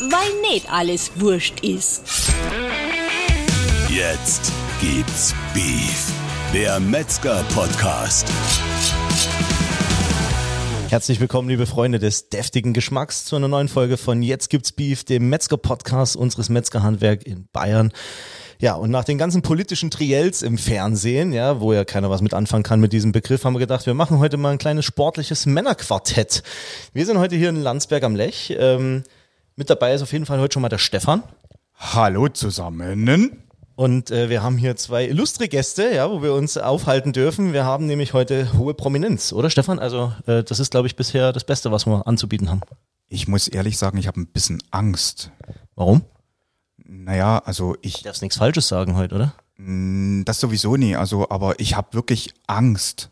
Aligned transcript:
weil 0.00 0.50
nicht 0.52 0.70
alles 0.70 1.10
wurscht 1.16 1.60
ist. 1.60 2.02
Jetzt 3.90 4.52
gibt's 4.80 5.34
Beef, 5.52 6.12
der 6.54 6.78
Metzger-Podcast. 6.78 8.28
Herzlich 10.88 11.18
willkommen, 11.20 11.48
liebe 11.48 11.66
Freunde 11.66 11.98
des 11.98 12.28
deftigen 12.28 12.72
Geschmacks, 12.74 13.24
zu 13.24 13.36
einer 13.36 13.48
neuen 13.48 13.68
Folge 13.68 13.96
von 13.96 14.22
Jetzt 14.22 14.50
gibt's 14.50 14.70
Beef, 14.70 15.02
dem 15.04 15.28
Metzger-Podcast 15.30 16.16
unseres 16.16 16.48
Metzgerhandwerk 16.48 17.26
in 17.26 17.48
Bayern. 17.52 17.92
Ja, 18.60 18.74
und 18.74 18.90
nach 18.90 19.04
den 19.04 19.18
ganzen 19.18 19.42
politischen 19.42 19.90
Triels 19.90 20.42
im 20.42 20.58
Fernsehen, 20.58 21.32
ja, 21.32 21.60
wo 21.60 21.72
ja 21.72 21.84
keiner 21.84 22.08
was 22.08 22.22
mit 22.22 22.34
anfangen 22.34 22.62
kann 22.62 22.80
mit 22.80 22.92
diesem 22.92 23.12
Begriff, 23.12 23.44
haben 23.44 23.54
wir 23.54 23.60
gedacht, 23.60 23.86
wir 23.86 23.94
machen 23.94 24.18
heute 24.20 24.36
mal 24.36 24.50
ein 24.50 24.58
kleines 24.58 24.84
sportliches 24.84 25.46
Männerquartett. 25.46 26.42
Wir 26.92 27.04
sind 27.04 27.18
heute 27.18 27.36
hier 27.36 27.48
in 27.48 27.62
Landsberg 27.62 28.04
am 28.04 28.14
Lech. 28.16 28.56
Ähm, 28.58 29.02
mit 29.58 29.68
dabei 29.68 29.92
ist 29.92 30.02
auf 30.02 30.12
jeden 30.12 30.24
Fall 30.24 30.38
heute 30.38 30.54
schon 30.54 30.62
mal 30.62 30.68
der 30.68 30.78
Stefan. 30.78 31.24
Hallo 31.74 32.28
zusammen. 32.28 33.42
Und 33.74 34.10
äh, 34.10 34.28
wir 34.28 34.42
haben 34.42 34.56
hier 34.56 34.76
zwei 34.76 35.06
illustre 35.06 35.48
Gäste, 35.48 35.92
ja, 35.92 36.08
wo 36.10 36.22
wir 36.22 36.32
uns 36.32 36.56
aufhalten 36.56 37.12
dürfen. 37.12 37.52
Wir 37.52 37.64
haben 37.64 37.86
nämlich 37.86 38.12
heute 38.12 38.52
hohe 38.56 38.74
Prominenz, 38.74 39.32
oder 39.32 39.50
Stefan? 39.50 39.80
Also 39.80 40.12
äh, 40.26 40.44
das 40.44 40.60
ist, 40.60 40.70
glaube 40.70 40.86
ich, 40.86 40.94
bisher 40.94 41.32
das 41.32 41.42
Beste, 41.42 41.72
was 41.72 41.86
wir 41.86 42.06
anzubieten 42.06 42.48
haben. 42.50 42.60
Ich 43.08 43.26
muss 43.26 43.48
ehrlich 43.48 43.78
sagen, 43.78 43.98
ich 43.98 44.06
habe 44.06 44.20
ein 44.20 44.28
bisschen 44.28 44.62
Angst. 44.70 45.32
Warum? 45.74 46.02
Naja, 46.76 47.38
also 47.38 47.76
ich, 47.82 47.94
Du 47.94 48.04
darfst 48.04 48.22
nichts 48.22 48.36
Falsches 48.38 48.68
sagen 48.68 48.96
heute, 48.96 49.14
oder? 49.16 49.34
das 50.24 50.38
sowieso 50.38 50.76
nie, 50.76 50.94
also, 50.94 51.30
aber 51.30 51.58
ich 51.58 51.74
habe 51.76 51.88
wirklich 51.94 52.32
Angst. 52.46 53.10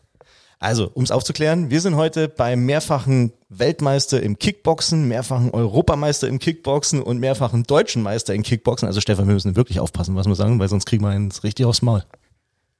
Also, 0.59 0.89
um 0.95 1.03
es 1.03 1.11
aufzuklären, 1.11 1.69
wir 1.69 1.81
sind 1.81 1.95
heute 1.95 2.27
beim 2.27 2.65
mehrfachen 2.65 3.31
Weltmeister 3.49 4.21
im 4.23 4.39
Kickboxen, 4.39 5.07
mehrfachen 5.07 5.51
Europameister 5.51 6.27
im 6.27 6.39
Kickboxen 6.39 7.01
und 7.01 7.19
mehrfachen 7.19 7.63
deutschen 7.63 8.01
Meister 8.01 8.33
im 8.33 8.41
Kickboxen. 8.41 8.87
Also 8.87 8.99
Stefan, 8.99 9.27
wir 9.27 9.35
müssen 9.35 9.55
wirklich 9.55 9.79
aufpassen, 9.79 10.15
was 10.15 10.25
wir 10.25 10.33
sagen, 10.33 10.59
weil 10.59 10.67
sonst 10.67 10.85
kriegen 10.85 11.03
wir 11.03 11.15
uns 11.15 11.43
richtig 11.43 11.67
aufs 11.67 11.83
Maul. 11.83 12.03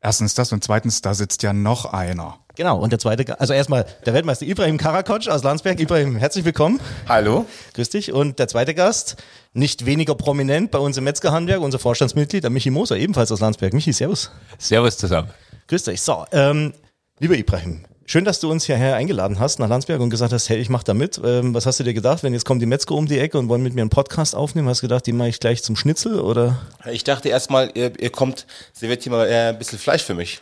Erstens 0.02 0.34
das 0.34 0.52
und 0.52 0.64
zweitens, 0.64 1.02
da 1.02 1.14
sitzt 1.14 1.44
ja 1.44 1.54
noch 1.54 1.86
einer. 1.86 2.40
Genau, 2.56 2.80
und 2.80 2.92
der 2.92 2.98
zweite, 2.98 3.40
also 3.40 3.54
erstmal 3.54 3.86
der 4.08 4.16
Weltmeister 4.16 4.48
Ibrahim 4.48 4.78
Karakoc 4.78 5.28
aus 5.28 5.44
Landsberg. 5.44 5.80
Ibrahim, 5.80 6.16
herzlich 6.16 6.46
willkommen. 6.46 6.80
Hallo. 7.08 7.46
Grüß 7.76 7.90
dich. 7.90 8.12
Und 8.12 8.40
der 8.40 8.48
zweite 8.48 8.74
Gast, 8.74 9.18
nicht 9.54 9.86
weniger 9.86 10.16
prominent 10.16 10.72
bei 10.72 10.80
uns 10.80 10.98
im 10.98 11.04
Metzgerhandwerk, 11.04 11.62
unser 11.62 11.78
Vorstandsmitglied, 11.78 12.44
der 12.44 12.50
Michi 12.50 12.72
Moser, 12.72 12.98
ebenfalls 12.98 13.32
aus 13.32 13.40
Landsberg. 13.40 13.74
Michi, 13.74 13.94
servus. 13.94 14.32
Servus 14.58 14.98
zusammen. 14.98 15.30
Grüß 15.68 15.84
dich. 15.84 16.02
So, 16.02 16.26
ähm, 16.32 16.74
lieber 17.20 17.36
Ibrahim, 17.36 17.84
schön, 18.06 18.26
dass 18.26 18.40
du 18.40 18.50
uns 18.50 18.66
hierher 18.66 18.96
eingeladen 18.96 19.40
hast 19.40 19.60
nach 19.60 19.70
Landsberg 19.70 20.00
und 20.02 20.10
gesagt 20.10 20.34
hast, 20.34 20.50
hey, 20.50 20.58
ich 20.58 20.70
mach 20.70 20.84
da 20.84 20.94
mit. 20.94 21.20
Ähm, 21.24 21.54
was 21.54 21.66
hast 21.66 21.80
du 21.80 21.84
dir 21.84 21.94
gedacht, 21.94 22.24
wenn 22.24 22.34
jetzt 22.34 22.46
kommen 22.46 22.60
die 22.60 22.66
Metzger 22.66 22.96
um 22.96 23.08
die 23.08 23.20
Ecke 23.20 23.38
und 23.38 23.50
wollen 23.50 23.64
mit 23.64 23.74
mir 23.74 23.82
einen 23.82 23.90
Podcast 23.90 24.36
aufnehmen? 24.36 24.70
Hast 24.70 24.82
du 24.82 24.88
gedacht, 24.88 25.06
die 25.06 25.14
mache 25.14 25.30
ich 25.30 25.40
gleich 25.40 25.64
zum 25.64 25.76
Schnitzel 25.76 26.20
oder? 26.20 26.58
Ich 26.92 27.04
dachte 27.04 27.30
erstmal, 27.30 27.72
ihr, 27.74 28.00
ihr 28.00 28.12
kommt, 28.12 28.46
serviert 28.74 29.04
hier 29.04 29.12
mal 29.12 29.28
äh, 29.28 29.50
ein 29.50 29.58
bisschen 29.58 29.80
Fleisch 29.80 30.04
für 30.04 30.14
mich. 30.14 30.42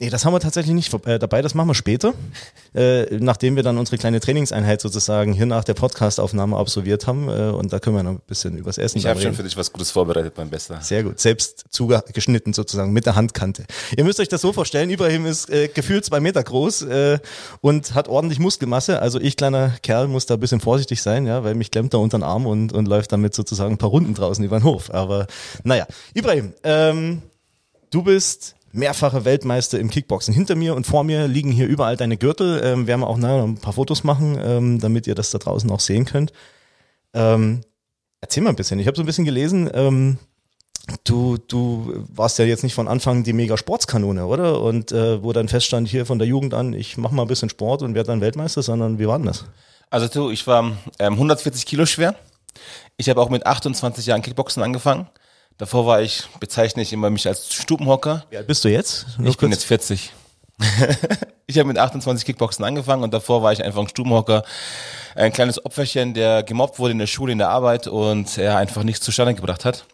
Nee, 0.00 0.10
das 0.10 0.24
haben 0.24 0.32
wir 0.32 0.38
tatsächlich 0.38 0.76
nicht 0.76 0.94
äh, 1.06 1.18
dabei, 1.18 1.42
das 1.42 1.54
machen 1.54 1.66
wir 1.66 1.74
später, 1.74 2.14
äh, 2.72 3.16
nachdem 3.18 3.56
wir 3.56 3.64
dann 3.64 3.78
unsere 3.78 3.98
kleine 3.98 4.20
Trainingseinheit 4.20 4.80
sozusagen 4.80 5.32
hier 5.32 5.46
nach 5.46 5.64
der 5.64 5.74
Podcastaufnahme 5.74 6.56
absolviert 6.56 7.08
haben 7.08 7.28
äh, 7.28 7.50
und 7.50 7.72
da 7.72 7.80
können 7.80 7.96
wir 7.96 8.04
noch 8.04 8.12
ein 8.12 8.20
bisschen 8.24 8.56
übers 8.56 8.78
Essen 8.78 8.98
Ich 8.98 9.06
habe 9.06 9.20
schon 9.20 9.34
für 9.34 9.42
dich 9.42 9.56
was 9.56 9.72
Gutes 9.72 9.90
vorbereitet, 9.90 10.34
mein 10.36 10.50
Bester. 10.50 10.80
Sehr 10.82 11.02
gut, 11.02 11.18
selbst 11.18 11.64
zugeschnitten 11.70 12.52
sozusagen 12.52 12.92
mit 12.92 13.06
der 13.06 13.16
Handkante. 13.16 13.64
Ihr 13.96 14.04
müsst 14.04 14.20
euch 14.20 14.28
das 14.28 14.40
so 14.40 14.52
vorstellen, 14.52 14.88
Ibrahim 14.88 15.26
ist 15.26 15.50
äh, 15.50 15.66
gefühlt 15.66 16.04
zwei 16.04 16.20
Meter 16.20 16.44
groß 16.44 16.82
äh, 16.82 17.18
und 17.60 17.96
hat 17.96 18.06
ordentlich 18.06 18.38
Muskelmasse. 18.38 19.02
Also 19.02 19.20
ich, 19.20 19.36
kleiner 19.36 19.74
Kerl, 19.82 20.06
muss 20.06 20.26
da 20.26 20.34
ein 20.34 20.40
bisschen 20.40 20.60
vorsichtig 20.60 21.02
sein, 21.02 21.26
ja, 21.26 21.42
weil 21.42 21.56
mich 21.56 21.72
klemmt 21.72 21.92
er 21.92 21.98
unter 21.98 22.18
den 22.18 22.22
Arm 22.22 22.46
und, 22.46 22.72
und 22.72 22.86
läuft 22.86 23.10
damit 23.10 23.34
sozusagen 23.34 23.74
ein 23.74 23.78
paar 23.78 23.90
Runden 23.90 24.14
draußen 24.14 24.44
über 24.44 24.60
den 24.60 24.62
Hof. 24.62 24.94
Aber 24.94 25.26
naja, 25.64 25.88
Ibrahim, 26.14 26.52
ähm, 26.62 27.22
du 27.90 28.02
bist 28.02 28.54
mehrfacher 28.72 29.24
Weltmeister 29.24 29.78
im 29.78 29.90
Kickboxen. 29.90 30.34
Hinter 30.34 30.54
mir 30.54 30.74
und 30.74 30.86
vor 30.86 31.04
mir 31.04 31.26
liegen 31.26 31.50
hier 31.52 31.66
überall 31.66 31.96
deine 31.96 32.16
Gürtel. 32.16 32.60
Ähm, 32.64 32.86
werden 32.86 33.00
wir 33.00 33.06
auch 33.08 33.18
nachher 33.18 33.42
ein 33.42 33.58
paar 33.58 33.72
Fotos 33.72 34.04
machen, 34.04 34.38
ähm, 34.42 34.78
damit 34.80 35.06
ihr 35.06 35.14
das 35.14 35.30
da 35.30 35.38
draußen 35.38 35.70
auch 35.70 35.80
sehen 35.80 36.04
könnt. 36.04 36.32
Ähm, 37.14 37.62
erzähl 38.20 38.42
mal 38.42 38.50
ein 38.50 38.56
bisschen. 38.56 38.78
Ich 38.78 38.86
habe 38.86 38.96
so 38.96 39.02
ein 39.02 39.06
bisschen 39.06 39.24
gelesen, 39.24 39.70
ähm, 39.72 40.18
Du, 41.04 41.36
du 41.36 42.06
warst 42.14 42.38
ja 42.38 42.46
jetzt 42.46 42.62
nicht 42.62 42.74
von 42.74 42.88
Anfang 42.88 43.22
die 43.22 43.34
mega 43.34 43.56
Sportskanone, 43.56 44.24
oder? 44.24 44.62
Und 44.62 44.90
äh, 44.90 45.22
wo 45.22 45.32
dann 45.32 45.48
feststand 45.48 45.86
hier 45.86 46.06
von 46.06 46.18
der 46.18 46.26
Jugend 46.26 46.54
an, 46.54 46.72
ich 46.72 46.96
mache 46.96 47.14
mal 47.14 47.22
ein 47.22 47.28
bisschen 47.28 47.50
Sport 47.50 47.82
und 47.82 47.94
werde 47.94 48.06
dann 48.08 48.20
Weltmeister, 48.20 48.62
sondern 48.62 48.98
wie 48.98 49.06
war 49.06 49.18
denn 49.18 49.26
das? 49.26 49.44
Also 49.90 50.08
du, 50.08 50.30
ich 50.30 50.46
war 50.46 50.64
ähm, 50.98 51.14
140 51.14 51.66
Kilo 51.66 51.84
schwer. 51.84 52.14
Ich 52.96 53.08
habe 53.08 53.20
auch 53.20 53.28
mit 53.28 53.46
28 53.46 54.06
Jahren 54.06 54.22
Kickboxen 54.22 54.62
angefangen. 54.62 55.06
Davor 55.58 55.86
war 55.86 56.00
ich, 56.00 56.22
bezeichne 56.38 56.82
ich 56.82 56.92
immer 56.92 57.10
mich 57.10 57.26
als 57.26 57.52
Stubenhocker. 57.52 58.24
Wie 58.30 58.36
alt 58.36 58.46
bist 58.46 58.64
du 58.64 58.68
jetzt? 58.68 59.18
Nur 59.18 59.28
Ich 59.28 59.36
bin 59.38 59.50
kurz. 59.50 59.62
jetzt 59.62 59.66
40. 59.66 60.12
ich 61.46 61.58
habe 61.58 61.66
mit 61.66 61.78
28 61.78 62.24
Kickboxen 62.24 62.64
angefangen 62.64 63.02
und 63.02 63.12
davor 63.12 63.42
war 63.42 63.52
ich 63.52 63.62
einfach 63.64 63.80
ein 63.80 63.88
Stubenhocker, 63.88 64.44
ein 65.16 65.32
kleines 65.32 65.64
Opferchen, 65.64 66.14
der 66.14 66.44
gemobbt 66.44 66.78
wurde 66.78 66.92
in 66.92 66.98
der 66.98 67.08
Schule, 67.08 67.32
in 67.32 67.38
der 67.38 67.48
Arbeit 67.48 67.88
und 67.88 68.38
er 68.38 68.56
einfach 68.56 68.84
nichts 68.84 69.04
zustande 69.04 69.34
gebracht 69.34 69.64
hat. 69.64 69.84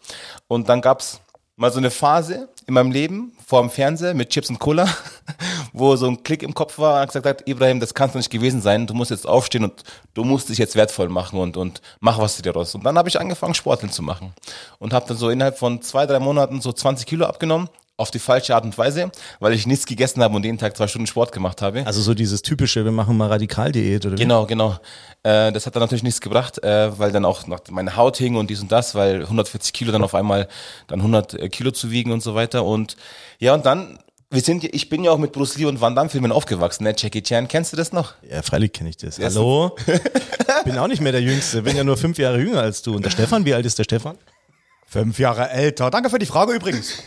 Und 0.47 0.69
dann 0.69 0.81
gab's 0.81 1.19
mal 1.55 1.71
so 1.71 1.79
eine 1.79 1.89
Phase 1.89 2.47
in 2.67 2.75
meinem 2.75 2.91
Leben 2.91 3.35
vor 3.45 3.61
dem 3.61 3.71
Fernseher 3.71 4.13
mit 4.13 4.29
Chips 4.29 4.49
und 4.49 4.59
Cola, 4.59 4.87
wo 5.77 5.95
so 5.95 6.07
ein 6.07 6.23
Klick 6.23 6.41
im 6.41 6.53
Kopf 6.53 6.77
war 6.77 7.01
und 7.01 7.07
gesagt 7.07 7.25
hat, 7.25 7.47
Ibrahim, 7.47 7.79
das 7.79 7.93
kann 7.93 8.09
doch 8.09 8.15
nicht 8.15 8.29
gewesen 8.29 8.61
sein, 8.61 8.87
du 8.87 8.93
musst 8.93 9.11
jetzt 9.11 9.27
aufstehen 9.27 9.65
und 9.65 9.83
du 10.13 10.23
musst 10.23 10.49
dich 10.49 10.57
jetzt 10.57 10.75
wertvoll 10.75 11.09
machen 11.09 11.39
und, 11.39 11.57
und 11.57 11.81
mach 11.99 12.17
was 12.17 12.37
dir 12.37 12.43
daraus. 12.43 12.73
Und 12.75 12.83
dann 12.83 12.97
habe 12.97 13.09
ich 13.09 13.19
angefangen, 13.19 13.53
Sporteln 13.53 13.91
zu 13.91 14.01
machen 14.01 14.33
und 14.79 14.93
habe 14.93 15.07
dann 15.07 15.17
so 15.17 15.29
innerhalb 15.29 15.57
von 15.57 15.81
zwei, 15.81 16.05
drei 16.05 16.19
Monaten 16.19 16.61
so 16.61 16.71
20 16.71 17.05
Kilo 17.05 17.25
abgenommen, 17.25 17.69
auf 17.97 18.11
die 18.11 18.19
falsche 18.19 18.55
Art 18.55 18.65
und 18.65 18.77
Weise, 18.77 19.09
weil 19.39 19.53
ich 19.53 19.67
nichts 19.67 19.85
gegessen 19.85 20.21
habe 20.21 20.35
und 20.35 20.43
jeden 20.43 20.57
Tag 20.57 20.75
zwei 20.75 20.87
Stunden 20.87 21.07
Sport 21.07 21.31
gemacht 21.31 21.61
habe. 21.61 21.85
Also 21.85 22.01
so 22.01 22.13
dieses 22.13 22.41
typische, 22.41 22.83
wir 22.83 22.91
machen 22.91 23.15
mal 23.15 23.29
Radikaldiät 23.29 24.05
oder 24.05 24.17
wie? 24.17 24.21
Genau, 24.21 24.45
genau. 24.45 24.77
Äh, 25.23 25.53
das 25.53 25.65
hat 25.65 25.75
dann 25.75 25.81
natürlich 25.81 26.03
nichts 26.03 26.19
gebracht, 26.19 26.61
äh, 26.63 26.97
weil 26.99 27.11
dann 27.11 27.23
auch 27.23 27.47
noch 27.47 27.61
meine 27.69 27.95
Haut 27.95 28.17
hing 28.17 28.35
und 28.35 28.49
dies 28.49 28.61
und 28.61 28.71
das, 28.71 28.95
weil 28.95 29.21
140 29.21 29.71
Kilo 29.71 29.91
dann 29.93 30.03
auf 30.03 30.13
einmal 30.13 30.49
dann 30.87 30.99
100 30.99 31.51
Kilo 31.51 31.71
zu 31.71 31.89
wiegen 31.89 32.11
und 32.11 32.21
so 32.21 32.35
weiter. 32.35 32.65
Und 32.65 32.97
ja, 33.39 33.53
und 33.53 33.65
dann, 33.65 33.97
wir 34.31 34.41
sind, 34.41 34.63
ich 34.63 34.89
bin 34.89 35.03
ja 35.03 35.11
auch 35.11 35.17
mit 35.17 35.31
Bruce 35.31 35.57
Lee 35.57 35.65
und 35.65 35.79
Van 35.79 35.95
Damme 35.95 36.09
Filmen 36.09 36.31
aufgewachsen, 36.31 36.83
ne? 36.83 36.93
Jackie 36.97 37.21
Chan, 37.21 37.47
kennst 37.47 37.73
du 37.73 37.77
das 37.77 37.93
noch? 37.93 38.13
Ja, 38.29 38.41
freilich 38.41 38.73
kenne 38.73 38.89
ich 38.89 38.97
das. 38.97 39.17
Ja, 39.17 39.25
Hallo? 39.25 39.75
bin 40.65 40.77
auch 40.77 40.87
nicht 40.87 41.01
mehr 41.01 41.11
der 41.11 41.21
Jüngste, 41.21 41.61
bin 41.61 41.77
ja 41.77 41.83
nur 41.83 41.97
fünf 41.97 42.17
Jahre 42.17 42.39
jünger 42.39 42.61
als 42.61 42.81
du. 42.81 42.95
Und 42.95 43.05
der 43.05 43.11
Stefan, 43.11 43.45
wie 43.45 43.53
alt 43.53 43.65
ist 43.65 43.77
der 43.79 43.83
Stefan? 43.83 44.17
Fünf 44.87 45.19
Jahre 45.19 45.49
älter. 45.49 45.89
Danke 45.91 46.09
für 46.09 46.19
die 46.19 46.25
Frage 46.25 46.53
übrigens. 46.53 47.03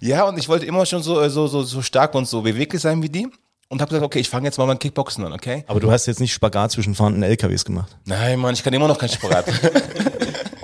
Ja, 0.00 0.24
und 0.24 0.38
ich 0.38 0.48
wollte 0.48 0.66
immer 0.66 0.86
schon 0.86 1.02
so, 1.02 1.20
äh, 1.20 1.30
so, 1.30 1.46
so, 1.48 1.62
so 1.62 1.82
stark 1.82 2.14
und 2.14 2.28
so 2.28 2.42
beweglich 2.42 2.80
sein 2.80 3.02
wie 3.02 3.08
die. 3.08 3.28
Und 3.70 3.82
habe 3.82 3.90
gesagt, 3.90 4.04
okay, 4.04 4.20
ich 4.20 4.30
fange 4.30 4.46
jetzt 4.46 4.56
mal 4.56 4.64
beim 4.66 4.78
Kickboxen 4.78 5.24
an, 5.24 5.32
okay? 5.32 5.64
Aber 5.66 5.78
du 5.80 5.90
hast 5.90 6.06
jetzt 6.06 6.20
nicht 6.20 6.32
Spagat 6.32 6.70
zwischen 6.72 6.94
fahrenden 6.94 7.22
LKWs 7.22 7.64
gemacht. 7.66 7.96
Nein, 8.06 8.38
Mann, 8.38 8.54
ich 8.54 8.62
kann 8.62 8.72
immer 8.72 8.88
noch 8.88 8.98
kein 8.98 9.10
Sport. 9.10 9.44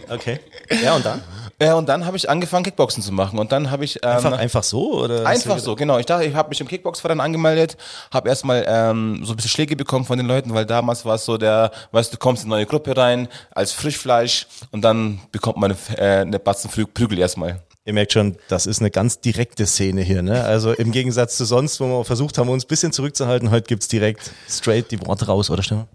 Okay. 0.08 0.38
Ja, 0.82 0.94
und 0.94 1.04
dann? 1.04 1.22
Ja, 1.60 1.74
und 1.74 1.88
dann 1.88 2.04
habe 2.06 2.16
ich 2.16 2.28
angefangen, 2.28 2.64
Kickboxen 2.64 3.02
zu 3.02 3.12
machen. 3.12 3.38
Und 3.38 3.52
dann 3.52 3.70
habe 3.70 3.84
ich 3.84 4.00
ähm, 4.02 4.10
Einfach, 4.10 4.38
einfach 4.38 4.62
so? 4.62 5.02
Oder 5.02 5.26
Einfach 5.26 5.58
so, 5.58 5.74
genau. 5.76 5.98
Ich 5.98 6.06
dachte, 6.06 6.24
ich 6.24 6.34
habe 6.34 6.48
mich 6.48 6.60
im 6.60 6.68
Kickboxverein 6.68 7.20
angemeldet, 7.20 7.76
habe 8.12 8.28
erstmal 8.28 8.64
ähm, 8.66 9.24
so 9.24 9.32
ein 9.32 9.36
bisschen 9.36 9.50
Schläge 9.50 9.76
bekommen 9.76 10.04
von 10.04 10.18
den 10.18 10.26
Leuten, 10.26 10.54
weil 10.54 10.66
damals 10.66 11.04
war 11.04 11.16
es 11.16 11.24
so 11.24 11.38
der, 11.38 11.70
weißt 11.92 12.12
du, 12.12 12.16
kommst 12.16 12.44
in 12.44 12.50
eine 12.50 12.60
neue 12.60 12.66
Gruppe 12.66 12.96
rein 12.96 13.28
als 13.52 13.72
Frischfleisch 13.72 14.46
und 14.70 14.82
dann 14.82 15.20
bekommt 15.32 15.58
man 15.58 15.76
eine, 15.88 15.98
äh, 15.98 16.20
eine 16.20 16.38
Batzen 16.38 16.70
Prügel 16.70 17.18
erstmal. 17.18 17.60
Ihr 17.86 17.92
merkt 17.92 18.12
schon, 18.12 18.36
das 18.48 18.64
ist 18.64 18.80
eine 18.80 18.90
ganz 18.90 19.20
direkte 19.20 19.66
Szene 19.66 20.00
hier. 20.00 20.22
Ne? 20.22 20.42
Also 20.42 20.72
im 20.72 20.90
Gegensatz 20.90 21.36
zu 21.36 21.44
sonst, 21.44 21.80
wo 21.80 21.86
wir 21.86 22.04
versucht 22.04 22.38
haben, 22.38 22.48
uns 22.48 22.64
ein 22.64 22.68
bisschen 22.68 22.92
zurückzuhalten, 22.92 23.50
heute 23.50 23.66
gibt's 23.66 23.88
direkt 23.88 24.30
straight 24.48 24.90
die 24.90 25.06
Worte 25.06 25.26
raus, 25.26 25.50
oder 25.50 25.62
Stefan? 25.62 25.86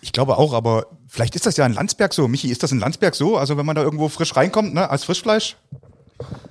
Ich 0.00 0.12
glaube 0.12 0.38
auch, 0.38 0.52
aber 0.52 0.86
vielleicht 1.08 1.34
ist 1.34 1.46
das 1.46 1.56
ja 1.56 1.66
in 1.66 1.72
Landsberg 1.72 2.14
so. 2.14 2.28
Michi, 2.28 2.48
ist 2.48 2.62
das 2.62 2.72
in 2.72 2.78
Landsberg 2.78 3.14
so? 3.14 3.36
Also 3.36 3.56
wenn 3.56 3.66
man 3.66 3.74
da 3.74 3.82
irgendwo 3.82 4.08
frisch 4.08 4.36
reinkommt, 4.36 4.74
ne, 4.74 4.88
als 4.88 5.04
Frischfleisch? 5.04 5.56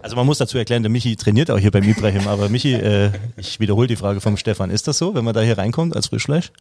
Also 0.02 0.16
man 0.16 0.26
muss 0.26 0.38
dazu 0.38 0.58
erklären, 0.58 0.84
der 0.84 0.90
Michi 0.90 1.16
trainiert 1.16 1.52
auch 1.52 1.58
hier 1.58 1.72
beim 1.72 1.84
Ibrahim, 1.84 2.28
aber 2.28 2.50
Michi, 2.50 2.74
äh, 2.74 3.12
ich 3.36 3.60
wiederhole 3.60 3.88
die 3.88 3.96
Frage 3.96 4.22
vom 4.22 4.38
Stefan. 4.38 4.70
Ist 4.70 4.88
das 4.88 4.98
so, 4.98 5.14
wenn 5.14 5.26
man 5.26 5.34
da 5.34 5.42
hier 5.42 5.58
reinkommt 5.58 5.96
als 5.96 6.08
Frischfleisch? 6.08 6.52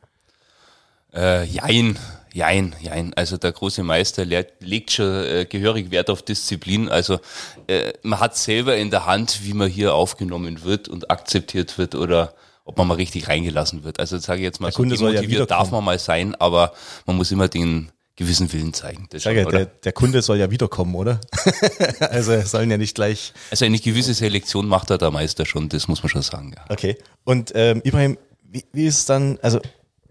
Äh, 1.14 1.44
jein, 1.44 1.98
jein, 2.32 2.74
jein. 2.80 3.14
Also 3.14 3.36
der 3.36 3.52
große 3.52 3.82
Meister 3.82 4.24
lehrt, 4.24 4.52
legt 4.60 4.92
schon 4.92 5.24
äh, 5.24 5.46
gehörig 5.48 5.90
Wert 5.90 6.10
auf 6.10 6.22
Disziplin. 6.22 6.88
Also 6.88 7.20
äh, 7.68 7.92
man 8.02 8.20
hat 8.20 8.36
selber 8.36 8.76
in 8.76 8.90
der 8.90 9.06
Hand, 9.06 9.40
wie 9.44 9.54
man 9.54 9.68
hier 9.68 9.94
aufgenommen 9.94 10.64
wird 10.64 10.88
und 10.88 11.10
akzeptiert 11.10 11.78
wird 11.78 11.94
oder 11.94 12.34
ob 12.66 12.76
man 12.76 12.88
mal 12.88 12.94
richtig 12.94 13.28
reingelassen 13.28 13.84
wird. 13.84 13.98
Also 14.00 14.18
sage 14.18 14.40
ich 14.40 14.44
jetzt 14.44 14.60
mal, 14.60 14.68
Der 14.68 14.74
Kunde 14.74 14.96
so 14.96 15.06
soll 15.06 15.14
ja 15.14 15.46
darf 15.46 15.70
man 15.70 15.84
mal 15.84 15.98
sein, 15.98 16.34
aber 16.34 16.72
man 17.06 17.16
muss 17.16 17.30
immer 17.30 17.48
den 17.48 17.90
gewissen 18.16 18.52
Willen 18.52 18.74
zeigen. 18.74 19.06
Das 19.10 19.22
Sag 19.22 19.34
schon, 19.34 19.44
ja, 19.44 19.50
der, 19.50 19.66
der 19.66 19.92
Kunde 19.92 20.20
soll 20.22 20.38
ja 20.38 20.50
wiederkommen, 20.50 20.94
oder? 20.94 21.20
also 22.00 22.40
sollen 22.40 22.70
ja 22.70 22.78
nicht 22.78 22.94
gleich. 22.94 23.32
also 23.50 23.64
eine 23.64 23.78
gewisse 23.78 24.14
Selektion 24.14 24.66
macht 24.66 24.90
er 24.90 24.98
der 24.98 25.10
Meister 25.10 25.46
schon, 25.46 25.68
das 25.68 25.86
muss 25.86 26.02
man 26.02 26.10
schon 26.10 26.22
sagen. 26.22 26.54
Ja. 26.56 26.64
Okay. 26.68 26.96
Und 27.24 27.52
ähm, 27.54 27.82
Ibrahim, 27.84 28.18
wie, 28.42 28.64
wie 28.72 28.86
ist 28.86 28.98
es 28.98 29.04
dann, 29.06 29.38
also 29.42 29.60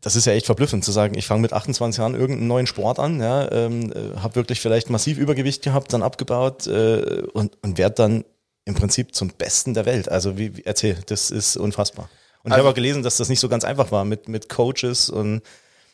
das 0.01 0.15
ist 0.15 0.25
ja 0.25 0.33
echt 0.33 0.45
verblüffend 0.45 0.85
zu 0.85 0.91
sagen, 0.91 1.17
ich 1.17 1.25
fange 1.25 1.41
mit 1.41 1.51
28 1.51 1.97
Jahren 1.97 2.13
irgendeinen 2.13 2.47
neuen 2.47 2.67
Sport 2.67 2.99
an, 2.99 3.19
ja, 3.19 3.51
ähm, 3.51 3.91
äh, 3.91 4.17
habe 4.19 4.35
wirklich 4.35 4.61
vielleicht 4.61 4.91
massiv 4.91 5.17
Übergewicht 5.17 5.63
gehabt, 5.63 5.91
dann 5.91 6.03
abgebaut 6.03 6.67
äh, 6.67 7.23
und, 7.33 7.57
und 7.63 7.79
werde 7.79 7.95
dann 7.95 8.23
im 8.65 8.75
Prinzip 8.75 9.15
zum 9.15 9.29
Besten 9.29 9.73
der 9.73 9.87
Welt. 9.87 10.09
Also 10.09 10.37
wie, 10.37 10.57
wie 10.57 10.63
erzähl, 10.63 10.97
das 11.07 11.31
ist 11.31 11.57
unfassbar. 11.57 12.07
Und 12.45 12.51
ich 12.51 12.53
Also- 12.53 12.63
habe 12.63 12.69
auch 12.69 12.75
gelesen, 12.75 13.03
dass 13.03 13.17
das 13.17 13.27
nicht 13.27 13.39
so 13.39 13.49
ganz 13.49 13.63
einfach 13.65 13.91
war 13.91 14.05
mit, 14.05 14.29
mit 14.29 14.47
Coaches 14.49 15.09
und 15.09 15.41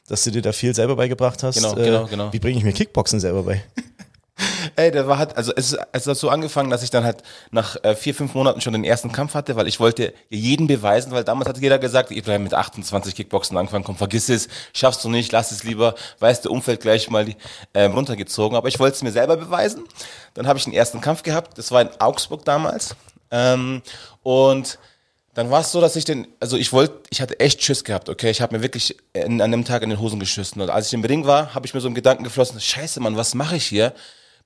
dass 0.07 0.23
du 0.25 0.31
dir 0.31 0.41
da 0.41 0.51
viel 0.51 0.75
selber 0.75 0.95
beigebracht 0.97 1.41
hast. 1.43 1.55
Genau, 1.55 1.75
Äh, 1.77 1.83
genau, 1.85 2.05
genau. 2.07 2.33
Wie 2.33 2.39
bringe 2.39 2.57
ich 2.57 2.63
mir 2.63 2.73
Kickboxen 2.73 3.19
selber 3.19 3.43
bei? 3.43 3.63
Ey, 4.75 4.89
der 4.91 5.07
war 5.07 5.17
halt, 5.19 5.37
also 5.37 5.51
es, 5.55 5.71
ist- 5.73 5.79
es 5.91 6.07
hat 6.07 6.17
so 6.17 6.29
angefangen, 6.29 6.69
dass 6.71 6.81
ich 6.81 6.89
dann 6.89 7.03
halt 7.03 7.21
nach 7.51 7.75
äh, 7.83 7.95
vier, 7.95 8.15
fünf 8.15 8.33
Monaten 8.33 8.59
schon 8.59 8.73
den 8.73 8.83
ersten 8.83 9.11
Kampf 9.11 9.33
hatte, 9.35 9.55
weil 9.55 9.67
ich 9.67 9.79
wollte 9.79 10.13
jeden 10.29 10.65
beweisen, 10.67 11.11
weil 11.11 11.23
damals 11.23 11.47
hat 11.49 11.59
jeder 11.59 11.77
gesagt, 11.77 12.09
Ibrahim 12.11 12.43
mit 12.43 12.53
28 12.53 13.13
Kickboxen 13.15 13.55
angefangen, 13.57 13.83
komm, 13.83 13.97
vergiss 13.97 14.29
es, 14.29 14.47
schaffst 14.73 15.03
du 15.03 15.09
nicht, 15.09 15.31
lass 15.31 15.51
es 15.51 15.63
lieber, 15.63 15.93
weißt 16.19 16.45
du, 16.45 16.51
Umfeld 16.51 16.81
gleich 16.81 17.09
mal 17.09 17.27
ähm, 17.75 17.93
runtergezogen. 17.93 18.57
Aber 18.57 18.67
ich 18.67 18.79
wollte 18.79 18.95
es 18.95 19.03
mir 19.03 19.11
selber 19.11 19.37
beweisen. 19.37 19.83
Dann 20.33 20.47
habe 20.47 20.57
ich 20.57 20.65
den 20.65 20.73
ersten 20.73 21.01
Kampf 21.01 21.21
gehabt, 21.23 21.57
das 21.57 21.71
war 21.71 21.81
in 21.81 21.89
Augsburg 21.99 22.43
damals. 22.43 22.95
Ähm, 23.29 23.81
und 24.23 24.79
dann 25.41 25.49
war 25.49 25.61
es 25.61 25.71
so, 25.71 25.81
dass 25.81 25.95
ich 25.95 26.05
den, 26.05 26.27
also 26.39 26.55
ich 26.55 26.71
wollte, 26.71 26.99
ich 27.09 27.19
hatte 27.19 27.39
echt 27.39 27.63
Schiss 27.63 27.83
gehabt, 27.83 28.09
okay, 28.09 28.29
ich 28.29 28.41
habe 28.41 28.55
mir 28.55 28.61
wirklich 28.61 28.95
in, 29.13 29.41
an 29.41 29.49
dem 29.51 29.65
Tag 29.65 29.81
in 29.81 29.89
den 29.89 29.99
Hosen 29.99 30.19
geschissen. 30.19 30.61
Und 30.61 30.69
als 30.69 30.85
ich 30.87 30.93
im 30.93 31.03
Ring 31.03 31.25
war, 31.25 31.55
habe 31.55 31.65
ich 31.65 31.73
mir 31.73 31.81
so 31.81 31.87
einen 31.87 31.95
Gedanken 31.95 32.23
geflossen, 32.23 32.59
scheiße, 32.59 32.99
Mann, 32.99 33.17
was 33.17 33.33
mache 33.33 33.55
ich 33.55 33.65
hier? 33.65 33.93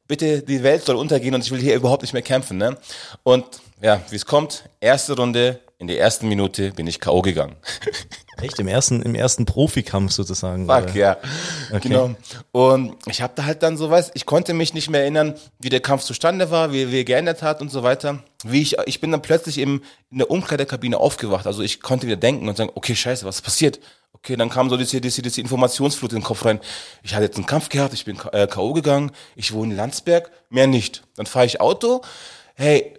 Bitte, 0.08 0.42
die 0.42 0.64
Welt 0.64 0.86
soll 0.86 0.96
untergehen 0.96 1.36
und 1.36 1.44
ich 1.44 1.52
will 1.52 1.60
hier 1.60 1.76
überhaupt 1.76 2.04
nicht 2.04 2.14
mehr 2.14 2.22
kämpfen, 2.22 2.58
ne? 2.58 2.78
Und 3.24 3.44
ja, 3.82 4.00
wie 4.10 4.16
es 4.16 4.26
kommt, 4.26 4.70
erste 4.80 5.18
Runde, 5.18 5.60
in 5.80 5.88
der 5.88 6.00
ersten 6.00 6.30
Minute 6.30 6.72
bin 6.72 6.88
ich 6.88 7.02
K.O. 7.02 7.22
gegangen. 7.22 7.58
Echt 8.42 8.58
im 8.60 8.70
ersten, 8.70 9.02
im 9.02 9.16
ersten 9.16 9.46
Profikampf 9.46 10.14
sozusagen. 10.14 10.66
Fuck, 10.68 10.96
Äh, 10.96 11.00
ja. 11.00 11.18
Okay. 11.72 11.90
Genau. 11.90 12.16
Und 12.54 12.96
ich 13.08 13.22
habe 13.22 13.34
da 13.36 13.44
halt 13.44 13.64
dann 13.64 13.76
so, 13.76 13.90
weiß, 13.90 14.12
ich 14.14 14.26
konnte 14.26 14.54
mich 14.54 14.74
nicht 14.74 14.90
mehr 14.90 15.02
erinnern, 15.02 15.36
wie 15.60 15.68
der 15.70 15.82
Kampf 15.82 16.04
zustande 16.04 16.52
war, 16.52 16.72
wie, 16.72 16.90
wie 16.90 17.00
er 17.00 17.04
geändert 17.04 17.42
hat 17.42 17.60
und 17.60 17.70
so 17.70 17.84
weiter. 17.84 18.24
Wie 18.48 18.62
ich, 18.62 18.78
ich 18.86 19.02
bin 19.02 19.12
dann 19.12 19.24
plötzlich 19.24 19.58
im, 19.58 19.82
in 20.12 20.20
der 20.20 20.30
Umkleidekabine 20.30 20.98
aufgewacht. 20.98 21.48
Also 21.48 21.64
ich 21.64 21.82
konnte 21.82 22.06
wieder 22.06 22.16
denken 22.16 22.48
und 22.48 22.56
sagen, 22.56 22.70
okay, 22.76 22.96
scheiße, 22.96 23.26
was 23.26 23.38
ist 23.38 23.42
passiert? 23.42 23.80
Okay, 24.14 24.36
dann 24.36 24.50
kam 24.50 24.70
so 24.70 24.78
diese, 24.78 25.02
diese, 25.02 25.24
diese 25.24 25.42
Informationsflut 25.42 26.12
in 26.14 26.20
den 26.20 26.24
Kopf 26.24 26.46
rein. 26.46 26.60
Ich 27.02 27.16
hatte 27.16 27.26
jetzt 27.26 27.38
einen 27.38 27.48
Kampf 27.48 27.70
gehabt, 27.70 27.94
ich 27.94 28.06
bin 28.06 28.18
äh, 28.32 28.48
K.O. 28.48 28.74
gegangen, 28.74 29.12
ich 29.36 29.52
wohne 29.52 29.72
in 29.72 29.78
Landsberg, 29.78 30.32
mehr 30.50 30.68
nicht. 30.68 31.04
Dann 31.16 31.26
fahre 31.26 31.48
ich 31.48 31.60
Auto, 31.60 32.02
hey, 32.54 32.94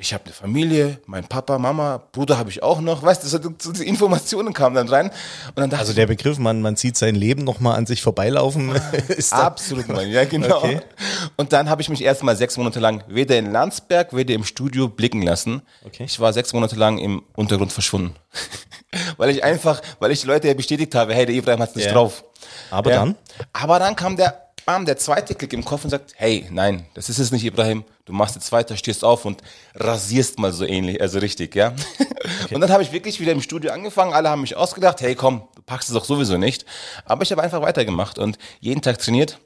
ich 0.00 0.14
habe 0.14 0.24
eine 0.26 0.32
Familie, 0.32 1.00
mein 1.06 1.24
Papa, 1.24 1.58
Mama, 1.58 2.00
Bruder 2.12 2.38
habe 2.38 2.50
ich 2.50 2.62
auch 2.62 2.80
noch, 2.80 3.02
weißt 3.02 3.24
du, 3.24 3.26
so, 3.26 3.72
die 3.72 3.82
Informationen 3.82 4.52
kamen 4.52 4.76
dann 4.76 4.88
rein 4.88 5.06
und 5.48 5.58
dann 5.58 5.70
dachte 5.70 5.80
Also 5.80 5.92
der 5.92 6.06
Begriff, 6.06 6.38
man, 6.38 6.62
man 6.62 6.76
sieht 6.76 6.96
sein 6.96 7.16
Leben 7.16 7.42
nochmal 7.42 7.76
an 7.76 7.84
sich 7.84 8.00
vorbeilaufen, 8.00 8.70
ist 9.08 9.32
da, 9.32 9.38
Absolut, 9.38 9.88
Mann. 9.88 10.08
Ja, 10.08 10.24
genau. 10.24 10.58
Okay. 10.58 10.80
Und 11.36 11.52
dann 11.52 11.68
habe 11.68 11.82
ich 11.82 11.88
mich 11.88 12.04
erstmal 12.04 12.36
sechs 12.36 12.56
Monate 12.56 12.78
lang 12.78 13.02
weder 13.08 13.36
in 13.38 13.50
Landsberg, 13.50 14.14
weder 14.14 14.34
im 14.34 14.44
Studio 14.44 14.86
blicken 14.88 15.22
lassen. 15.22 15.62
Okay. 15.84 16.04
Ich 16.04 16.20
war 16.20 16.32
sechs 16.32 16.52
Monate 16.52 16.76
lang 16.76 16.98
im 16.98 17.24
Untergrund 17.34 17.72
verschwunden. 17.72 18.14
weil 19.16 19.30
ich 19.30 19.42
einfach, 19.42 19.82
weil 19.98 20.12
ich 20.12 20.20
die 20.20 20.28
Leute 20.28 20.46
ja 20.46 20.54
bestätigt 20.54 20.94
habe, 20.94 21.12
hey, 21.12 21.26
der 21.26 21.34
Ibrahim 21.34 21.58
hat's 21.60 21.74
nicht 21.74 21.86
Ja. 21.86 21.92
drauf. 21.94 22.22
Aber 22.70 22.90
Ja. 22.92 22.98
dann? 23.00 23.16
Aber 23.52 23.80
dann 23.80 23.96
kam 23.96 24.16
der, 24.16 24.47
bam, 24.68 24.84
der 24.84 24.98
zweite 24.98 25.34
Klick 25.34 25.54
im 25.54 25.64
Kopf 25.64 25.84
und 25.84 25.90
sagt, 25.90 26.12
hey, 26.16 26.46
nein, 26.50 26.84
das 26.92 27.08
ist 27.08 27.18
es 27.18 27.32
nicht, 27.32 27.42
Ibrahim. 27.42 27.84
Du 28.04 28.12
machst 28.12 28.34
jetzt 28.34 28.52
weiter, 28.52 28.76
stehst 28.76 29.02
auf 29.02 29.24
und 29.24 29.40
rasierst 29.74 30.38
mal 30.38 30.52
so 30.52 30.66
ähnlich, 30.66 31.00
also 31.00 31.20
richtig, 31.20 31.56
ja. 31.56 31.72
Und 32.52 32.60
dann 32.60 32.70
habe 32.70 32.82
ich 32.82 32.92
wirklich 32.92 33.18
wieder 33.18 33.32
im 33.32 33.40
Studio 33.40 33.72
angefangen. 33.72 34.12
Alle 34.12 34.28
haben 34.28 34.42
mich 34.42 34.56
ausgedacht, 34.56 35.00
hey, 35.00 35.14
komm, 35.14 35.48
du 35.54 35.62
packst 35.62 35.88
es 35.88 35.94
doch 35.94 36.04
sowieso 36.04 36.36
nicht. 36.36 36.66
Aber 37.06 37.22
ich 37.22 37.32
habe 37.32 37.42
einfach 37.42 37.62
weitergemacht 37.62 38.18
und 38.18 38.36
jeden 38.60 38.82
Tag 38.82 38.98
trainiert. 38.98 39.38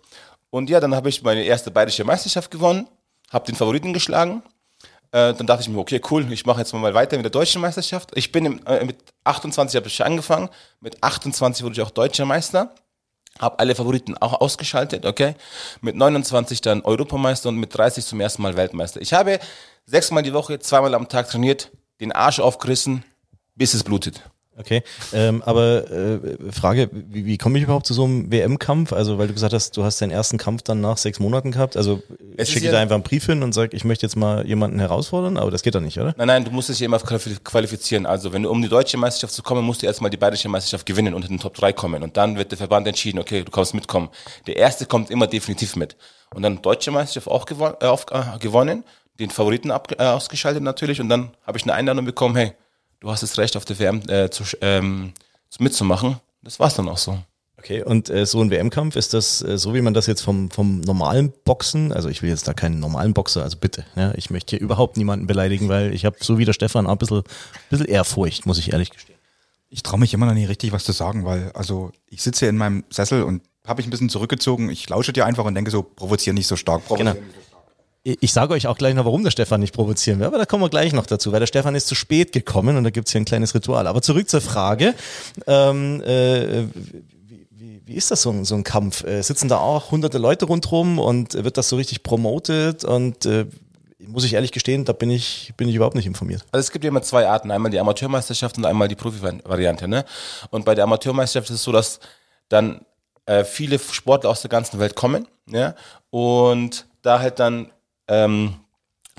Und 0.50 0.68
ja, 0.68 0.80
dann 0.80 0.92
habe 0.92 1.08
ich 1.08 1.22
meine 1.22 1.44
erste 1.44 1.70
bayerische 1.70 2.02
Meisterschaft 2.02 2.50
gewonnen, 2.50 2.88
habe 3.30 3.46
den 3.46 3.54
Favoriten 3.54 3.92
geschlagen. 3.92 4.42
Äh, 5.12 5.34
dann 5.34 5.46
dachte 5.46 5.62
ich 5.62 5.68
mir, 5.68 5.78
okay, 5.78 6.00
cool, 6.10 6.32
ich 6.32 6.46
mache 6.46 6.58
jetzt 6.58 6.72
mal 6.72 6.94
weiter 6.94 7.16
mit 7.16 7.24
der 7.24 7.30
deutschen 7.30 7.60
Meisterschaft. 7.60 8.10
Ich 8.16 8.32
bin 8.32 8.44
im, 8.44 8.66
äh, 8.66 8.84
mit 8.84 8.96
28 9.22 9.76
habe 9.76 9.86
ich 9.86 10.04
angefangen, 10.04 10.48
mit 10.80 11.00
28 11.00 11.62
wurde 11.62 11.74
ich 11.74 11.82
auch 11.82 11.90
deutscher 11.90 12.24
Meister. 12.24 12.74
Hab 13.38 13.60
alle 13.60 13.74
Favoriten 13.74 14.16
auch 14.18 14.40
ausgeschaltet, 14.40 15.06
okay? 15.06 15.34
Mit 15.80 15.96
29 15.96 16.60
dann 16.60 16.82
Europameister 16.82 17.48
und 17.48 17.56
mit 17.56 17.76
30 17.76 18.04
zum 18.04 18.20
ersten 18.20 18.42
Mal 18.42 18.56
Weltmeister. 18.56 19.00
Ich 19.00 19.12
habe 19.12 19.40
sechsmal 19.86 20.22
die 20.22 20.32
Woche, 20.32 20.58
zweimal 20.58 20.94
am 20.94 21.08
Tag 21.08 21.28
trainiert, 21.28 21.70
den 22.00 22.12
Arsch 22.12 22.40
aufgerissen, 22.40 23.04
bis 23.54 23.74
es 23.74 23.84
blutet. 23.84 24.22
Okay, 24.58 24.82
ähm, 25.14 25.42
aber 25.46 25.90
äh, 25.90 26.18
Frage, 26.52 26.90
wie, 26.92 27.24
wie 27.24 27.38
komme 27.38 27.56
ich 27.56 27.64
überhaupt 27.64 27.86
zu 27.86 27.94
so 27.94 28.04
einem 28.04 28.30
WM-Kampf? 28.30 28.92
Also, 28.92 29.16
weil 29.16 29.26
du 29.26 29.32
gesagt 29.32 29.54
hast, 29.54 29.74
du 29.78 29.82
hast 29.82 30.00
deinen 30.02 30.10
ersten 30.10 30.36
Kampf 30.36 30.60
dann 30.62 30.82
nach 30.82 30.98
sechs 30.98 31.18
Monaten 31.20 31.52
gehabt. 31.52 31.74
Also 31.74 32.02
Es 32.36 32.48
schicke 32.48 32.60
ich 32.60 32.64
ja- 32.66 32.72
da 32.72 32.80
einfach 32.80 32.94
einen 32.96 33.02
Brief 33.02 33.24
hin 33.24 33.42
und 33.42 33.54
sage, 33.54 33.74
ich 33.74 33.84
möchte 33.84 34.04
jetzt 34.04 34.14
mal 34.14 34.46
jemanden 34.46 34.78
herausfordern, 34.78 35.38
aber 35.38 35.50
das 35.50 35.62
geht 35.62 35.74
doch 35.74 35.80
nicht, 35.80 35.98
oder? 35.98 36.14
Nein, 36.18 36.26
nein, 36.26 36.44
du 36.44 36.50
musst 36.50 36.68
dich 36.68 36.80
ja 36.80 36.84
immer 36.84 36.98
quali- 36.98 37.38
qualifizieren. 37.42 38.04
Also, 38.04 38.34
wenn 38.34 38.42
du 38.42 38.50
um 38.50 38.60
die 38.60 38.68
deutsche 38.68 38.98
Meisterschaft 38.98 39.32
zu 39.32 39.42
kommen, 39.42 39.64
musst 39.64 39.80
du 39.82 39.86
erstmal 39.86 40.10
die 40.10 40.18
bayerische 40.18 40.50
Meisterschaft 40.50 40.84
gewinnen 40.84 41.14
und 41.14 41.22
in 41.24 41.30
den 41.30 41.38
Top 41.40 41.54
3 41.54 41.72
kommen. 41.72 42.02
Und 42.02 42.18
dann 42.18 42.36
wird 42.36 42.50
der 42.50 42.58
Verband 42.58 42.86
entschieden, 42.86 43.20
okay, 43.20 43.42
du 43.44 43.50
kannst 43.50 43.72
mitkommen. 43.72 44.10
Der 44.46 44.56
erste 44.58 44.84
kommt 44.84 45.10
immer 45.10 45.26
definitiv 45.26 45.76
mit. 45.76 45.96
Und 46.34 46.42
dann 46.42 46.60
deutsche 46.60 46.90
Meisterschaft 46.90 47.28
auch 47.28 47.46
gewon 47.46 47.72
äh, 47.80 47.86
auf, 47.86 48.04
äh, 48.10 48.22
gewonnen, 48.38 48.84
den 49.18 49.30
Favoriten 49.30 49.70
ab, 49.70 49.92
äh, 49.98 50.02
ausgeschaltet 50.04 50.62
natürlich. 50.62 51.00
Und 51.00 51.08
dann 51.08 51.30
habe 51.46 51.56
ich 51.56 51.64
eine 51.64 51.72
Einladung 51.72 52.04
bekommen, 52.04 52.36
hey, 52.36 52.52
du 53.02 53.10
hast 53.10 53.22
das 53.22 53.36
Recht 53.36 53.56
auf 53.56 53.64
der 53.64 53.78
WM 53.78 54.00
äh, 54.08 54.30
zu, 54.30 54.44
ähm, 54.60 55.12
zu 55.50 55.62
mitzumachen. 55.62 56.16
Das 56.42 56.58
war's 56.58 56.74
dann 56.74 56.88
auch 56.88 56.98
so. 56.98 57.18
Okay, 57.58 57.82
und 57.82 58.10
äh, 58.10 58.26
so 58.26 58.40
ein 58.40 58.50
WM-Kampf, 58.50 58.96
ist 58.96 59.14
das 59.14 59.42
äh, 59.42 59.58
so, 59.58 59.74
wie 59.74 59.82
man 59.82 59.94
das 59.94 60.06
jetzt 60.06 60.22
vom, 60.22 60.50
vom 60.50 60.80
normalen 60.80 61.32
Boxen, 61.44 61.92
also 61.92 62.08
ich 62.08 62.22
will 62.22 62.30
jetzt 62.30 62.48
da 62.48 62.54
keinen 62.54 62.80
normalen 62.80 63.14
Boxer, 63.14 63.42
also 63.42 63.56
bitte, 63.56 63.84
ja, 63.94 64.12
ich 64.16 64.30
möchte 64.30 64.56
hier 64.56 64.60
überhaupt 64.60 64.96
niemanden 64.96 65.26
beleidigen, 65.26 65.68
weil 65.68 65.94
ich 65.94 66.04
habe 66.04 66.16
so 66.20 66.38
wie 66.38 66.44
der 66.44 66.54
Stefan 66.54 66.86
auch 66.86 66.92
ein 66.92 66.98
bisschen, 66.98 67.22
bisschen 67.70 67.86
Ehrfurcht, 67.86 68.46
muss 68.46 68.58
ich 68.58 68.72
ehrlich 68.72 68.90
gestehen. 68.90 69.18
Ich 69.68 69.82
traue 69.82 70.00
mich 70.00 70.12
immer 70.12 70.26
noch 70.26 70.34
nicht 70.34 70.48
richtig 70.48 70.72
was 70.72 70.84
zu 70.84 70.92
sagen, 70.92 71.24
weil 71.24 71.52
also 71.52 71.92
ich 72.08 72.22
sitze 72.22 72.40
hier 72.40 72.48
in 72.48 72.56
meinem 72.56 72.84
Sessel 72.90 73.22
und 73.22 73.42
habe 73.64 73.78
mich 73.78 73.86
ein 73.86 73.90
bisschen 73.90 74.08
zurückgezogen. 74.08 74.68
Ich 74.68 74.88
lausche 74.88 75.12
dir 75.12 75.24
einfach 75.24 75.44
und 75.44 75.54
denke 75.54 75.70
so, 75.70 75.82
provoziere 75.82 76.34
nicht 76.34 76.48
so 76.48 76.56
stark. 76.56 76.82
Genau. 76.88 77.12
Ich 77.12 77.41
ich 78.04 78.32
sage 78.32 78.54
euch 78.54 78.66
auch 78.66 78.76
gleich 78.76 78.94
noch, 78.94 79.04
warum 79.04 79.22
der 79.22 79.30
Stefan 79.30 79.60
nicht 79.60 79.74
provozieren 79.74 80.18
will, 80.18 80.26
aber 80.26 80.38
da 80.38 80.44
kommen 80.44 80.62
wir 80.64 80.68
gleich 80.68 80.92
noch 80.92 81.06
dazu, 81.06 81.30
weil 81.30 81.40
der 81.40 81.46
Stefan 81.46 81.74
ist 81.74 81.86
zu 81.86 81.94
spät 81.94 82.32
gekommen 82.32 82.76
und 82.76 82.84
da 82.84 82.90
gibt's 82.90 83.12
hier 83.12 83.20
ein 83.20 83.24
kleines 83.24 83.54
Ritual. 83.54 83.86
Aber 83.86 84.02
zurück 84.02 84.28
zur 84.28 84.40
Frage, 84.40 84.94
ähm, 85.46 86.02
äh, 86.02 86.64
wie, 87.86 87.94
ist 87.94 88.10
das 88.10 88.22
so 88.22 88.30
ein, 88.30 88.44
so 88.44 88.56
ein 88.56 88.64
Kampf? 88.64 89.04
Äh, 89.04 89.22
sitzen 89.22 89.48
da 89.48 89.58
auch 89.58 89.92
hunderte 89.92 90.18
Leute 90.18 90.46
rundrum 90.46 90.98
und 90.98 91.34
wird 91.34 91.56
das 91.56 91.68
so 91.68 91.76
richtig 91.76 92.02
promotet 92.02 92.84
und 92.84 93.24
äh, 93.26 93.46
muss 93.98 94.24
ich 94.24 94.34
ehrlich 94.34 94.50
gestehen, 94.50 94.84
da 94.84 94.92
bin 94.92 95.10
ich, 95.10 95.52
bin 95.56 95.68
ich 95.68 95.76
überhaupt 95.76 95.94
nicht 95.94 96.06
informiert. 96.06 96.44
Also 96.50 96.60
es 96.60 96.72
gibt 96.72 96.84
ja 96.84 96.88
immer 96.88 97.02
zwei 97.02 97.28
Arten, 97.28 97.52
einmal 97.52 97.70
die 97.70 97.78
Amateurmeisterschaft 97.78 98.58
und 98.58 98.64
einmal 98.64 98.88
die 98.88 98.96
Profi-Variante. 98.96 99.86
Ne? 99.86 100.04
Und 100.50 100.64
bei 100.64 100.74
der 100.74 100.84
Amateurmeisterschaft 100.84 101.50
ist 101.50 101.56
es 101.56 101.62
so, 101.62 101.70
dass 101.70 102.00
dann 102.48 102.84
äh, 103.26 103.44
viele 103.44 103.78
Sportler 103.78 104.30
aus 104.30 104.42
der 104.42 104.50
ganzen 104.50 104.80
Welt 104.80 104.96
kommen 104.96 105.28
ja? 105.46 105.76
und 106.10 106.86
da 107.02 107.20
halt 107.20 107.38
dann 107.38 107.70
ähm, 108.12 108.54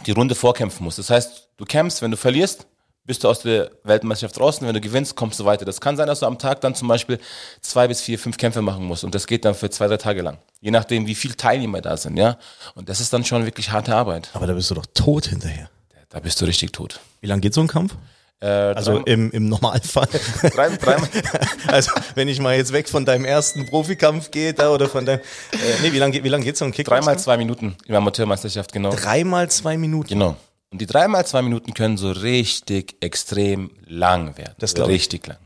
die 0.06 0.12
Runde 0.12 0.36
vorkämpfen 0.36 0.84
musst. 0.84 1.00
Das 1.00 1.10
heißt, 1.10 1.50
du 1.58 1.66
kämpfst, 1.66 2.02
wenn 2.02 2.12
du 2.12 2.18
verlierst, 2.18 2.68
bist 3.06 3.24
du 3.24 3.28
aus 3.28 3.40
der 3.40 3.72
Weltmeisterschaft 3.84 4.40
draußen, 4.40 4.66
wenn 4.66 4.74
du 4.74 4.80
gewinnst, 4.80 5.16
kommst 5.16 5.40
du 5.40 5.46
weiter. 5.46 5.66
Das 5.66 5.82
kann 5.82 5.98
sein, 5.98 6.08
dass 6.08 6.22
du 6.22 6.26
am 6.26 6.38
Tag 6.38 6.62
dann 6.62 6.74
zum 6.74 6.88
Beispiel 6.88 7.20
zwei 7.62 7.88
bis 7.88 8.02
vier, 8.02 8.18
fünf 8.18 8.38
Kämpfe 8.38 8.62
machen 8.62 8.86
musst 8.86 9.04
und 9.04 9.14
das 9.14 9.28
geht 9.28 9.44
dann 9.44 9.56
für 9.56 9.70
zwei, 9.70 9.88
drei 9.88 9.98
Tage 9.98 10.22
lang. 10.22 10.38
Je 10.62 10.72
nachdem, 10.72 11.06
wie 11.06 11.16
viele 11.16 11.36
Teilnehmer 11.36 11.82
da 11.82 11.98
sind, 11.98 12.16
ja. 12.16 12.38
Und 12.76 12.88
das 12.88 13.02
ist 13.02 13.12
dann 13.12 13.26
schon 13.26 13.46
wirklich 13.46 13.72
harte 13.72 13.94
Arbeit. 13.96 14.30
Aber 14.34 14.48
da 14.48 14.54
bist 14.54 14.72
du 14.72 14.76
doch 14.76 14.86
tot 14.94 15.28
hinterher. 15.28 15.70
Da 16.10 16.20
bist 16.20 16.40
du 16.40 16.46
richtig 16.46 16.72
tot. 16.72 17.00
Wie 17.22 17.28
lange 17.28 17.42
geht 17.42 17.54
so 17.54 17.62
ein 17.62 17.68
Kampf? 17.68 17.96
Äh, 18.42 18.46
Also 18.48 18.98
im, 19.00 19.32
im 19.32 19.48
Normalfall. 19.50 20.08
drei, 20.54 20.70
dreimal, 20.75 21.10
Also 21.68 21.92
wenn 22.16 22.28
ich 22.28 22.40
mal 22.40 22.56
jetzt 22.56 22.74
weg 22.74 22.90
von 22.90 23.06
deinem 23.06 23.25
ersten 23.25 23.66
Profikampf 23.66 24.32
gehe 24.32 24.54
da 24.54 24.70
oder 24.72 24.90
von 24.90 25.06
deinem, 25.06 25.20
äh, 25.52 25.56
nee, 25.82 25.94
wie 25.94 26.00
lange 26.00 26.24
wie 26.24 26.30
lang 26.30 26.42
geht 26.42 26.58
so 26.58 26.66
ein 26.66 26.72
Kickboxen? 26.72 27.02
Dreimal 27.06 27.20
zwei 27.20 27.38
Minuten 27.38 27.75
in 27.86 27.90
der 27.90 27.98
Amateurmeisterschaft, 27.98 28.72
genau. 28.74 28.90
Dreimal 28.92 29.50
zwei 29.50 29.78
Minuten. 29.78 30.10
Genau. 30.10 30.36
Und 30.72 30.82
die 30.82 30.88
dreimal 30.88 31.25
zwei 31.25 31.42
Minuten 31.44 31.74
können 31.75 31.98
so 31.98 32.12
richtig 32.12 32.96
extrem 33.00 33.70
lang 33.86 34.38
werden. 34.38 34.56
Das 34.58 34.74
glaub 34.74 34.90
ich. 34.90 34.96
Richtig 34.96 35.28
lang. 35.28 35.38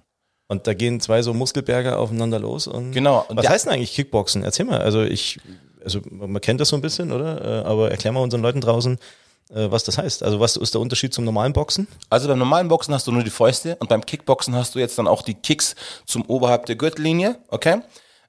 Und 0.48 0.66
da 0.66 0.74
gehen 0.74 1.02
zwei 1.02 1.22
so 1.22 1.34
Muskelberge 1.34 1.98
aufeinander 1.98 2.40
los. 2.40 2.68
Und 2.68 2.94
Genau. 2.94 3.26
Und 3.28 3.36
Was 3.36 3.50
heißt 3.50 3.66
denn 3.66 3.74
eigentlich 3.74 3.94
Kickboxen? 3.94 4.44
Erzähl 4.44 4.66
mal. 4.66 4.80
Also 4.80 5.04
ich, 5.04 5.40
also 5.84 6.00
man 6.10 6.40
kennt 6.40 6.62
das 6.62 6.70
so 6.70 6.78
ein 6.78 6.82
bisschen, 6.82 7.12
oder? 7.12 7.64
Äh, 7.66 7.68
Aber 7.68 7.92
erklär 7.92 8.14
mal 8.14 8.22
unseren 8.22 8.42
Leuten 8.42 8.62
draußen, 8.62 8.98
was 9.50 9.84
das 9.84 9.98
heißt. 9.98 10.24
Also 10.24 10.40
was 10.40 10.58
ist 10.58 10.74
der 10.74 10.82
Unterschied 10.82 11.14
zum 11.14 11.24
normalen 11.24 11.54
Boxen? 11.54 11.88
Also 12.10 12.28
beim 12.28 12.40
normalen 12.40 12.68
Boxen 12.68 12.94
hast 12.94 13.08
du 13.08 13.12
nur 13.12 13.24
die 13.24 13.30
Fäuste 13.30 13.76
und 13.80 13.90
beim 13.90 14.06
Kickboxen 14.06 14.56
hast 14.56 14.76
du 14.76 14.80
jetzt 14.80 14.98
dann 14.98 15.08
auch 15.08 15.22
die 15.22 15.36
Kicks 15.36 15.76
zum 16.06 16.24
oberhalb 16.26 16.66
der 16.66 16.76
Gürtellinie, 16.76 17.38
okay? 17.50 17.82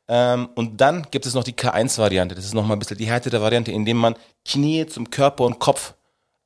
Ähm, 0.08 0.48
und 0.54 0.80
dann 0.80 1.06
gibt 1.10 1.26
es 1.26 1.34
noch 1.34 1.44
die 1.44 1.52
K1-Variante. 1.52 2.34
Das 2.34 2.44
ist 2.44 2.54
nochmal 2.54 2.76
ein 2.76 2.78
bisschen 2.78 2.96
die 2.96 3.06
härtere 3.06 3.42
Variante, 3.42 3.72
indem 3.72 3.98
man 3.98 4.16
Knie 4.44 4.86
zum 4.86 5.10
Körper 5.10 5.44
und 5.44 5.58
Kopf 5.58 5.94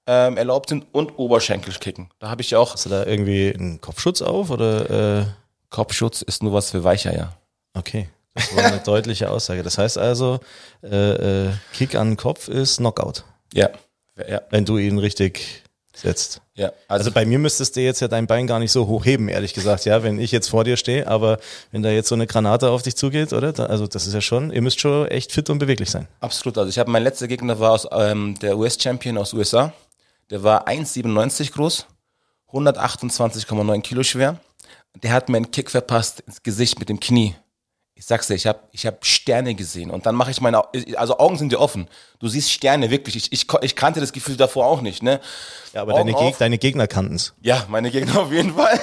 ähm, 0.07 0.37
erlaubt 0.37 0.69
sind 0.69 0.87
und 0.93 1.19
Oberschenkel 1.19 1.73
kicken. 1.75 2.11
Da 2.19 2.29
habe 2.29 2.43
ich 2.43 2.57
auch 2.57 2.73
Hast 2.73 2.87
du 2.87 2.91
da 2.91 3.07
irgendwie 3.07 3.55
einen 3.55 3.81
Kopfschutz 3.81 4.21
auf 4.21 4.50
oder? 4.50 5.21
Äh, 5.21 5.25
Kopfschutz 5.71 6.23
ist 6.23 6.43
nur 6.43 6.52
was 6.52 6.71
für 6.71 6.83
Weicheier. 6.85 7.37
Okay. 7.75 8.09
Das 8.35 8.55
war 8.57 8.64
eine 8.64 8.79
deutliche 8.85 9.31
Aussage. 9.31 9.62
Das 9.62 9.79
heißt 9.79 9.97
also, 9.97 10.41
äh, 10.83 11.47
äh, 11.47 11.50
Kick 11.73 11.95
an 11.95 12.11
den 12.11 12.17
Kopf 12.17 12.49
ist 12.49 12.79
Knockout, 12.79 13.25
Ja. 13.55 13.71
Ja. 14.28 14.42
wenn 14.50 14.64
du 14.64 14.78
ihn 14.78 14.99
richtig 14.99 15.62
setzt. 15.95 16.40
ja. 16.54 16.73
Also 16.88 17.11
bei 17.11 17.25
mir 17.25 17.38
müsstest 17.38 17.76
du 17.76 17.81
jetzt 17.81 18.00
ja 18.00 18.09
dein 18.09 18.26
Bein 18.26 18.47
gar 18.47 18.59
nicht 18.59 18.73
so 18.73 18.87
hoch 18.87 19.04
heben, 19.04 19.28
ehrlich 19.28 19.54
gesagt, 19.54 19.85
ja, 19.85 20.02
wenn 20.02 20.19
ich 20.19 20.33
jetzt 20.33 20.49
vor 20.49 20.64
dir 20.64 20.76
stehe, 20.76 21.07
aber 21.07 21.38
wenn 21.71 21.83
da 21.83 21.90
jetzt 21.90 22.09
so 22.09 22.14
eine 22.14 22.26
Granate 22.26 22.71
auf 22.71 22.83
dich 22.83 22.97
zugeht, 22.97 23.33
oder? 23.33 23.52
Da, 23.52 23.66
also 23.66 23.87
das 23.87 24.07
ist 24.07 24.14
ja 24.14 24.21
schon, 24.21 24.52
ihr 24.52 24.62
müsst 24.62 24.81
schon 24.81 25.07
echt 25.09 25.33
fit 25.33 25.50
und 25.50 25.59
beweglich 25.59 25.90
sein. 25.90 26.09
Absolut. 26.21 26.57
Also 26.59 26.71
ich 26.71 26.78
habe 26.78 26.90
mein 26.90 27.02
letzter 27.02 27.28
Gegner 27.28 27.59
war 27.61 27.73
aus 27.73 27.87
ähm, 27.92 28.38
der 28.40 28.57
US-Champion 28.57 29.19
aus 29.19 29.33
USA. 29.35 29.73
Der 30.31 30.42
war 30.42 30.66
1,97 30.66 31.52
groß, 31.52 31.87
128,9 32.52 33.81
Kilo 33.83 34.02
schwer. 34.02 34.40
Der 35.02 35.12
hat 35.12 35.28
mir 35.28 35.38
einen 35.38 35.50
Kick 35.50 35.71
verpasst 35.71 36.21
ins 36.21 36.42
Gesicht 36.42 36.78
mit 36.78 36.88
dem 36.88 37.00
Knie. 37.00 37.35
Ich 38.02 38.09
sag's 38.09 38.26
dir, 38.26 38.35
ich 38.35 38.49
habe 38.49 38.59
ich 38.73 38.85
hab 38.85 39.06
Sterne 39.06 39.54
gesehen. 39.54 39.88
Und 39.88 40.06
dann 40.06 40.16
mache 40.16 40.32
ich 40.32 40.40
meine, 40.40 40.61
also 40.97 41.18
Augen 41.21 41.38
sind 41.38 41.52
dir 41.52 41.61
offen. 41.61 41.87
Du 42.18 42.26
siehst 42.26 42.50
Sterne 42.50 42.90
wirklich. 42.90 43.14
Ich, 43.14 43.32
ich, 43.32 43.47
ich 43.61 43.76
kannte 43.76 44.00
das 44.00 44.12
Gefühl 44.12 44.37
davor 44.37 44.66
auch 44.66 44.80
nicht. 44.80 45.04
Ne? 45.04 45.21
Ja, 45.73 45.82
aber 45.82 45.92
Augen 45.92 46.09
deine, 46.09 46.12
Geg 46.18 46.32
auf. 46.32 46.38
deine 46.38 46.59
Gegner 46.59 46.88
kannten's. 46.88 47.32
Ja, 47.42 47.64
meine 47.68 47.92
Gegner 47.92 48.21
auf 48.23 48.32
jeden 48.32 48.54
Fall. 48.54 48.80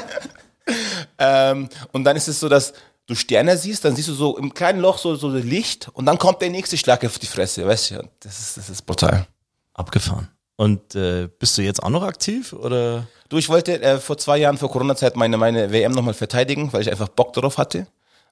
ähm, 1.18 1.68
und 1.92 2.06
dann 2.06 2.16
ist 2.16 2.30
es 2.30 2.40
so, 2.40 2.48
dass 2.48 2.72
du 3.08 3.16
Sterne 3.16 3.58
siehst, 3.58 3.84
dann 3.84 3.94
siehst 3.94 4.08
du 4.08 4.14
so 4.14 4.38
im 4.38 4.54
kleinen 4.54 4.80
Loch 4.80 4.98
so, 4.98 5.16
so 5.16 5.28
Licht 5.28 5.90
und 5.92 6.06
dann 6.06 6.18
kommt 6.18 6.42
der 6.42 6.50
nächste 6.50 6.78
Schlag 6.78 7.04
auf 7.04 7.20
die 7.20 7.28
Fresse, 7.28 7.68
weißt 7.68 7.92
du? 7.92 8.10
Das 8.22 8.40
ist, 8.40 8.56
das 8.56 8.70
ist 8.70 8.86
brutal. 8.86 9.28
Abgefahren. 9.74 10.30
Und 10.56 10.96
äh, 10.96 11.28
bist 11.28 11.58
du 11.58 11.62
jetzt 11.62 11.84
auch 11.84 11.90
noch 11.90 12.04
aktiv 12.04 12.54
oder? 12.54 13.06
Du, 13.28 13.38
ich 13.38 13.50
wollte 13.50 13.82
äh, 13.82 14.00
vor 14.00 14.18
zwei 14.18 14.38
Jahren, 14.38 14.58
vor 14.58 14.72
Corona-Zeit, 14.72 15.18
meine, 15.18 15.36
meine 15.36 15.74
WM 15.74 15.92
nochmal 15.92 16.14
verteidigen, 16.14 16.72
weil 16.72 16.84
ich 16.84 16.90
einfach 16.90 17.10
Bock 17.10 17.34
darauf 17.34 17.58
hatte. 17.58 17.86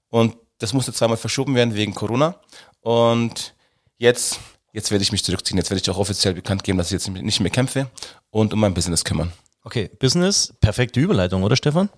Und 0.10 0.38
das 0.60 0.74
musste 0.74 0.94
zweimal 0.94 1.18
verschoben 1.18 1.56
werden 1.56 1.76
wegen 1.76 1.94
Corona. 1.94 2.36
Und 2.82 3.54
jetzt, 3.98 4.40
jetzt 4.74 4.92
werde 4.92 5.04
ich 5.04 5.12
mich 5.12 5.24
zurückziehen. 5.24 5.58
Jetzt 5.58 5.70
werde 5.70 5.82
ich 5.82 5.90
auch 5.90 5.98
offiziell 5.98 6.34
bekannt 6.34 6.64
geben, 6.64 6.78
dass 6.78 6.88
ich 6.88 6.94
jetzt 6.94 7.10
nicht 7.10 7.40
mehr 7.40 7.52
kämpfe 7.52 7.90
und 8.30 8.54
um 8.54 8.60
mein 8.60 8.74
Business 8.74 9.04
kümmern. 9.04 9.32
Okay, 9.64 9.90
Business, 10.00 10.54
perfekte 10.62 11.00
Überleitung, 11.00 11.44
oder 11.44 11.56
Stefan? 11.56 11.90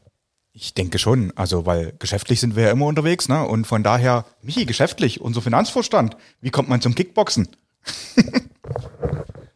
Ich 0.52 0.74
denke 0.74 0.98
schon, 0.98 1.32
also 1.36 1.66
weil 1.68 1.94
geschäftlich 2.00 2.40
sind 2.40 2.56
wir 2.56 2.64
ja 2.64 2.72
immer 2.72 2.88
unterwegs, 2.88 3.30
ne? 3.30 3.46
Und 3.48 3.68
von 3.68 3.84
daher, 3.84 4.26
Michi, 4.42 4.66
geschäftlich, 4.66 5.22
unser 5.22 5.42
Finanzvorstand, 5.42 6.18
wie 6.42 6.50
kommt 6.50 6.68
man 6.68 6.82
zum 6.82 6.96
Kickboxen? 6.96 7.48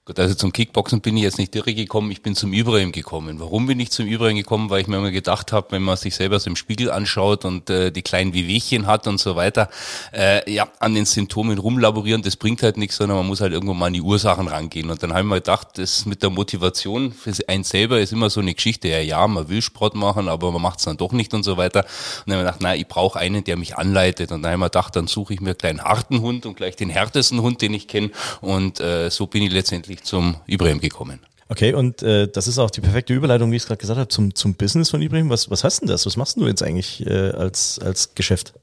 Gut, 0.06 0.20
also 0.20 0.36
zum 0.36 0.52
Kickboxen 0.52 1.00
bin 1.00 1.16
ich 1.16 1.24
jetzt 1.24 1.38
nicht 1.38 1.54
direkt 1.54 1.78
gekommen, 1.78 2.12
ich 2.12 2.22
bin 2.22 2.36
zum 2.36 2.52
Ibrahim 2.52 2.92
gekommen. 2.92 3.40
Warum 3.40 3.68
bin 3.68 3.80
ich 3.80 3.90
zum 3.90 4.06
Ibrahim 4.06 4.36
gekommen? 4.36 4.70
Weil 4.70 4.82
ich 4.82 4.88
mir 4.88 4.98
immer 4.98 5.12
gedacht 5.12 5.54
habe, 5.54 5.68
wenn 5.70 5.82
man 5.82 5.96
sich 5.96 6.14
selber 6.14 6.42
so 6.42 6.50
im 6.50 6.58
Spiegel 6.58 6.92
anschaut 6.92 7.46
und 7.46 7.70
äh, 7.70 7.90
die 7.90 8.02
kleinen 8.02 8.34
Wehwehchen 8.34 8.86
hat 8.86 9.08
und 9.08 9.18
so 9.18 9.38
weiter, 9.38 9.70
äh, 10.12 10.52
ja, 10.52 10.68
an 10.80 10.94
den 10.94 11.06
Symptomen 11.06 11.58
rumlaborieren, 11.58 12.22
das 12.22 12.36
bringt 12.36 12.64
halt 12.64 12.76
nichts, 12.76 12.98
sondern 12.98 13.16
man 13.16 13.28
muss 13.28 13.40
halt 13.40 13.54
irgendwo 13.54 13.74
mal 13.74 13.86
an 13.86 13.94
die 13.94 14.02
Ursachen 14.02 14.50
rangehen. 14.50 14.90
Und 14.90 15.02
dann 15.02 15.12
habe 15.12 15.22
ich 15.22 15.26
mir 15.26 15.36
gedacht, 15.36 15.70
das 15.76 16.06
mit 16.06 16.22
der 16.22 16.32
Motivation 16.32 17.14
für 17.14 17.32
einen 17.48 17.64
selber 17.64 18.02
ist 18.02 18.12
immer 18.12 18.30
so 18.30 18.42
eine 18.42 18.54
Geschichte, 18.54 18.90
ja, 18.90 19.00
ja, 19.00 19.26
man 19.26 19.48
will 19.48 19.62
Sport 19.62 19.96
machen, 19.96 20.28
aber 20.28 20.52
man 20.52 20.62
macht 20.62 20.80
es 20.80 20.84
dann 20.84 20.98
doch 20.98 21.14
nicht 21.14 21.34
und 21.34 21.44
so 21.44 21.56
weiter. 21.56 21.86
Und 22.26 22.32
dann 22.32 22.40
habe 22.40 22.42
ich 22.42 22.48
gedacht, 22.48 22.62
nein, 22.62 22.78
ich 22.82 22.88
brauche 22.90 23.20
einen, 23.20 23.46
der 23.46 23.56
mich 23.56 23.78
anleitet. 23.78 24.34
Und 24.34 24.42
dann 24.42 24.52
habe 24.52 24.56
ich 24.56 24.60
mir 24.60 24.66
gedacht, 24.66 24.98
dann 24.98 25.08
suche 25.08 25.34
ich 25.34 25.40
mir 25.40 25.56
einen 25.64 25.82
harten 25.82 26.20
Hund 26.20 26.46
und 26.46 26.58
gleich 26.58 26.76
den 26.76 26.90
härtesten 26.90 27.42
Hund, 27.42 27.62
den 27.62 27.74
ich 27.74 27.88
kenne. 27.88 28.12
Und 28.42 28.82
äh, 28.82 29.10
so 29.10 29.28
bin 29.28 29.44
ich 29.44 29.54
letztendlich 29.54 29.93
zum 30.02 30.38
Ibrahim 30.48 30.80
gekommen. 30.80 31.20
Okay, 31.50 31.74
und 31.74 32.02
äh, 32.02 32.28
das 32.28 32.48
ist 32.48 32.58
auch 32.58 32.72
die 32.72 32.82
perfekte 32.82 33.14
Überleitung, 33.14 33.52
wie 33.52 33.58
ich 33.58 33.64
es 33.64 33.68
gerade 33.68 33.80
gesagt 33.80 34.00
habe, 34.00 34.08
zum, 34.08 34.34
zum 34.34 34.56
Business 34.56 34.90
von 34.90 35.02
Ibrahim. 35.02 35.30
Was, 35.30 35.50
was 35.52 35.64
hast 35.64 35.82
denn 35.82 35.88
das? 35.88 36.06
Was 36.06 36.18
machst 36.18 36.38
du 36.38 36.48
jetzt 36.48 36.64
eigentlich 36.64 37.06
äh, 37.06 37.30
als, 37.32 37.78
als 37.80 38.16
Geschäft? 38.16 38.54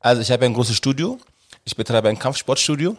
Also 0.00 0.20
ich 0.20 0.30
habe 0.30 0.44
ein 0.44 0.52
großes 0.52 0.76
Studio. 0.76 1.18
Ich 1.64 1.76
betreibe 1.76 2.08
ein 2.08 2.18
Kampfsportstudio. 2.18 2.98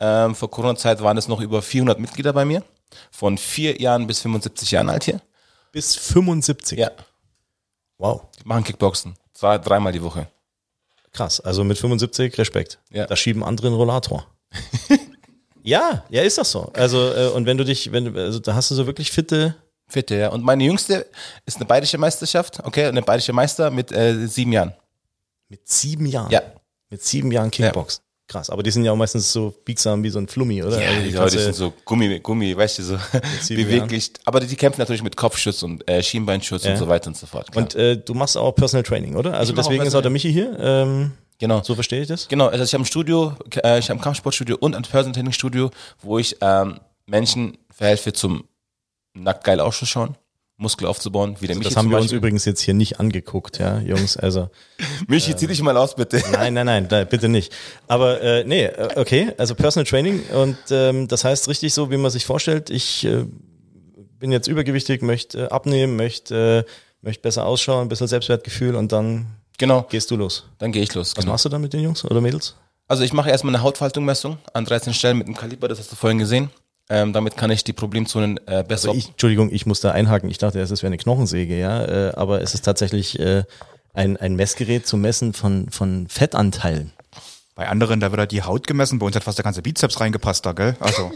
Ähm, 0.00 0.34
vor 0.34 0.50
Corona-Zeit 0.50 1.00
waren 1.02 1.16
es 1.16 1.28
noch 1.28 1.40
über 1.40 1.62
400 1.62 1.98
Mitglieder 1.98 2.32
bei 2.32 2.44
mir. 2.44 2.62
Von 3.10 3.38
vier 3.38 3.80
Jahren 3.80 4.06
bis 4.06 4.20
75 4.20 4.70
Jahren 4.72 4.90
alt 4.90 5.04
hier. 5.04 5.20
Bis 5.72 5.96
75. 5.96 6.78
Ja. 6.78 6.90
Wow, 7.98 8.22
Die 8.38 8.46
machen 8.46 8.64
Kickboxen. 8.64 9.14
Zwei, 9.32 9.56
dreimal 9.58 9.92
die 9.92 10.02
Woche. 10.02 10.26
krass. 11.12 11.40
Also 11.40 11.64
mit 11.64 11.78
75 11.78 12.36
Respekt. 12.38 12.80
Ja. 12.90 13.06
Da 13.06 13.16
schieben 13.16 13.42
andere 13.44 13.68
einen 13.68 13.76
Rollator. 13.76 14.26
ja, 15.64 16.04
ja, 16.10 16.22
ist 16.22 16.38
doch 16.38 16.44
so. 16.44 16.70
Also, 16.74 17.12
äh, 17.12 17.28
und 17.34 17.46
wenn 17.46 17.58
du 17.58 17.64
dich, 17.64 17.90
wenn 17.90 18.04
du, 18.14 18.20
also 18.20 18.38
da 18.38 18.54
hast 18.54 18.70
du 18.70 18.74
so 18.76 18.86
wirklich 18.86 19.10
fitte. 19.10 19.56
Vierte, 19.86 20.14
ja. 20.14 20.28
Und 20.28 20.42
meine 20.42 20.64
jüngste 20.64 21.06
ist 21.44 21.56
eine 21.56 21.66
bayerische 21.66 21.98
Meisterschaft. 21.98 22.58
Okay, 22.64 22.86
eine 22.86 23.02
bayerische 23.02 23.32
Meister 23.34 23.70
mit 23.70 23.92
äh, 23.92 24.26
sieben 24.26 24.52
Jahren. 24.52 24.72
Mit 25.48 25.68
sieben 25.68 26.06
Jahren. 26.06 26.30
Ja. 26.30 26.40
Mit 26.88 27.02
sieben 27.02 27.30
Jahren 27.32 27.50
Kickbox. 27.50 28.00
Krass. 28.26 28.48
Aber 28.48 28.62
die 28.62 28.70
sind 28.70 28.84
ja 28.86 28.92
auch 28.92 28.96
meistens 28.96 29.30
so 29.30 29.52
biegsam 29.66 30.02
wie 30.02 30.08
so 30.08 30.18
ein 30.18 30.26
Flummi, 30.26 30.62
oder? 30.62 30.80
Ja, 30.82 30.88
Also 31.20 31.36
die, 31.36 31.36
du- 31.36 31.42
sind 31.44 31.54
so 31.54 31.74
Gummi, 31.84 32.18
Gummi, 32.20 32.56
weißt 32.56 32.78
du, 32.78 32.82
so 32.82 32.98
beweglich. 33.50 34.12
Aber 34.24 34.40
die, 34.40 34.56
kämpfen 34.56 34.80
natürlich 34.80 35.02
mit 35.02 35.14
Kopfschutz 35.16 35.62
und 35.62 35.86
äh, 35.86 36.02
Schienbeinschutz 36.02 36.64
Ja. 36.64 36.70
und 36.72 36.78
so 36.78 36.88
weiter 36.88 37.08
und 37.08 37.16
so 37.18 37.26
fort. 37.26 37.52
Klar. 37.52 37.64
und 37.64 37.74
äh, 37.74 37.98
du 37.98 38.14
machst 38.14 38.38
auch 38.38 38.52
Personal 38.52 38.82
Training, 38.82 39.16
oder? 39.16 39.34
Also 39.34 39.52
auch 39.52 39.56
deswegen 39.56 39.84
ist 39.84 39.94
auch 39.94 40.00
der 40.00 40.10
Michi 40.10 40.32
hier. 40.32 40.56
Ähm, 40.58 41.12
genau. 41.38 41.62
so 41.62 41.74
verstehe 41.74 42.02
ich 42.02 42.08
das. 42.08 42.28
Genau, 42.28 42.48
also 42.48 42.64
ich 42.64 42.72
habe 42.74 42.82
ein 42.82 42.86
Studio, 42.86 43.34
äh, 43.62 43.78
ich 43.78 43.90
habe 43.90 44.00
ein 44.00 44.02
Kampfsportstudio 44.02 44.56
und 44.58 44.74
ein 44.74 44.82
Personal 44.82 45.14
Training 45.14 45.32
Studio, 45.32 45.70
wo 46.02 46.18
ich 46.18 46.36
ähm, 46.40 46.80
Menschen 47.06 47.58
verhelfe 47.70 48.12
zum 48.12 48.44
nackt 49.14 49.44
geil 49.44 49.60
auszuschauen, 49.60 50.16
Muskel 50.56 50.86
aufzubauen, 50.86 51.36
wie 51.40 51.46
der 51.46 51.56
Michi 51.56 51.68
Das 51.68 51.76
haben 51.76 51.90
wir 51.90 51.98
uns 51.98 52.12
übrigens 52.12 52.44
jetzt 52.44 52.60
hier 52.60 52.74
nicht 52.74 53.00
angeguckt, 53.00 53.58
ja, 53.58 53.78
Jungs. 53.80 54.16
Also 54.16 54.50
Michi, 55.08 55.34
zieh 55.36 55.46
dich 55.46 55.62
mal 55.62 55.76
aus, 55.76 55.96
bitte. 55.96 56.22
nein, 56.32 56.54
nein, 56.54 56.66
nein, 56.66 56.88
da, 56.88 57.04
bitte 57.04 57.28
nicht. 57.28 57.52
Aber 57.88 58.20
äh, 58.20 58.44
nee, 58.44 58.64
äh, 58.64 58.88
okay, 58.96 59.32
also 59.38 59.54
Personal 59.54 59.86
Training 59.86 60.22
und 60.30 60.56
ähm, 60.70 61.08
das 61.08 61.24
heißt 61.24 61.48
richtig 61.48 61.74
so, 61.74 61.90
wie 61.90 61.96
man 61.96 62.10
sich 62.10 62.26
vorstellt. 62.26 62.70
Ich 62.70 63.04
äh, 63.04 63.24
bin 64.18 64.32
jetzt 64.32 64.48
übergewichtig, 64.48 65.02
möchte 65.02 65.44
äh, 65.44 65.48
abnehmen, 65.48 65.96
möchte 65.96 66.64
äh, 66.66 66.70
möchte 67.04 67.22
besser 67.22 67.46
ausschauen, 67.46 67.82
ein 67.82 67.88
bisschen 67.88 68.08
Selbstwertgefühl 68.08 68.74
und 68.74 68.90
dann 68.90 69.26
Genau, 69.58 69.82
gehst 69.88 70.10
du 70.10 70.16
los. 70.16 70.46
dann 70.58 70.72
gehe 70.72 70.82
ich 70.82 70.94
los. 70.94 71.10
Was 71.16 71.22
Genau. 71.22 71.32
machst 71.32 71.44
du 71.44 71.48
da 71.48 71.58
mit 71.58 71.72
den 71.72 71.80
Jungs 71.82 72.04
oder 72.04 72.20
Mädels? 72.20 72.54
Also 72.88 73.02
ich 73.02 73.12
mache 73.12 73.30
erstmal 73.30 73.54
eine 73.54 73.62
Hautfaltungmessung 73.62 74.38
an 74.52 74.64
13 74.64 74.92
Stellen 74.94 75.16
mit 75.18 75.26
einem 75.26 75.36
Kaliber, 75.36 75.68
das 75.68 75.78
hast 75.78 75.90
du 75.92 75.96
vorhin 75.96 76.18
gesehen. 76.18 76.50
Ähm, 76.90 77.14
damit 77.14 77.36
kann 77.38 77.50
ich 77.50 77.64
die 77.64 77.72
Problemzonen 77.72 78.38
äh, 78.46 78.62
besser. 78.62 78.88
Also 78.90 78.98
ich, 78.98 79.08
Entschuldigung, 79.08 79.50
ich 79.50 79.64
muss 79.64 79.80
da 79.80 79.92
einhaken. 79.92 80.28
Ich 80.30 80.36
dachte, 80.36 80.60
es 80.60 80.70
wäre 80.70 80.88
eine 80.88 80.98
Knochensäge, 80.98 81.58
ja, 81.58 81.82
äh, 81.84 82.12
aber 82.14 82.42
es 82.42 82.52
ist 82.52 82.62
tatsächlich 82.66 83.18
äh, 83.18 83.44
ein, 83.94 84.18
ein 84.18 84.34
Messgerät 84.36 84.86
zum 84.86 85.00
Messen 85.00 85.32
von, 85.32 85.70
von 85.70 86.08
Fettanteilen. 86.08 86.92
Bei 87.54 87.68
anderen, 87.68 88.00
da 88.00 88.10
wird 88.10 88.18
halt 88.18 88.32
die 88.32 88.42
Haut 88.42 88.66
gemessen, 88.66 88.98
bei 88.98 89.06
uns 89.06 89.16
hat 89.16 89.24
fast 89.24 89.38
der 89.38 89.44
ganze 89.44 89.62
Bizeps 89.62 89.98
reingepasst 90.00 90.44
da, 90.44 90.52
gell? 90.52 90.76
Also, 90.80 91.10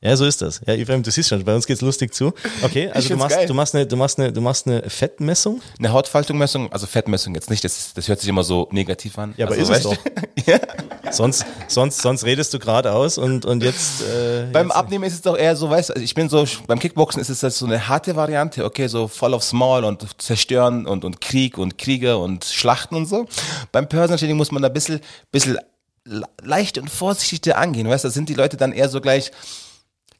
Ja, 0.00 0.14
so 0.16 0.24
ist 0.26 0.40
das. 0.42 0.60
Ja, 0.64 0.74
Ibrahim, 0.74 1.02
du 1.02 1.10
siehst 1.10 1.28
schon, 1.28 1.42
bei 1.44 1.52
uns 1.52 1.66
geht's 1.66 1.80
lustig 1.80 2.14
zu. 2.14 2.32
Okay, 2.62 2.88
also 2.88 3.08
du 3.08 3.16
machst, 3.16 3.36
geil. 3.36 3.46
du 3.48 3.54
machst 3.54 3.74
eine, 3.74 3.84
du 3.84 3.96
machst 3.96 4.18
eine, 4.18 4.32
du 4.32 4.40
machst 4.40 4.66
eine 4.68 4.88
Fettmessung. 4.88 5.60
eine 5.80 5.90
Hautfaltungmessung, 5.92 6.70
also 6.72 6.86
Fettmessung 6.86 7.34
jetzt 7.34 7.50
nicht, 7.50 7.64
das, 7.64 7.94
das 7.94 8.06
hört 8.06 8.20
sich 8.20 8.28
immer 8.28 8.44
so 8.44 8.68
negativ 8.70 9.18
an. 9.18 9.34
Ja, 9.36 9.46
aber 9.46 9.56
also, 9.56 9.72
ist 9.72 9.78
es 9.78 9.82
doch. 9.84 9.96
du, 9.96 10.60
Sonst, 11.10 11.46
sonst, 11.68 12.02
sonst 12.02 12.24
redest 12.24 12.52
du 12.54 12.58
geradeaus 12.58 13.16
und, 13.18 13.44
und 13.46 13.62
jetzt, 13.62 14.02
äh, 14.02 14.46
Beim 14.52 14.66
jetzt, 14.66 14.76
Abnehmen 14.76 15.04
ist 15.04 15.14
es 15.14 15.22
doch 15.22 15.36
eher 15.36 15.56
so, 15.56 15.68
weißt 15.70 15.88
du, 15.88 15.94
also 15.94 16.04
ich 16.04 16.14
bin 16.14 16.28
so, 16.28 16.44
beim 16.66 16.78
Kickboxen 16.78 17.20
ist 17.20 17.30
es 17.30 17.42
halt 17.42 17.54
so 17.54 17.64
eine 17.66 17.88
harte 17.88 18.14
Variante, 18.14 18.64
okay, 18.64 18.86
so 18.88 19.08
voll 19.08 19.32
aufs 19.34 19.52
Maul 19.54 19.84
und 19.84 20.06
zerstören 20.20 20.86
und, 20.86 21.04
und 21.04 21.20
Krieg 21.22 21.56
und 21.58 21.78
Krieger 21.78 22.18
und 22.20 22.44
Schlachten 22.44 22.94
und 22.94 23.06
so. 23.06 23.26
Beim 23.72 23.88
Personal 23.88 24.18
Training 24.18 24.36
muss 24.36 24.52
man 24.52 24.60
da 24.62 24.68
ein 24.68 24.74
bisschen, 24.74 25.00
bisschen 25.32 25.58
le- 26.04 26.26
leicht 26.42 26.76
und 26.78 26.88
vorsichtig 26.90 27.56
angehen, 27.56 27.88
weißt 27.88 28.04
du, 28.04 28.08
da 28.08 28.12
sind 28.12 28.28
die 28.28 28.34
Leute 28.34 28.56
dann 28.58 28.72
eher 28.72 28.90
so 28.90 29.00
gleich, 29.00 29.30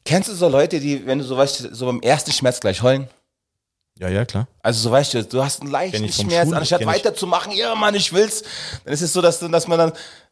kennst 0.05 0.29
du 0.29 0.33
so 0.33 0.47
Leute, 0.47 0.79
die, 0.79 1.05
wenn 1.05 1.19
du 1.19 1.23
so 1.23 1.37
weißt, 1.37 1.69
so 1.71 1.85
beim 1.85 2.01
ersten 2.01 2.31
Schmerz 2.31 2.59
gleich 2.59 2.81
heulen? 2.81 3.07
ja, 3.99 4.07
ja, 4.07 4.25
klar. 4.25 4.47
Also 4.63 4.79
so 4.79 4.91
weißt 4.91 5.13
du, 5.13 5.23
du 5.25 5.43
hast 5.43 5.61
einen 5.61 5.71
leichten 5.71 6.09
Schmerz, 6.09 6.47
Schule, 6.47 6.57
anstatt 6.57 6.85
weiterzumachen, 6.85 7.51
ja 7.51 7.75
Mann, 7.75 7.95
ich 7.95 8.13
will's, 8.13 8.43
dann 8.85 8.93
ist 8.93 9.01
es 9.01 9.11
so, 9.11 9.21
dass, 9.21 9.39
dass 9.39 9.67
man 9.67 9.77
dann 9.77 9.91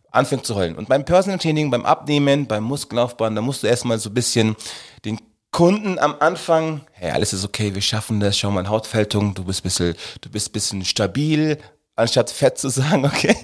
anfängt 0.10 0.46
zu 0.46 0.56
heulen. 0.56 0.76
Und 0.76 0.88
beim 0.88 1.04
Personal 1.04 1.38
Training, 1.38 1.70
beim 1.70 1.86
Abnehmen, 1.86 2.48
beim 2.48 2.64
Muskelaufbauen, 2.64 3.36
da 3.36 3.42
musst 3.42 3.64
du 3.64 3.68
erstmal 3.68 4.00
so 4.00 4.10
ein 4.10 4.14
bisschen 4.14 4.56
den 5.04 5.20
Kunden 5.52 6.00
am 6.00 6.16
Anfang, 6.20 6.82
hey, 6.92 7.12
alles 7.12 7.34
ist 7.34 7.44
okay, 7.44 7.76
wir 7.76 7.82
schaffen 7.82 8.20
das, 8.20 8.38
schau 8.38 8.52
mal 8.52 8.68
Hautfältung, 8.70 9.34
du 9.34 9.44
bist 9.44 9.64
bisschen, 9.64 9.96
du 10.22 10.30
bist 10.30 10.54
bisschen 10.54 10.86
stabil, 10.86 11.58
anstatt 11.96 12.30
fett 12.30 12.58
zu 12.58 12.70
sagen, 12.70 13.06
okay. 13.14 13.36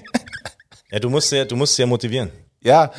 Ja, 0.90 1.00
du 1.00 1.10
musst 1.10 1.32
ja, 1.32 1.44
du 1.44 1.56
musst 1.56 1.76
ja 1.76 1.86
motivieren. 1.86 2.30
Ja, 2.62 2.92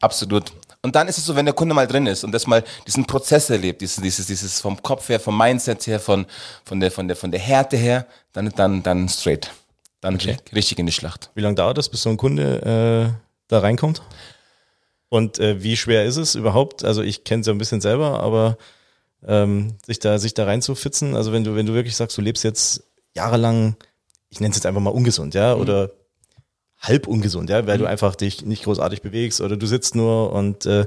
absolut. 0.00 0.52
Und 0.82 0.96
dann 0.96 1.06
ist 1.06 1.16
es 1.16 1.24
so, 1.24 1.36
wenn 1.36 1.46
der 1.46 1.54
Kunde 1.54 1.74
mal 1.74 1.86
drin 1.86 2.06
ist 2.06 2.24
und 2.24 2.32
das 2.32 2.46
mal 2.46 2.64
diesen 2.86 3.06
Prozess 3.06 3.50
erlebt, 3.50 3.80
dieses, 3.80 4.02
dieses, 4.02 4.26
dieses 4.26 4.60
vom 4.60 4.82
Kopf 4.82 5.08
her, 5.08 5.20
vom 5.20 5.38
Mindset 5.38 5.86
her, 5.86 6.00
von, 6.00 6.26
von 6.64 6.80
der, 6.80 6.90
von 6.90 7.06
der, 7.06 7.16
von 7.16 7.30
der 7.30 7.40
Härte 7.40 7.76
her, 7.76 8.06
dann, 8.32 8.50
dann, 8.56 8.82
dann 8.82 9.08
straight. 9.08 9.50
Dann 10.00 10.16
richtig 10.16 10.78
in 10.80 10.86
die 10.86 10.92
Schlacht. 10.92 11.30
Wie 11.34 11.40
lange 11.40 11.54
dauert 11.54 11.78
das, 11.78 11.88
bis 11.88 12.02
so 12.02 12.10
ein 12.10 12.16
Kunde 12.16 13.14
äh, 13.14 13.24
da 13.46 13.60
reinkommt? 13.60 14.02
Und 15.08 15.38
äh, 15.38 15.62
wie 15.62 15.76
schwer 15.76 16.04
ist 16.04 16.16
es 16.16 16.34
überhaupt? 16.34 16.84
Also 16.84 17.02
ich 17.02 17.22
kenne 17.22 17.42
es 17.42 17.46
ja 17.46 17.52
ein 17.52 17.58
bisschen 17.58 17.80
selber, 17.80 18.20
aber 18.20 18.58
ähm, 19.24 19.74
sich 19.86 20.00
da 20.00 20.18
sich 20.18 20.34
da 20.34 20.46
reinzufitzen, 20.46 21.14
also 21.14 21.32
wenn 21.32 21.44
du 21.44 21.54
wenn 21.54 21.66
du 21.66 21.74
wirklich 21.74 21.94
sagst, 21.94 22.18
du 22.18 22.22
lebst 22.22 22.42
jetzt 22.42 22.82
jahrelang 23.14 23.76
ich 24.32 24.40
nenne 24.40 24.50
es 24.50 24.56
jetzt 24.56 24.66
einfach 24.66 24.80
mal 24.80 24.90
ungesund, 24.90 25.34
ja, 25.34 25.54
oder 25.54 25.90
halb 26.82 27.06
ungesund, 27.06 27.48
ja, 27.48 27.66
weil 27.66 27.78
du 27.78 27.86
einfach 27.86 28.16
dich 28.16 28.44
nicht 28.44 28.64
großartig 28.64 29.02
bewegst 29.02 29.40
oder 29.40 29.56
du 29.56 29.66
sitzt 29.66 29.94
nur 29.94 30.32
und 30.32 30.66
äh, 30.66 30.86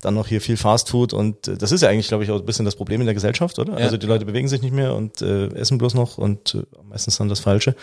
dann 0.00 0.14
noch 0.14 0.28
hier 0.28 0.40
viel 0.40 0.56
Fastfood 0.56 1.12
und 1.12 1.48
äh, 1.48 1.56
das 1.56 1.72
ist 1.72 1.82
ja 1.82 1.88
eigentlich, 1.88 2.08
glaube 2.08 2.22
ich, 2.24 2.30
auch 2.30 2.38
ein 2.38 2.46
bisschen 2.46 2.64
das 2.64 2.76
Problem 2.76 3.00
in 3.00 3.06
der 3.06 3.14
Gesellschaft, 3.14 3.58
oder? 3.58 3.72
Ja. 3.72 3.84
Also 3.86 3.96
die 3.96 4.06
Leute 4.06 4.24
bewegen 4.24 4.48
sich 4.48 4.62
nicht 4.62 4.72
mehr 4.72 4.94
und 4.94 5.20
äh, 5.20 5.48
essen 5.54 5.78
bloß 5.78 5.94
noch 5.94 6.16
und 6.16 6.54
äh, 6.54 6.62
meistens 6.88 7.16
dann 7.16 7.28
das 7.28 7.40
Falsche. 7.40 7.74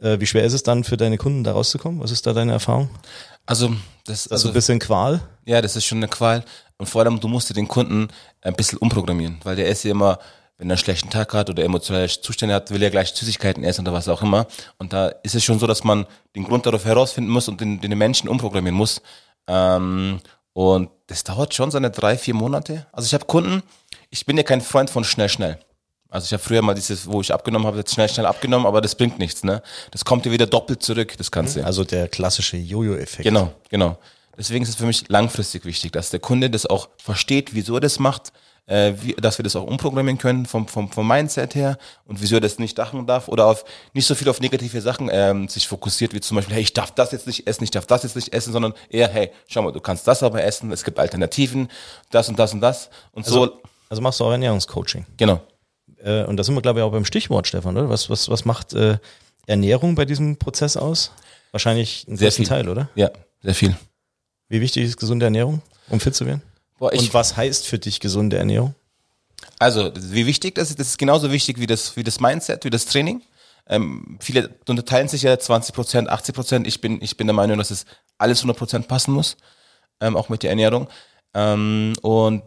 Äh, 0.00 0.20
wie 0.20 0.26
schwer 0.26 0.44
ist 0.44 0.52
es 0.52 0.62
dann 0.62 0.84
für 0.84 0.96
deine 0.96 1.18
Kunden 1.18 1.42
da 1.42 1.52
rauszukommen? 1.52 2.00
Was 2.00 2.12
ist 2.12 2.26
da 2.26 2.32
deine 2.32 2.52
Erfahrung? 2.52 2.88
Also, 3.44 3.68
das, 3.68 3.76
Das 4.06 4.26
ist 4.26 4.32
also, 4.32 4.48
ein 4.48 4.54
bisschen 4.54 4.78
Qual. 4.78 5.20
ja, 5.44 5.60
das 5.60 5.74
ist 5.74 5.84
schon 5.84 5.98
eine 5.98 6.08
Qual. 6.08 6.44
Und 6.78 6.88
vor 6.88 7.02
allem, 7.02 7.18
du 7.20 7.28
musst 7.28 7.50
dir 7.50 7.54
den 7.54 7.68
Kunden 7.68 8.08
ein 8.40 8.54
bisschen 8.54 8.78
umprogrammieren, 8.78 9.38
weil 9.42 9.56
der 9.56 9.68
ist 9.68 9.82
ja 9.82 9.90
immer, 9.90 10.18
wenn 10.60 10.68
er 10.68 10.74
einen 10.74 10.78
schlechten 10.78 11.08
Tag 11.08 11.32
hat 11.32 11.48
oder 11.48 11.64
emotionale 11.64 12.06
Zustände 12.06 12.54
hat, 12.54 12.70
will 12.70 12.82
er 12.82 12.90
gleich 12.90 13.08
Süßigkeiten 13.08 13.64
essen 13.64 13.80
oder 13.80 13.94
was 13.94 14.08
auch 14.08 14.20
immer. 14.20 14.46
Und 14.76 14.92
da 14.92 15.08
ist 15.08 15.34
es 15.34 15.42
schon 15.42 15.58
so, 15.58 15.66
dass 15.66 15.84
man 15.84 16.06
den 16.36 16.44
Grund 16.44 16.66
darauf 16.66 16.84
herausfinden 16.84 17.30
muss 17.30 17.48
und 17.48 17.62
den, 17.62 17.80
den 17.80 17.96
Menschen 17.96 18.28
umprogrammieren 18.28 18.76
muss. 18.76 19.00
Ähm, 19.46 20.20
und 20.52 20.90
das 21.06 21.24
dauert 21.24 21.54
schon 21.54 21.70
seine 21.70 21.90
drei, 21.90 22.18
vier 22.18 22.34
Monate. 22.34 22.86
Also 22.92 23.06
ich 23.06 23.14
habe 23.14 23.24
Kunden, 23.24 23.62
ich 24.10 24.26
bin 24.26 24.36
ja 24.36 24.42
kein 24.42 24.60
Freund 24.60 24.90
von 24.90 25.02
schnell, 25.02 25.30
schnell. 25.30 25.58
Also 26.10 26.26
ich 26.26 26.32
habe 26.34 26.42
früher 26.42 26.60
mal 26.60 26.74
dieses, 26.74 27.06
wo 27.06 27.22
ich 27.22 27.32
abgenommen 27.32 27.66
habe, 27.66 27.78
jetzt 27.78 27.94
schnell, 27.94 28.10
schnell 28.10 28.26
abgenommen, 28.26 28.66
aber 28.66 28.82
das 28.82 28.94
bringt 28.94 29.18
nichts, 29.18 29.42
ne? 29.42 29.62
Das 29.92 30.04
kommt 30.04 30.26
dir 30.26 30.30
wieder 30.30 30.46
doppelt 30.46 30.82
zurück, 30.82 31.14
das 31.16 31.30
Ganze. 31.30 31.64
Also 31.64 31.84
der 31.84 32.06
klassische 32.08 32.58
Jojo-Effekt. 32.58 33.22
Genau, 33.22 33.50
genau. 33.70 33.96
Deswegen 34.36 34.62
ist 34.62 34.70
es 34.70 34.74
für 34.74 34.86
mich 34.86 35.08
langfristig 35.08 35.64
wichtig, 35.64 35.92
dass 35.92 36.10
der 36.10 36.20
Kunde 36.20 36.50
das 36.50 36.66
auch 36.66 36.90
versteht, 36.98 37.54
wieso 37.54 37.76
er 37.76 37.80
das 37.80 37.98
macht, 37.98 38.32
äh, 38.70 38.94
wie, 39.02 39.14
dass 39.14 39.36
wir 39.38 39.42
das 39.42 39.56
auch 39.56 39.64
umprogrammieren 39.64 40.16
können 40.18 40.46
vom, 40.46 40.68
vom, 40.68 40.90
vom 40.90 41.06
Mindset 41.06 41.54
her 41.54 41.76
und 42.04 42.22
wieso 42.22 42.36
er 42.36 42.40
das 42.40 42.58
nicht 42.58 42.78
machen 42.78 43.06
darf 43.06 43.28
oder 43.28 43.46
auf 43.46 43.64
nicht 43.94 44.06
so 44.06 44.14
viel 44.14 44.28
auf 44.28 44.40
negative 44.40 44.80
Sachen 44.80 45.10
ähm, 45.12 45.48
sich 45.48 45.66
fokussiert, 45.66 46.14
wie 46.14 46.20
zum 46.20 46.36
Beispiel, 46.36 46.54
hey, 46.54 46.62
ich 46.62 46.72
darf 46.72 46.92
das 46.92 47.10
jetzt 47.12 47.26
nicht 47.26 47.46
essen, 47.46 47.64
ich 47.64 47.70
darf 47.72 47.86
das 47.86 48.04
jetzt 48.04 48.14
nicht 48.16 48.32
essen, 48.32 48.52
sondern 48.52 48.72
eher, 48.88 49.08
hey, 49.08 49.30
schau 49.48 49.62
mal, 49.62 49.72
du 49.72 49.80
kannst 49.80 50.06
das 50.06 50.22
aber 50.22 50.42
essen, 50.44 50.70
es 50.72 50.84
gibt 50.84 50.98
Alternativen, 50.98 51.68
das 52.10 52.28
und 52.28 52.38
das 52.38 52.54
und 52.54 52.60
das 52.60 52.90
und 53.12 53.26
so, 53.26 53.60
Also 53.88 54.00
machst 54.02 54.20
du 54.20 54.24
auch 54.24 54.30
Ernährungscoaching. 54.32 55.04
genau. 55.16 55.40
Äh, 56.02 56.24
und 56.24 56.36
da 56.36 56.44
sind 56.44 56.54
wir, 56.54 56.62
glaube 56.62 56.78
ich, 56.78 56.84
auch 56.84 56.92
beim 56.92 57.04
Stichwort, 57.04 57.46
Stefan, 57.48 57.76
oder? 57.76 57.88
Was, 57.90 58.08
was, 58.08 58.28
was 58.30 58.44
macht 58.44 58.72
äh, 58.72 58.98
Ernährung 59.46 59.96
bei 59.96 60.04
diesem 60.04 60.36
Prozess 60.38 60.76
aus? 60.76 61.10
Wahrscheinlich 61.50 62.06
einen 62.06 62.16
Sehr 62.16 62.28
großen 62.28 62.44
viel. 62.44 62.48
Teil, 62.48 62.68
oder? 62.68 62.88
Ja, 62.94 63.10
sehr 63.42 63.54
viel. 63.54 63.76
Wie 64.48 64.60
wichtig 64.60 64.84
ist 64.84 64.96
gesunde 64.96 65.26
Ernährung, 65.26 65.60
um 65.88 65.98
fit 66.00 66.14
zu 66.14 66.24
werden? 66.24 66.42
Boah, 66.80 66.94
Und 66.94 67.12
was 67.12 67.36
heißt 67.36 67.66
für 67.66 67.78
dich 67.78 68.00
gesunde 68.00 68.38
Ernährung? 68.38 68.74
Also, 69.58 69.92
wie 69.94 70.24
wichtig 70.24 70.54
das 70.54 70.70
ist, 70.70 70.80
das 70.80 70.88
ist 70.88 70.98
genauso 70.98 71.30
wichtig 71.30 71.60
wie 71.60 71.66
das, 71.66 71.94
wie 71.94 72.02
das 72.02 72.20
Mindset, 72.20 72.64
wie 72.64 72.70
das 72.70 72.86
Training. 72.86 73.22
Ähm, 73.68 74.16
viele 74.18 74.48
unterteilen 74.66 75.06
sich 75.06 75.20
ja 75.20 75.38
20 75.38 75.74
Prozent, 75.74 76.08
80 76.08 76.34
Prozent. 76.34 76.66
Ich 76.66 76.80
bin, 76.80 77.02
ich 77.02 77.18
bin 77.18 77.26
der 77.26 77.34
Meinung, 77.34 77.58
dass 77.58 77.70
es 77.70 77.84
alles 78.16 78.38
100 78.38 78.56
Prozent 78.56 78.88
passen 78.88 79.12
muss, 79.12 79.36
ähm, 80.00 80.16
auch 80.16 80.30
mit 80.30 80.42
der 80.42 80.50
Ernährung. 80.50 80.88
Ähm, 81.34 81.92
und 82.00 82.44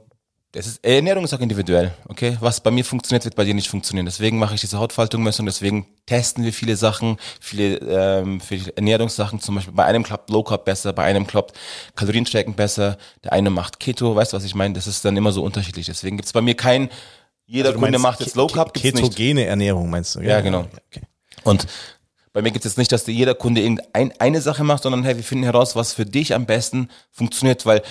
das 0.53 0.67
ist, 0.67 0.85
Ernährung 0.85 1.23
ist 1.23 1.33
auch 1.33 1.39
individuell, 1.39 1.91
okay? 2.07 2.37
Was 2.39 2.61
bei 2.61 2.69
mir 2.69 2.85
funktioniert, 2.85 3.25
wird 3.25 3.35
bei 3.35 3.43
dir 3.43 3.55
nicht 3.55 3.69
funktionieren. 3.69 4.05
Deswegen 4.05 4.37
mache 4.37 4.53
ich 4.53 4.61
diese 4.61 4.77
Hautfaltungmessung, 4.77 5.47
deswegen 5.47 5.87
testen 6.05 6.45
wir 6.45 6.53
viele 6.53 6.75
Sachen, 6.75 7.17
viele, 7.41 7.77
ähm, 7.77 8.39
viele 8.39 8.71
Ernährungssachen, 8.75 9.39
zum 9.39 9.55
Beispiel 9.55 9.73
bei 9.73 9.85
einem 9.85 10.03
klappt 10.03 10.29
Low 10.29 10.43
Carb 10.43 10.63
besser, 10.63 10.93
bei 10.93 11.05
einem 11.05 11.25
klappt 11.25 11.57
Kalorienstrecken 11.95 12.53
besser, 12.53 12.99
der 13.23 13.33
eine 13.33 13.49
macht 13.49 13.79
Keto, 13.79 14.15
weißt 14.15 14.33
du, 14.33 14.37
was 14.37 14.43
ich 14.43 14.53
meine? 14.53 14.75
Das 14.75 14.85
ist 14.85 15.03
dann 15.03 15.17
immer 15.17 15.31
so 15.31 15.43
unterschiedlich. 15.43 15.87
Deswegen 15.87 16.17
gibt's 16.17 16.33
bei 16.33 16.41
mir 16.41 16.55
kein, 16.55 16.89
jeder 17.47 17.69
Also 17.69 17.79
Kunde 17.79 17.97
macht 17.97 18.19
jetzt 18.19 18.35
Low 18.35 18.45
Carb, 18.45 18.75
gibt's 18.75 18.93
nicht. 18.93 19.11
Ketogene 19.11 19.45
Ernährung 19.45 19.89
meinst 19.89 20.13
du? 20.13 20.21
Ja, 20.21 20.41
genau. 20.41 20.67
Okay. 20.91 21.01
Und 21.43 21.65
bei 22.31 22.43
mir 22.43 22.51
gibt 22.51 22.63
es 22.63 22.73
jetzt 22.73 22.77
nicht, 22.77 22.91
dass 22.91 23.07
jeder 23.07 23.33
Kunde 23.33 23.61
irgendeine 23.61 24.11
eine 24.19 24.41
Sache 24.41 24.63
macht, 24.63 24.83
sondern 24.83 25.03
hey, 25.03 25.15
wir 25.15 25.23
finden 25.23 25.45
heraus, 25.45 25.75
was 25.75 25.93
für 25.93 26.05
dich 26.05 26.35
am 26.35 26.45
besten 26.45 26.89
funktioniert, 27.11 27.65
weil 27.65 27.81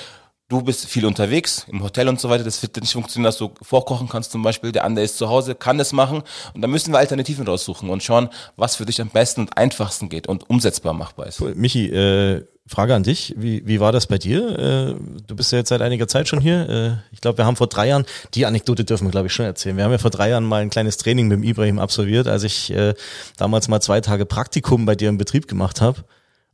du 0.53 0.63
bist 0.63 0.87
viel 0.87 1.07
unterwegs, 1.07 1.67
im 1.71 1.83
Hotel 1.83 2.09
und 2.09 2.21
so 2.21 2.29
weiter. 2.29 2.45
Das 2.45 2.63
wird 2.63 2.77
nicht 2.77 2.93
funktionieren, 2.93 3.25
dass 3.25 3.39
du 3.39 3.53
vorkochen 3.63 4.09
kannst 4.09 4.33
zum 4.33 4.43
Beispiel. 4.43 4.71
Der 4.71 4.85
andere 4.85 5.05
ist 5.05 5.19
zu 5.19 5.29
Hause, 5.29 5.55
kann 5.55 5.79
das 5.79 5.93
machen. 5.93 6.23
Und 6.55 6.63
dann 6.63 6.71
müssen 6.71 6.93
wir 6.93 6.99
Alternativen 6.99 7.47
raussuchen 7.47 7.91
und 7.91 8.03
schauen, 8.03 8.29
was 8.57 8.77
für 8.77 8.87
dich 8.87 9.01
am 9.01 9.09
besten 9.09 9.43
und 9.43 9.57
einfachsten 9.57 10.09
geht 10.09 10.27
und 10.27 10.49
umsetzbar 10.49 10.93
machbar 10.93 11.27
ist. 11.27 11.41
Cool. 11.41 11.55
Michi, 11.55 11.87
äh, 11.87 12.45
Frage 12.67 12.95
an 12.95 13.03
dich. 13.03 13.35
Wie, 13.37 13.67
wie 13.67 13.81
war 13.81 13.93
das 13.93 14.07
bei 14.07 14.19
dir? 14.19 14.59
Äh, 14.59 14.95
du 15.27 15.35
bist 15.35 15.51
ja 15.53 15.59
jetzt 15.59 15.71
seit 15.71 15.83
einiger 15.83 16.07
Zeit 16.07 16.29
schon 16.29 16.41
hier. 16.41 16.69
Äh, 16.69 17.15
ich 17.15 17.21
glaube, 17.21 17.39
wir 17.39 17.47
haben 17.47 17.57
vor 17.57 17.67
drei 17.67 17.89
Jahren, 17.89 18.05
die 18.35 18.47
Anekdote 18.47 18.85
dürfen 18.85 19.07
wir, 19.07 19.11
glaube 19.11 19.27
ich, 19.27 19.33
schon 19.33 19.47
erzählen. 19.47 19.77
Wir 19.77 19.85
haben 19.85 19.93
ja 19.93 19.99
vor 19.99 20.11
drei 20.11 20.29
Jahren 20.29 20.45
mal 20.45 20.63
ein 20.63 20.71
kleines 20.71 20.97
Training 20.97 21.29
mit 21.29 21.39
dem 21.39 21.45
Ibrahim 21.45 21.79
absolviert, 21.79 22.29
als 22.29 22.45
ich 22.45 22.71
äh, 22.71 22.95
damals 23.37 23.69
mal 23.69 23.81
zwei 23.81 24.01
Tage 24.01 24.27
Praktikum 24.27 24.87
bei 24.87 24.95
dir 24.95 25.09
im 25.09 25.19
Betrieb 25.19 25.49
gemacht 25.49 25.81
habe. 25.81 26.05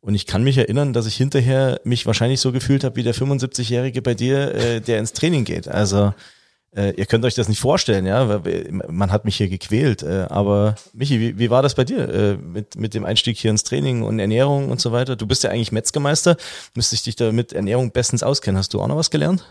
Und 0.00 0.14
ich 0.14 0.26
kann 0.26 0.44
mich 0.44 0.56
erinnern, 0.58 0.92
dass 0.92 1.06
ich 1.06 1.16
hinterher 1.16 1.80
mich 1.84 2.06
wahrscheinlich 2.06 2.40
so 2.40 2.52
gefühlt 2.52 2.84
habe 2.84 2.96
wie 2.96 3.02
der 3.02 3.14
75-Jährige 3.14 4.00
bei 4.00 4.14
dir, 4.14 4.54
äh, 4.54 4.80
der 4.80 4.98
ins 4.98 5.12
Training 5.12 5.44
geht. 5.44 5.66
Also 5.68 6.14
äh, 6.76 6.92
ihr 6.92 7.06
könnt 7.06 7.24
euch 7.24 7.34
das 7.34 7.48
nicht 7.48 7.60
vorstellen, 7.60 8.06
ja, 8.06 8.40
man 8.88 9.10
hat 9.10 9.24
mich 9.24 9.36
hier 9.36 9.48
gequält. 9.48 10.02
Äh, 10.02 10.26
aber 10.28 10.76
Michi, 10.92 11.18
wie, 11.18 11.38
wie 11.38 11.50
war 11.50 11.62
das 11.62 11.74
bei 11.74 11.84
dir 11.84 12.08
äh, 12.08 12.36
mit, 12.36 12.76
mit 12.76 12.94
dem 12.94 13.04
Einstieg 13.04 13.38
hier 13.38 13.50
ins 13.50 13.64
Training 13.64 14.02
und 14.02 14.18
Ernährung 14.18 14.70
und 14.70 14.80
so 14.80 14.92
weiter? 14.92 15.16
Du 15.16 15.26
bist 15.26 15.42
ja 15.44 15.50
eigentlich 15.50 15.72
Metzgermeister, 15.72 16.36
müsste 16.74 16.94
ich 16.94 17.02
dich 17.02 17.16
da 17.16 17.32
mit 17.32 17.52
Ernährung 17.52 17.90
bestens 17.90 18.22
auskennen. 18.22 18.58
Hast 18.58 18.74
du 18.74 18.80
auch 18.80 18.86
noch 18.86 18.96
was 18.96 19.10
gelernt? 19.10 19.44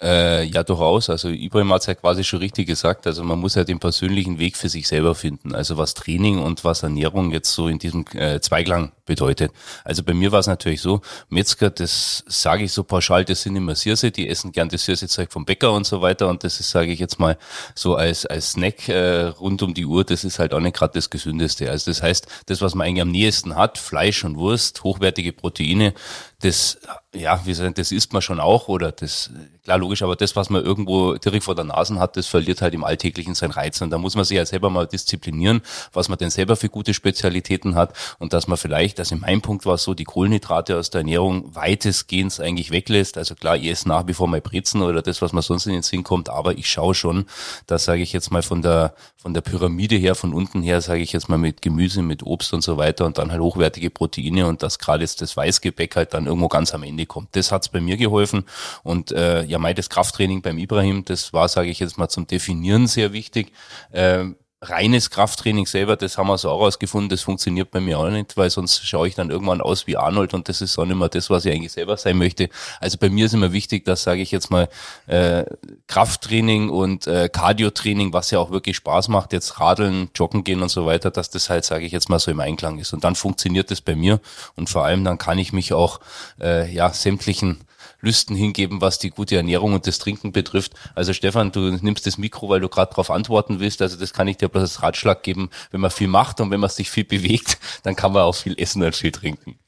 Äh, 0.00 0.44
ja, 0.44 0.62
durchaus. 0.62 1.08
Also 1.08 1.30
Ibrahim 1.30 1.72
hat 1.72 1.80
es 1.80 1.86
ja 1.86 1.94
quasi 1.94 2.22
schon 2.22 2.40
richtig 2.40 2.66
gesagt. 2.66 3.06
Also 3.06 3.24
man 3.24 3.38
muss 3.38 3.54
ja 3.54 3.64
den 3.64 3.78
persönlichen 3.78 4.38
Weg 4.38 4.56
für 4.56 4.68
sich 4.68 4.86
selber 4.86 5.14
finden. 5.14 5.54
Also 5.54 5.78
was 5.78 5.94
Training 5.94 6.38
und 6.38 6.64
was 6.64 6.82
Ernährung 6.82 7.32
jetzt 7.32 7.52
so 7.52 7.66
in 7.66 7.78
diesem 7.78 8.04
äh, 8.12 8.40
Zweiklang 8.40 8.92
bedeutet. 9.06 9.52
Also 9.84 10.02
bei 10.02 10.12
mir 10.12 10.32
war 10.32 10.40
es 10.40 10.46
natürlich 10.46 10.82
so, 10.82 11.00
Metzger, 11.28 11.70
das 11.70 12.24
sage 12.26 12.64
ich 12.64 12.72
so 12.72 12.84
pauschal, 12.84 13.24
das 13.24 13.42
sind 13.42 13.56
immer 13.56 13.74
Sirse, 13.74 14.10
die 14.10 14.28
essen 14.28 14.52
gern 14.52 14.68
das 14.68 14.84
Sirse-Zeug 14.84 15.32
vom 15.32 15.44
Bäcker 15.44 15.72
und 15.72 15.86
so 15.86 16.02
weiter. 16.02 16.28
Und 16.28 16.44
das 16.44 16.60
ist, 16.60 16.70
sage 16.70 16.92
ich 16.92 16.98
jetzt 16.98 17.18
mal, 17.18 17.38
so 17.74 17.94
als, 17.94 18.26
als 18.26 18.52
Snack 18.52 18.88
äh, 18.88 19.26
rund 19.26 19.62
um 19.62 19.72
die 19.72 19.86
Uhr, 19.86 20.04
das 20.04 20.24
ist 20.24 20.38
halt 20.38 20.52
auch 20.52 20.60
nicht 20.60 20.76
gerade 20.76 20.92
das 20.94 21.08
Gesündeste. 21.08 21.70
Also 21.70 21.90
das 21.90 22.02
heißt, 22.02 22.26
das, 22.46 22.60
was 22.60 22.74
man 22.74 22.86
eigentlich 22.86 23.02
am 23.02 23.10
nächsten 23.10 23.56
hat, 23.56 23.78
Fleisch 23.78 24.24
und 24.24 24.36
Wurst, 24.36 24.84
hochwertige 24.84 25.32
Proteine, 25.32 25.94
das, 26.40 26.78
ja, 27.14 27.40
wie 27.46 27.54
sagen, 27.54 27.72
das 27.74 27.92
isst 27.92 28.12
man 28.12 28.20
schon 28.20 28.40
auch 28.40 28.68
oder 28.68 28.92
das, 28.92 29.30
klar, 29.64 29.78
logisch, 29.78 30.02
aber 30.02 30.16
das, 30.16 30.36
was 30.36 30.50
man 30.50 30.62
irgendwo 30.62 31.14
direkt 31.14 31.44
vor 31.44 31.54
der 31.54 31.64
Nase 31.64 31.98
hat, 31.98 32.16
das 32.16 32.26
verliert 32.26 32.60
halt 32.60 32.74
im 32.74 32.84
Alltäglichen 32.84 33.34
seinen 33.34 33.52
Reiz. 33.52 33.80
Und 33.80 33.88
da 33.90 33.96
muss 33.96 34.16
man 34.16 34.24
sich 34.24 34.36
ja 34.36 34.44
selber 34.44 34.68
mal 34.68 34.86
disziplinieren, 34.86 35.62
was 35.94 36.10
man 36.10 36.18
denn 36.18 36.28
selber 36.28 36.56
für 36.56 36.68
gute 36.68 36.92
Spezialitäten 36.92 37.74
hat 37.74 37.96
und 38.18 38.34
dass 38.34 38.48
man 38.48 38.58
vielleicht, 38.58 38.95
also 38.98 39.14
in 39.14 39.20
meinem 39.20 39.40
Punkt 39.40 39.64
war 39.66 39.78
so, 39.78 39.94
die 39.94 40.04
Kohlenhydrate 40.04 40.76
aus 40.76 40.90
der 40.90 41.00
Ernährung 41.00 41.54
weitestgehend 41.54 42.38
eigentlich 42.40 42.70
weglässt. 42.70 43.16
Also 43.16 43.34
klar, 43.34 43.56
ich 43.56 43.66
esse 43.66 43.88
nach 43.88 44.06
wie 44.06 44.14
vor 44.14 44.28
mal 44.28 44.40
Brezen 44.40 44.82
oder 44.82 45.02
das, 45.02 45.22
was 45.22 45.32
man 45.32 45.42
sonst 45.42 45.66
in 45.66 45.72
den 45.72 45.82
Sinn 45.82 46.02
kommt, 46.02 46.28
aber 46.28 46.58
ich 46.58 46.68
schaue 46.68 46.94
schon, 46.94 47.26
dass 47.66 47.84
sage 47.84 48.02
ich 48.02 48.12
jetzt 48.12 48.30
mal 48.30 48.42
von 48.42 48.62
der, 48.62 48.94
von 49.16 49.34
der 49.34 49.42
Pyramide 49.42 49.96
her, 49.96 50.14
von 50.14 50.34
unten 50.34 50.62
her, 50.62 50.80
sage 50.80 51.00
ich 51.00 51.12
jetzt 51.12 51.28
mal 51.28 51.38
mit 51.38 51.62
Gemüse, 51.62 52.02
mit 52.02 52.24
Obst 52.24 52.52
und 52.52 52.62
so 52.62 52.76
weiter 52.76 53.06
und 53.06 53.18
dann 53.18 53.30
halt 53.30 53.40
hochwertige 53.40 53.90
Proteine 53.90 54.46
und 54.46 54.62
dass 54.62 54.78
gerade 54.78 55.02
jetzt 55.02 55.20
das 55.20 55.36
Weißgebäck 55.36 55.94
halt 55.94 56.14
dann 56.14 56.26
irgendwo 56.26 56.48
ganz 56.48 56.74
am 56.74 56.82
Ende 56.82 57.06
kommt. 57.06 57.28
Das 57.36 57.52
hat's 57.52 57.68
bei 57.68 57.80
mir 57.80 57.96
geholfen 57.96 58.44
und 58.82 59.12
äh, 59.12 59.44
ja, 59.44 59.58
mein 59.58 59.76
das 59.76 59.90
Krafttraining 59.90 60.42
beim 60.42 60.58
Ibrahim, 60.58 61.04
das 61.04 61.32
war, 61.32 61.48
sage 61.48 61.70
ich 61.70 61.78
jetzt 61.78 61.98
mal, 61.98 62.08
zum 62.08 62.26
Definieren 62.26 62.86
sehr 62.86 63.12
wichtig. 63.12 63.52
Ähm, 63.92 64.36
reines 64.68 65.10
Krafttraining 65.10 65.66
selber, 65.66 65.96
das 65.96 66.18
haben 66.18 66.28
wir 66.28 66.38
so 66.38 66.50
auch 66.50 66.60
rausgefunden, 66.60 67.08
das 67.08 67.22
funktioniert 67.22 67.70
bei 67.70 67.80
mir 67.80 67.98
auch 67.98 68.08
nicht, 68.08 68.36
weil 68.36 68.50
sonst 68.50 68.86
schaue 68.86 69.08
ich 69.08 69.14
dann 69.14 69.30
irgendwann 69.30 69.60
aus 69.60 69.86
wie 69.86 69.96
Arnold 69.96 70.34
und 70.34 70.48
das 70.48 70.60
ist 70.60 70.78
auch 70.78 70.84
nicht 70.84 70.96
mehr 70.96 71.08
das, 71.08 71.30
was 71.30 71.44
ich 71.44 71.52
eigentlich 71.52 71.72
selber 71.72 71.96
sein 71.96 72.16
möchte. 72.18 72.48
Also 72.80 72.98
bei 72.98 73.08
mir 73.08 73.26
ist 73.26 73.34
immer 73.34 73.52
wichtig, 73.52 73.84
dass, 73.84 74.02
sage 74.02 74.22
ich 74.22 74.30
jetzt 74.30 74.50
mal, 74.50 74.68
äh, 75.06 75.44
Krafttraining 75.86 76.68
und 76.70 77.06
äh, 77.06 77.28
Cardio-Training, 77.28 78.12
was 78.12 78.30
ja 78.30 78.38
auch 78.38 78.50
wirklich 78.50 78.76
Spaß 78.76 79.08
macht, 79.08 79.32
jetzt 79.32 79.60
Radeln, 79.60 80.10
Joggen 80.14 80.44
gehen 80.44 80.62
und 80.62 80.68
so 80.68 80.86
weiter, 80.86 81.10
dass 81.10 81.30
das 81.30 81.50
halt, 81.50 81.64
sage 81.64 81.86
ich 81.86 81.92
jetzt 81.92 82.08
mal, 82.08 82.18
so 82.18 82.30
im 82.30 82.40
Einklang 82.40 82.78
ist. 82.78 82.92
Und 82.92 83.04
dann 83.04 83.14
funktioniert 83.14 83.70
das 83.70 83.80
bei 83.80 83.96
mir 83.96 84.20
und 84.56 84.68
vor 84.68 84.84
allem 84.84 85.04
dann 85.04 85.18
kann 85.18 85.38
ich 85.38 85.52
mich 85.52 85.72
auch 85.72 86.00
äh, 86.40 86.72
ja 86.72 86.92
sämtlichen 86.92 87.60
Lüsten 88.00 88.36
hingeben, 88.36 88.80
was 88.80 88.98
die 88.98 89.10
gute 89.10 89.36
Ernährung 89.36 89.74
und 89.74 89.86
das 89.86 89.98
Trinken 89.98 90.32
betrifft. 90.32 90.72
Also 90.94 91.12
Stefan, 91.12 91.52
du 91.52 91.60
nimmst 91.60 92.06
das 92.06 92.18
Mikro, 92.18 92.48
weil 92.48 92.60
du 92.60 92.68
gerade 92.68 92.90
darauf 92.90 93.10
antworten 93.10 93.60
willst. 93.60 93.82
Also 93.82 93.96
das 93.96 94.12
kann 94.12 94.28
ich 94.28 94.36
dir 94.36 94.48
bloß 94.48 94.62
als 94.62 94.82
Ratschlag 94.82 95.22
geben. 95.22 95.50
Wenn 95.70 95.80
man 95.80 95.90
viel 95.90 96.08
macht 96.08 96.40
und 96.40 96.50
wenn 96.50 96.60
man 96.60 96.70
sich 96.70 96.90
viel 96.90 97.04
bewegt, 97.04 97.58
dann 97.82 97.96
kann 97.96 98.12
man 98.12 98.22
auch 98.22 98.34
viel 98.34 98.54
essen 98.58 98.82
und 98.82 98.94
viel 98.94 99.12
trinken. 99.12 99.58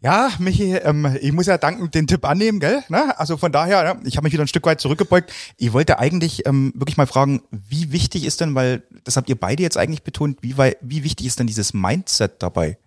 Ja, 0.00 0.30
Michi, 0.38 0.74
ähm, 0.76 1.16
ich 1.20 1.32
muss 1.32 1.46
ja 1.46 1.58
dankend 1.58 1.92
den 1.92 2.06
Tipp 2.06 2.24
annehmen, 2.24 2.60
gell? 2.60 2.84
Ne? 2.88 3.18
Also 3.18 3.36
von 3.36 3.50
daher, 3.50 3.94
ne? 3.94 4.00
ich 4.04 4.16
habe 4.16 4.24
mich 4.24 4.32
wieder 4.32 4.44
ein 4.44 4.48
Stück 4.48 4.64
weit 4.64 4.80
zurückgebeugt. 4.80 5.32
Ich 5.56 5.72
wollte 5.72 5.98
eigentlich 5.98 6.46
ähm, 6.46 6.72
wirklich 6.76 6.96
mal 6.96 7.08
fragen, 7.08 7.42
wie 7.50 7.90
wichtig 7.90 8.24
ist 8.24 8.40
denn, 8.40 8.54
weil 8.54 8.84
das 9.02 9.16
habt 9.16 9.28
ihr 9.28 9.34
beide 9.34 9.64
jetzt 9.64 9.76
eigentlich 9.76 10.04
betont, 10.04 10.38
wie, 10.40 10.56
wie 10.56 11.02
wichtig 11.02 11.26
ist 11.26 11.40
denn 11.40 11.48
dieses 11.48 11.74
Mindset 11.74 12.40
dabei? 12.40 12.78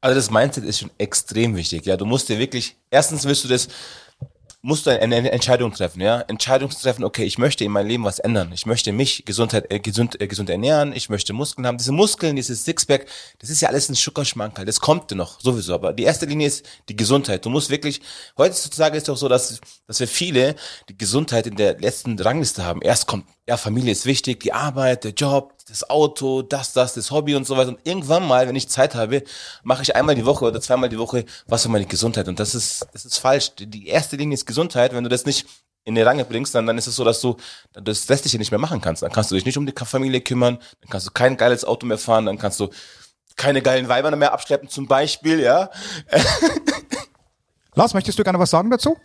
Also 0.00 0.14
das 0.14 0.30
Mindset 0.30 0.64
ist 0.64 0.78
schon 0.80 0.90
extrem 0.98 1.56
wichtig. 1.56 1.86
Ja, 1.86 1.96
du 1.96 2.04
musst 2.04 2.28
dir 2.28 2.38
wirklich, 2.38 2.76
erstens 2.90 3.24
willst 3.24 3.44
du 3.44 3.48
das 3.48 3.68
musst 4.60 4.86
du 4.86 4.90
eine, 4.90 5.30
Entscheidung 5.30 5.72
treffen, 5.72 6.00
ja. 6.00 6.20
Entscheidung 6.22 6.70
treffen, 6.70 7.04
okay, 7.04 7.24
ich 7.24 7.38
möchte 7.38 7.64
in 7.64 7.70
meinem 7.70 7.86
Leben 7.86 8.04
was 8.04 8.18
ändern. 8.18 8.50
Ich 8.52 8.66
möchte 8.66 8.92
mich 8.92 9.24
Gesundheit, 9.24 9.70
äh, 9.72 9.78
gesund, 9.78 10.20
äh, 10.20 10.26
gesund 10.26 10.50
ernähren, 10.50 10.92
ich 10.92 11.08
möchte 11.08 11.32
Muskeln 11.32 11.66
haben. 11.66 11.78
Diese 11.78 11.92
Muskeln, 11.92 12.34
dieses 12.34 12.64
Sixpack, 12.64 13.06
das 13.38 13.50
ist 13.50 13.60
ja 13.60 13.68
alles 13.68 13.88
ein 13.88 13.94
Schuckerschmankerl. 13.94 14.66
Das 14.66 14.80
kommt 14.80 15.10
noch, 15.12 15.40
sowieso. 15.40 15.74
Aber 15.74 15.92
die 15.92 16.02
erste 16.02 16.26
Linie 16.26 16.48
ist 16.48 16.66
die 16.88 16.96
Gesundheit. 16.96 17.44
Du 17.44 17.50
musst 17.50 17.70
wirklich, 17.70 18.00
heutzutage 18.36 18.96
ist 18.96 19.04
es 19.04 19.06
doch 19.06 19.16
so, 19.16 19.28
dass, 19.28 19.60
dass 19.86 20.00
wir 20.00 20.08
viele 20.08 20.56
die 20.88 20.98
Gesundheit 20.98 21.46
in 21.46 21.56
der 21.56 21.78
letzten 21.78 22.18
Rangliste 22.18 22.64
haben. 22.64 22.82
Erst 22.82 23.06
kommt, 23.06 23.26
ja, 23.46 23.56
Familie 23.56 23.92
ist 23.92 24.06
wichtig, 24.06 24.40
die 24.40 24.52
Arbeit, 24.52 25.04
der 25.04 25.12
Job, 25.12 25.54
das 25.68 25.88
Auto, 25.88 26.42
das, 26.42 26.72
das, 26.72 26.94
das 26.94 27.10
Hobby 27.10 27.34
und 27.34 27.46
so 27.46 27.56
weiter. 27.56 27.68
Und 27.70 27.80
irgendwann 27.84 28.26
mal, 28.26 28.48
wenn 28.48 28.56
ich 28.56 28.68
Zeit 28.68 28.94
habe, 28.94 29.22
mache 29.62 29.82
ich 29.82 29.94
einmal 29.94 30.14
die 30.14 30.26
Woche 30.26 30.44
oder 30.44 30.60
zweimal 30.60 30.88
die 30.88 30.98
Woche 30.98 31.24
was 31.46 31.62
für 31.62 31.68
meine 31.68 31.86
Gesundheit. 31.86 32.28
Und 32.28 32.40
das 32.40 32.54
ist, 32.54 32.86
das 32.92 33.04
ist 33.04 33.18
falsch. 33.18 33.52
Die 33.58 33.86
erste 33.86 34.16
Linie 34.16 34.34
ist 34.34 34.46
Gesundheit. 34.46 34.94
Wenn 34.94 35.04
du 35.04 35.10
das 35.10 35.26
nicht 35.26 35.46
in 35.84 35.94
die 35.94 36.02
Range 36.02 36.24
bringst, 36.24 36.54
dann, 36.54 36.66
dann 36.66 36.76
ist 36.76 36.86
es 36.86 36.96
so, 36.96 37.04
dass 37.04 37.20
du 37.20 37.36
das 37.72 38.10
Restliche 38.10 38.38
nicht 38.38 38.50
mehr 38.50 38.60
machen 38.60 38.80
kannst. 38.80 39.02
Dann 39.02 39.10
kannst 39.10 39.30
du 39.30 39.34
dich 39.34 39.46
nicht 39.46 39.56
um 39.56 39.64
die 39.64 39.72
Familie 39.72 40.20
kümmern, 40.20 40.58
dann 40.80 40.90
kannst 40.90 41.06
du 41.06 41.10
kein 41.10 41.36
geiles 41.38 41.64
Auto 41.64 41.86
mehr 41.86 41.96
fahren, 41.96 42.26
dann 42.26 42.36
kannst 42.36 42.60
du 42.60 42.68
keine 43.36 43.62
geilen 43.62 43.88
Weiber 43.88 44.14
mehr 44.14 44.32
abschleppen, 44.34 44.68
zum 44.68 44.86
Beispiel, 44.86 45.40
ja. 45.40 45.70
Lars, 47.74 47.94
möchtest 47.94 48.18
du 48.18 48.24
gerne 48.24 48.38
was 48.38 48.50
sagen 48.50 48.70
dazu? 48.70 48.98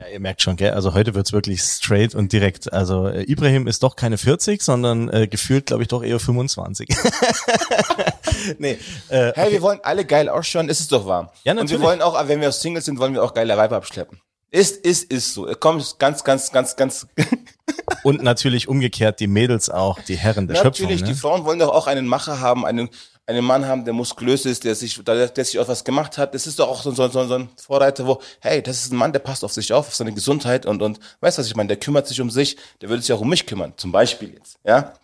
Ja, 0.00 0.06
ihr 0.06 0.20
merkt 0.20 0.42
schon, 0.42 0.54
gell? 0.56 0.70
Also 0.72 0.94
heute 0.94 1.14
wird's 1.14 1.32
wirklich 1.32 1.60
straight 1.60 2.14
und 2.14 2.32
direkt. 2.32 2.72
Also 2.72 3.08
äh, 3.08 3.24
Ibrahim 3.24 3.66
ist 3.66 3.82
doch 3.82 3.96
keine 3.96 4.16
40, 4.16 4.62
sondern 4.62 5.08
äh, 5.08 5.26
gefühlt, 5.26 5.66
glaube 5.66 5.82
ich, 5.82 5.88
doch 5.88 6.04
eher 6.04 6.20
25. 6.20 6.88
nee, 8.58 8.78
äh, 9.08 9.32
Hey, 9.34 9.52
wir 9.52 9.62
wollen 9.62 9.80
alle 9.82 10.04
geil 10.04 10.28
ausschauen, 10.28 10.68
ist 10.68 10.80
es 10.80 10.88
doch 10.88 11.06
warm. 11.06 11.28
Ja, 11.44 11.52
Und 11.52 11.58
wir 11.58 11.62
natürlich. 11.64 11.82
wollen 11.82 12.02
auch, 12.02 12.28
wenn 12.28 12.40
wir 12.40 12.52
Singles 12.52 12.84
sind, 12.84 12.98
wollen 12.98 13.12
wir 13.14 13.24
auch 13.24 13.34
geile 13.34 13.56
Weiber 13.56 13.76
abschleppen. 13.76 14.20
Ist, 14.50 14.76
ist, 14.86 15.10
ist 15.12 15.34
so. 15.34 15.46
Komm, 15.58 15.82
ganz, 15.98 16.24
ganz, 16.24 16.52
ganz, 16.52 16.76
ganz. 16.76 17.06
und 18.02 18.22
natürlich 18.22 18.66
umgekehrt 18.68 19.20
die 19.20 19.26
Mädels 19.26 19.68
auch, 19.68 20.00
die 20.00 20.16
Herren 20.16 20.48
der 20.48 20.54
Schöpfung. 20.54 20.86
Natürlich, 20.86 21.02
die 21.02 21.10
Ne? 21.10 21.16
Frauen 21.16 21.44
wollen 21.44 21.58
doch 21.58 21.68
auch 21.68 21.86
einen 21.86 22.06
Macher 22.06 22.40
haben, 22.40 22.64
einen, 22.64 22.88
einen 23.28 23.44
Mann 23.44 23.66
haben, 23.66 23.84
der 23.84 23.92
muskulös 23.94 24.46
ist, 24.46 24.64
der 24.64 24.74
sich, 24.74 25.02
der, 25.04 25.28
der 25.28 25.44
sich 25.44 25.58
auch 25.58 25.68
was 25.68 25.84
gemacht 25.84 26.16
hat. 26.18 26.34
Das 26.34 26.46
ist 26.46 26.58
doch 26.58 26.68
auch 26.68 26.82
so, 26.82 26.90
so, 26.92 27.08
so, 27.08 27.26
so 27.26 27.34
ein 27.34 27.48
Vorreiter, 27.60 28.06
wo, 28.06 28.20
hey, 28.40 28.62
das 28.62 28.78
ist 28.84 28.92
ein 28.92 28.96
Mann, 28.96 29.12
der 29.12 29.20
passt 29.20 29.44
auf 29.44 29.52
sich 29.52 29.72
auf, 29.72 29.88
auf 29.88 29.94
seine 29.94 30.12
Gesundheit 30.14 30.64
und, 30.66 30.80
und, 30.82 30.98
weißt 31.20 31.36
du, 31.38 31.40
was 31.40 31.46
ich 31.46 31.54
meine? 31.54 31.68
Der 31.68 31.76
kümmert 31.76 32.06
sich 32.08 32.20
um 32.20 32.30
sich, 32.30 32.56
der 32.80 32.88
würde 32.88 33.02
sich 33.02 33.12
auch 33.12 33.20
um 33.20 33.28
mich 33.28 33.44
kümmern, 33.46 33.74
zum 33.76 33.92
Beispiel 33.92 34.32
jetzt, 34.34 34.58
ja? 34.64 34.94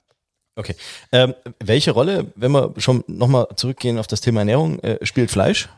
Okay. 0.57 0.75
Ähm, 1.13 1.35
welche 1.59 1.91
Rolle, 1.91 2.33
wenn 2.37 2.53
wir 2.53 2.73
schon 2.79 3.03
nochmal 3.09 3.49
zurückgehen 3.57 3.99
auf 3.99 4.07
das 4.07 4.21
Thema 4.21 4.41
Ernährung, 4.41 4.79
äh, 4.81 5.05
spielt 5.05 5.31
Fleisch 5.31 5.69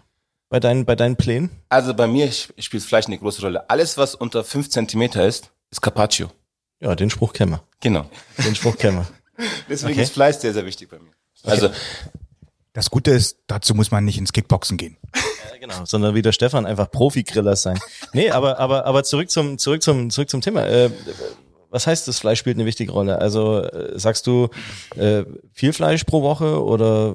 bei 0.50 0.60
deinen, 0.60 0.84
bei 0.84 0.94
deinen 0.94 1.16
Plänen? 1.16 1.50
Also 1.70 1.94
bei 1.94 2.06
mir 2.06 2.26
sp- 2.28 2.52
spielt 2.60 2.82
Fleisch 2.84 3.06
eine 3.06 3.18
große 3.18 3.40
Rolle. 3.40 3.68
Alles, 3.70 3.96
was 3.96 4.14
unter 4.14 4.44
fünf 4.44 4.68
Zentimeter 4.70 5.26
ist, 5.26 5.50
ist 5.70 5.80
Carpaccio. 5.80 6.30
Ja, 6.80 6.94
den 6.94 7.08
Spruch 7.10 7.32
kennen 7.32 7.52
wir. 7.52 7.62
Genau. 7.80 8.04
Den 8.44 8.54
Spruch 8.54 8.76
kennen 8.76 8.98
wir. 8.98 9.44
Deswegen 9.68 9.94
Okay. 9.94 10.02
ist 10.02 10.12
Fleisch 10.12 10.36
sehr, 10.36 10.52
sehr 10.52 10.66
wichtig 10.66 10.90
bei 10.90 10.98
mir. 10.98 11.10
Also, 11.44 11.70
Das 12.76 12.90
Gute 12.90 13.10
ist, 13.10 13.38
dazu 13.46 13.74
muss 13.74 13.90
man 13.90 14.04
nicht 14.04 14.18
ins 14.18 14.34
Kickboxen 14.34 14.76
gehen. 14.76 14.98
Ja, 15.14 15.56
genau, 15.58 15.86
sondern 15.86 16.14
wie 16.14 16.20
der 16.20 16.32
Stefan 16.32 16.66
einfach 16.66 16.90
Profi-Griller 16.90 17.56
sein. 17.56 17.78
Nee, 18.12 18.30
aber, 18.30 18.58
aber, 18.58 18.84
aber 18.84 19.02
zurück 19.02 19.30
zum, 19.30 19.56
zurück 19.56 19.82
zum, 19.82 20.10
zurück 20.10 20.28
zum 20.28 20.42
Thema. 20.42 20.66
Äh, 20.66 20.90
was 21.70 21.86
heißt, 21.86 22.06
das 22.06 22.18
Fleisch 22.18 22.38
spielt 22.38 22.58
eine 22.58 22.66
wichtige 22.66 22.92
Rolle? 22.92 23.18
Also 23.18 23.62
äh, 23.62 23.98
sagst 23.98 24.26
du 24.26 24.50
äh, 24.94 25.24
viel 25.54 25.72
Fleisch 25.72 26.04
pro 26.04 26.20
Woche 26.20 26.62
oder 26.62 27.14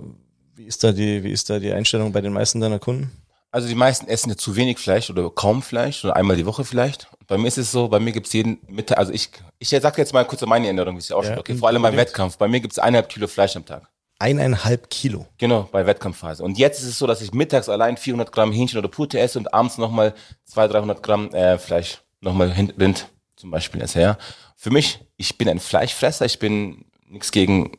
wie 0.55 0.63
ist 0.63 0.83
da 0.83 0.93
die, 0.93 1.23
wie 1.23 1.31
ist 1.31 1.47
da 1.51 1.59
die 1.59 1.71
Einstellung 1.71 2.11
bei 2.11 2.21
den 2.21 2.33
meisten 2.33 2.59
deiner 2.59 2.79
Kunden? 2.79 3.11
also 3.51 3.67
die 3.67 3.75
meisten 3.75 4.07
essen 4.07 4.29
ja 4.29 4.37
zu 4.37 4.55
wenig 4.55 4.79
Fleisch 4.79 5.09
oder 5.09 5.29
kaum 5.29 5.61
Fleisch 5.61 6.03
oder 6.05 6.15
einmal 6.15 6.37
die 6.37 6.45
Woche 6.45 6.63
vielleicht. 6.63 7.07
Bei 7.27 7.37
mir 7.37 7.47
ist 7.47 7.57
es 7.57 7.71
so, 7.71 7.89
bei 7.89 7.99
mir 7.99 8.13
gibt's 8.13 8.33
jeden 8.33 8.59
Mittag, 8.67 8.97
also 8.97 9.11
ich, 9.11 9.29
ich 9.59 9.69
sag 9.69 9.97
jetzt 9.97 10.13
mal 10.13 10.25
kurz 10.25 10.41
meine 10.45 10.69
Änderung, 10.69 10.95
wie 10.95 10.99
es 10.99 11.09
ja 11.09 11.17
ausschaut. 11.17 11.35
Ja, 11.35 11.39
okay, 11.39 11.55
vor 11.55 11.67
allem 11.67 11.81
beim 11.81 11.97
Wettkampf. 11.97 12.37
Bei 12.37 12.47
mir 12.47 12.61
gibt's 12.61 12.79
eineinhalb 12.79 13.09
Kilo 13.09 13.27
Fleisch 13.27 13.55
am 13.55 13.65
Tag. 13.65 13.90
Eineinhalb 14.21 14.91
Kilo. 14.91 15.25
Genau, 15.39 15.67
bei 15.71 15.87
Wettkampfphase. 15.87 16.43
Und 16.43 16.59
jetzt 16.59 16.79
ist 16.79 16.87
es 16.87 16.99
so, 16.99 17.07
dass 17.07 17.21
ich 17.21 17.33
mittags 17.33 17.69
allein 17.69 17.97
400 17.97 18.31
Gramm 18.31 18.51
Hähnchen 18.51 18.77
oder 18.77 18.87
Pute 18.87 19.19
esse 19.19 19.39
und 19.39 19.51
abends 19.51 19.79
nochmal 19.79 20.13
200, 20.45 20.75
300 20.75 21.03
Gramm 21.03 21.29
äh, 21.33 21.57
Fleisch, 21.57 22.01
nochmal 22.19 22.51
Rind 22.51 23.07
zum 23.35 23.49
Beispiel 23.49 23.81
esse. 23.81 23.99
Ja. 23.99 24.17
Für 24.55 24.69
mich, 24.69 24.99
ich 25.17 25.39
bin 25.39 25.49
ein 25.49 25.59
Fleischfresser, 25.59 26.25
ich 26.25 26.37
bin 26.37 26.85
nichts 27.09 27.31
gegen 27.31 27.71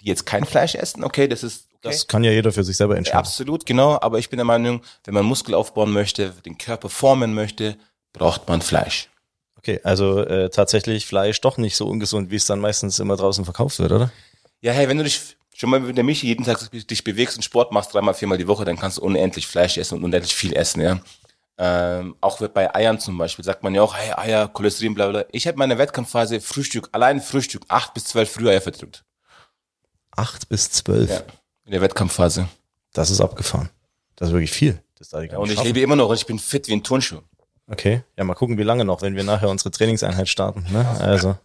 die 0.00 0.06
jetzt 0.06 0.24
kein 0.24 0.46
Fleisch 0.46 0.74
essen. 0.74 1.04
Okay, 1.04 1.28
das 1.28 1.42
ist 1.42 1.68
okay. 1.74 1.80
Das 1.82 2.06
kann 2.06 2.24
ja 2.24 2.30
jeder 2.30 2.50
für 2.50 2.64
sich 2.64 2.78
selber 2.78 2.96
entscheiden. 2.96 3.18
absolut, 3.18 3.66
genau. 3.66 3.98
Aber 4.00 4.18
ich 4.18 4.30
bin 4.30 4.38
der 4.38 4.46
Meinung, 4.46 4.80
wenn 5.04 5.12
man 5.12 5.26
Muskel 5.26 5.54
aufbauen 5.54 5.92
möchte, 5.92 6.30
den 6.46 6.56
Körper 6.56 6.88
formen 6.88 7.34
möchte, 7.34 7.76
braucht 8.14 8.48
man 8.48 8.62
Fleisch. 8.62 9.10
Okay, 9.58 9.80
also 9.82 10.20
äh, 10.24 10.48
tatsächlich 10.48 11.04
Fleisch 11.04 11.42
doch 11.42 11.58
nicht 11.58 11.76
so 11.76 11.86
ungesund, 11.86 12.30
wie 12.30 12.36
es 12.36 12.46
dann 12.46 12.60
meistens 12.60 12.98
immer 13.00 13.16
draußen 13.16 13.44
verkauft 13.44 13.78
wird, 13.80 13.92
oder? 13.92 14.10
Ja, 14.60 14.72
hey, 14.72 14.88
wenn 14.88 14.96
du 14.96 15.04
dich 15.04 15.36
schon 15.58 15.70
mal 15.70 15.80
mit 15.80 15.96
der 15.96 16.04
Michi 16.04 16.28
jeden 16.28 16.44
Tag 16.44 16.70
dich 16.70 17.04
bewegst 17.04 17.36
und 17.36 17.42
Sport 17.42 17.72
machst, 17.72 17.92
dreimal, 17.92 18.14
viermal 18.14 18.38
die 18.38 18.46
Woche, 18.46 18.64
dann 18.64 18.78
kannst 18.78 18.98
du 18.98 19.02
unendlich 19.02 19.46
Fleisch 19.46 19.76
essen 19.76 19.98
und 19.98 20.04
unendlich 20.04 20.34
viel 20.34 20.54
essen, 20.54 20.80
ja. 20.80 21.00
Ähm, 21.60 22.14
auch 22.20 22.38
bei 22.48 22.72
Eiern 22.72 23.00
zum 23.00 23.18
Beispiel 23.18 23.44
sagt 23.44 23.64
man 23.64 23.74
ja 23.74 23.82
auch, 23.82 23.96
hey, 23.96 24.12
Eier, 24.12 24.46
Cholesterin, 24.46 24.94
bla 24.94 25.08
bla. 25.08 25.24
Ich 25.32 25.48
habe 25.48 25.58
meine 25.58 25.76
Wettkampfphase 25.76 26.40
Frühstück, 26.40 26.88
allein 26.92 27.20
Frühstück, 27.20 27.64
acht 27.66 27.94
bis 27.94 28.04
zwölf 28.04 28.30
Früheier 28.30 28.60
verdrückt. 28.60 29.04
Acht 30.12 30.48
bis 30.48 30.70
zwölf. 30.70 31.10
Ja, 31.10 31.22
in 31.64 31.72
der 31.72 31.80
Wettkampfphase. 31.80 32.48
Das 32.92 33.10
ist 33.10 33.20
abgefahren. 33.20 33.70
Das 34.14 34.28
ist 34.28 34.32
wirklich 34.32 34.52
viel. 34.52 34.80
Das 34.96 35.08
darf 35.08 35.24
ich 35.24 35.30
gar 35.30 35.40
Und 35.40 35.48
ich 35.48 35.54
schaffen. 35.56 35.66
lebe 35.66 35.80
immer 35.80 35.96
noch 35.96 36.08
und 36.08 36.14
ich 36.14 36.26
bin 36.26 36.38
fit 36.38 36.68
wie 36.68 36.74
ein 36.74 36.84
Turnschuh. 36.84 37.20
Okay, 37.66 38.02
ja, 38.16 38.22
mal 38.22 38.34
gucken, 38.34 38.56
wie 38.56 38.62
lange 38.62 38.84
noch, 38.84 39.02
wenn 39.02 39.16
wir 39.16 39.24
nachher 39.24 39.48
unsere 39.48 39.72
Trainingseinheit 39.72 40.28
starten. 40.28 40.64
Ne? 40.72 40.88
Also, 41.00 41.36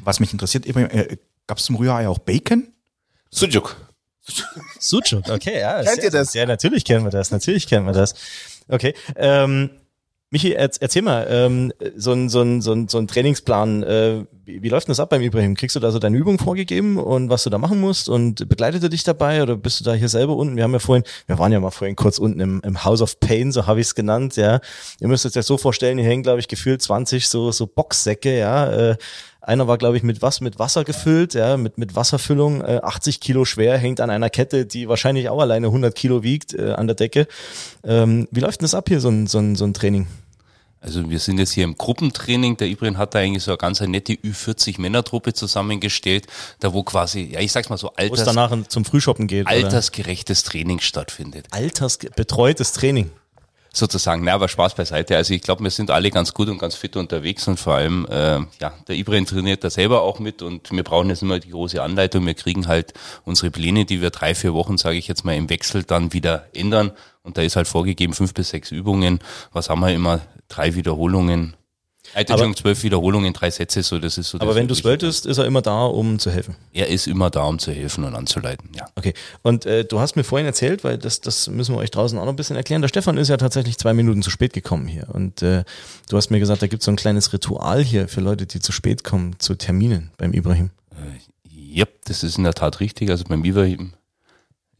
Was 0.00 0.20
mich 0.20 0.32
interessiert, 0.32 0.66
äh, 0.66 1.18
gab 1.46 1.58
es 1.58 1.64
zum 1.66 1.76
Rührei 1.76 2.08
auch 2.08 2.18
Bacon? 2.18 2.72
Sujuk. 3.32 3.76
Sucuk, 4.78 5.28
okay, 5.30 5.58
ja. 5.60 5.82
Kennt 5.84 6.02
ihr 6.04 6.10
das? 6.10 6.34
Ja, 6.34 6.46
natürlich 6.46 6.84
kennen 6.84 7.04
wir 7.04 7.10
das, 7.10 7.30
natürlich 7.30 7.66
kennen 7.66 7.86
wir 7.86 7.92
das. 7.92 8.14
Okay, 8.68 8.94
ähm, 9.16 9.70
Michi, 10.30 10.56
erz- 10.56 10.78
erzähl 10.80 11.02
mal, 11.02 11.26
ähm, 11.28 11.72
so 11.96 12.12
ein, 12.12 12.28
so 12.30 12.40
ein, 12.40 12.62
so 12.62 12.72
ein, 12.72 12.88
so 12.88 12.96
ein 12.98 13.06
Trainingsplan, 13.06 13.82
äh, 13.82 14.24
wie, 14.44 14.62
wie 14.62 14.68
läuft 14.70 14.86
denn 14.86 14.92
das 14.92 15.00
ab 15.00 15.10
beim 15.10 15.20
Ibrahim? 15.20 15.54
Kriegst 15.56 15.76
du 15.76 15.80
da 15.80 15.90
so 15.90 15.98
deine 15.98 16.16
Übung 16.16 16.38
vorgegeben 16.38 16.96
und 16.98 17.28
was 17.28 17.42
du 17.44 17.50
da 17.50 17.58
machen 17.58 17.80
musst 17.80 18.08
und 18.08 18.48
begleitet 18.48 18.82
er 18.82 18.88
dich 18.88 19.04
dabei 19.04 19.42
oder 19.42 19.56
bist 19.56 19.80
du 19.80 19.84
da 19.84 19.92
hier 19.92 20.08
selber 20.08 20.36
unten? 20.36 20.56
Wir 20.56 20.64
haben 20.64 20.72
ja 20.72 20.78
vorhin, 20.78 21.04
wir 21.26 21.38
waren 21.38 21.52
ja 21.52 21.60
mal 21.60 21.70
vorhin 21.70 21.96
kurz 21.96 22.16
unten 22.18 22.40
im, 22.40 22.60
im 22.64 22.82
House 22.84 23.02
of 23.02 23.20
Pain, 23.20 23.52
so 23.52 23.66
habe 23.66 23.80
ich 23.80 23.88
es 23.88 23.94
genannt, 23.94 24.36
ja. 24.36 24.60
Ihr 25.00 25.08
müsst 25.08 25.26
euch 25.26 25.32
das 25.32 25.46
so 25.46 25.58
vorstellen, 25.58 25.98
hier 25.98 26.06
hängen, 26.08 26.22
glaube 26.22 26.40
ich, 26.40 26.48
gefühlt 26.48 26.80
20 26.80 27.28
so, 27.28 27.52
so 27.52 27.66
Boxsäcke, 27.66 28.38
ja. 28.38 28.72
Äh, 28.92 28.96
einer 29.42 29.66
war, 29.66 29.76
glaube 29.76 29.96
ich, 29.96 30.02
mit 30.02 30.22
was? 30.22 30.40
Mit 30.40 30.58
Wasser 30.58 30.84
gefüllt, 30.84 31.34
ja, 31.34 31.56
mit, 31.56 31.76
mit 31.76 31.96
Wasserfüllung, 31.96 32.62
äh, 32.62 32.80
80 32.82 33.20
Kilo 33.20 33.44
schwer, 33.44 33.76
hängt 33.76 34.00
an 34.00 34.10
einer 34.10 34.30
Kette, 34.30 34.66
die 34.66 34.88
wahrscheinlich 34.88 35.28
auch 35.28 35.40
alleine 35.40 35.66
100 35.66 35.94
Kilo 35.94 36.22
wiegt, 36.22 36.54
äh, 36.54 36.72
an 36.72 36.86
der 36.86 36.96
Decke. 36.96 37.26
Ähm, 37.84 38.28
wie 38.30 38.40
läuft 38.40 38.60
denn 38.60 38.64
das 38.64 38.74
ab 38.74 38.88
hier, 38.88 39.00
so 39.00 39.08
ein, 39.08 39.26
so 39.26 39.38
ein, 39.38 39.56
so 39.56 39.64
ein 39.64 39.74
Training? 39.74 40.06
Also 40.80 41.08
wir 41.08 41.20
sind 41.20 41.38
jetzt 41.38 41.52
hier 41.52 41.62
im 41.62 41.78
Gruppentraining. 41.78 42.56
Der 42.56 42.66
Ibrahim 42.66 42.98
hat 42.98 43.14
da 43.14 43.20
eigentlich 43.20 43.44
so 43.44 43.52
eine 43.52 43.58
ganz 43.58 43.80
eine 43.80 43.92
nette 43.92 44.14
Ü40-Männertruppe 44.14 45.32
zusammengestellt, 45.32 46.26
da 46.58 46.72
wo 46.72 46.82
quasi, 46.82 47.30
ja 47.32 47.40
ich 47.40 47.52
sag's 47.52 47.68
mal 47.68 47.76
so, 47.76 47.92
alters, 47.94 48.24
danach 48.24 48.52
zum 48.66 48.84
Frühshoppen 48.84 49.28
geht. 49.28 49.46
oder? 49.46 49.54
altersgerechtes 49.54 50.42
Training 50.42 50.80
stattfindet. 50.80 51.46
Altersbetreutes 51.52 52.72
Training. 52.72 53.10
Sozusagen. 53.72 54.24
Na, 54.24 54.34
aber 54.34 54.48
Spaß 54.48 54.74
beiseite. 54.74 55.16
Also 55.16 55.34
ich 55.34 55.42
glaube, 55.42 55.62
wir 55.64 55.70
sind 55.70 55.90
alle 55.90 56.10
ganz 56.10 56.34
gut 56.34 56.48
und 56.48 56.58
ganz 56.58 56.74
fit 56.74 56.96
unterwegs 56.96 57.48
und 57.48 57.58
vor 57.58 57.74
allem, 57.74 58.06
äh, 58.10 58.40
ja, 58.60 58.74
der 58.86 58.96
Ibrahim 58.96 59.26
trainiert 59.26 59.64
da 59.64 59.70
selber 59.70 60.02
auch 60.02 60.18
mit 60.18 60.42
und 60.42 60.70
wir 60.70 60.82
brauchen 60.82 61.08
jetzt 61.08 61.22
immer 61.22 61.38
die 61.38 61.50
große 61.50 61.82
Anleitung. 61.82 62.26
Wir 62.26 62.34
kriegen 62.34 62.68
halt 62.68 62.92
unsere 63.24 63.50
Pläne, 63.50 63.84
die 63.84 64.02
wir 64.02 64.10
drei, 64.10 64.34
vier 64.34 64.54
Wochen, 64.54 64.78
sage 64.78 64.96
ich 64.96 65.08
jetzt 65.08 65.24
mal, 65.24 65.34
im 65.34 65.48
Wechsel 65.48 65.84
dann 65.84 66.12
wieder 66.12 66.46
ändern. 66.54 66.92
Und 67.22 67.38
da 67.38 67.42
ist 67.42 67.56
halt 67.56 67.68
vorgegeben 67.68 68.12
fünf 68.12 68.34
bis 68.34 68.50
sechs 68.50 68.70
Übungen. 68.70 69.20
Was 69.52 69.70
haben 69.70 69.80
wir 69.80 69.92
immer? 69.92 70.20
Drei 70.48 70.74
Wiederholungen. 70.74 71.54
Äh, 72.14 72.20
Entschuldigung, 72.20 72.56
zwölf 72.56 72.82
Wiederholungen, 72.82 73.32
drei 73.32 73.50
Sätze, 73.50 73.82
so 73.82 73.98
das 73.98 74.18
ist 74.18 74.30
so. 74.30 74.40
Aber 74.40 74.54
wenn 74.54 74.68
du 74.68 74.74
es 74.74 74.84
wolltest, 74.84 75.24
ist 75.26 75.38
er 75.38 75.46
immer 75.46 75.62
da, 75.62 75.84
um 75.84 76.18
zu 76.18 76.30
helfen. 76.30 76.56
Er 76.72 76.88
ist 76.88 77.06
immer 77.06 77.30
da, 77.30 77.44
um 77.44 77.58
zu 77.58 77.72
helfen 77.72 78.04
und 78.04 78.14
anzuleiten, 78.14 78.70
ja. 78.74 78.86
Okay. 78.96 79.14
Und 79.42 79.66
äh, 79.66 79.84
du 79.84 80.00
hast 80.00 80.16
mir 80.16 80.24
vorhin 80.24 80.46
erzählt, 80.46 80.84
weil 80.84 80.98
das, 80.98 81.20
das 81.20 81.48
müssen 81.48 81.74
wir 81.74 81.78
euch 81.78 81.90
draußen 81.90 82.18
auch 82.18 82.24
noch 82.24 82.32
ein 82.32 82.36
bisschen 82.36 82.56
erklären. 82.56 82.82
Der 82.82 82.88
Stefan 82.88 83.16
ist 83.16 83.28
ja 83.28 83.36
tatsächlich 83.36 83.78
zwei 83.78 83.94
Minuten 83.94 84.22
zu 84.22 84.30
spät 84.30 84.52
gekommen 84.52 84.86
hier. 84.86 85.08
Und 85.12 85.42
äh, 85.42 85.64
du 86.08 86.16
hast 86.16 86.30
mir 86.30 86.40
gesagt, 86.40 86.62
da 86.62 86.66
gibt 86.66 86.82
es 86.82 86.86
so 86.86 86.92
ein 86.92 86.96
kleines 86.96 87.32
Ritual 87.32 87.82
hier 87.82 88.08
für 88.08 88.20
Leute, 88.20 88.46
die 88.46 88.60
zu 88.60 88.72
spät 88.72 89.04
kommen, 89.04 89.36
zu 89.38 89.54
Terminen 89.54 90.10
beim 90.18 90.32
Ibrahim. 90.32 90.70
Yep, 91.74 92.04
das 92.04 92.22
ist 92.22 92.36
in 92.36 92.44
der 92.44 92.54
Tat 92.54 92.80
richtig. 92.80 93.10
Also 93.10 93.24
beim 93.24 93.44
Ibrahim 93.44 93.94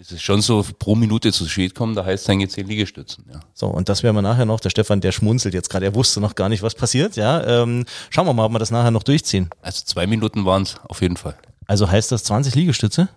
ist 0.02 0.10
es 0.10 0.20
schon 0.20 0.42
so, 0.42 0.66
pro 0.80 0.96
Minute 0.96 1.32
zu 1.32 1.48
spät 1.48 1.76
kommen, 1.76 1.94
da 1.94 2.04
heißt 2.04 2.22
es 2.22 2.26
dann 2.26 2.48
zehn 2.48 2.66
Liegestützen, 2.66 3.24
ja. 3.32 3.38
So, 3.54 3.68
und 3.68 3.88
das 3.88 4.02
werden 4.02 4.16
wir 4.16 4.22
nachher 4.22 4.44
noch. 4.44 4.58
Der 4.58 4.70
Stefan, 4.70 5.00
der 5.00 5.12
schmunzelt 5.12 5.54
jetzt 5.54 5.70
gerade. 5.70 5.86
Er 5.86 5.94
wusste 5.94 6.20
noch 6.20 6.34
gar 6.34 6.48
nicht, 6.48 6.62
was 6.64 6.74
passiert. 6.74 7.14
Ja, 7.14 7.62
ähm, 7.62 7.84
schauen 8.10 8.26
wir 8.26 8.32
mal, 8.32 8.46
ob 8.46 8.52
wir 8.52 8.58
das 8.58 8.72
nachher 8.72 8.90
noch 8.90 9.04
durchziehen. 9.04 9.48
Also 9.60 9.84
zwei 9.84 10.08
Minuten 10.08 10.44
waren 10.44 10.62
es 10.62 10.74
auf 10.88 11.02
jeden 11.02 11.16
Fall. 11.16 11.36
Also 11.68 11.88
heißt 11.88 12.10
das 12.10 12.24
20 12.24 12.56
Liegestütze? 12.56 13.08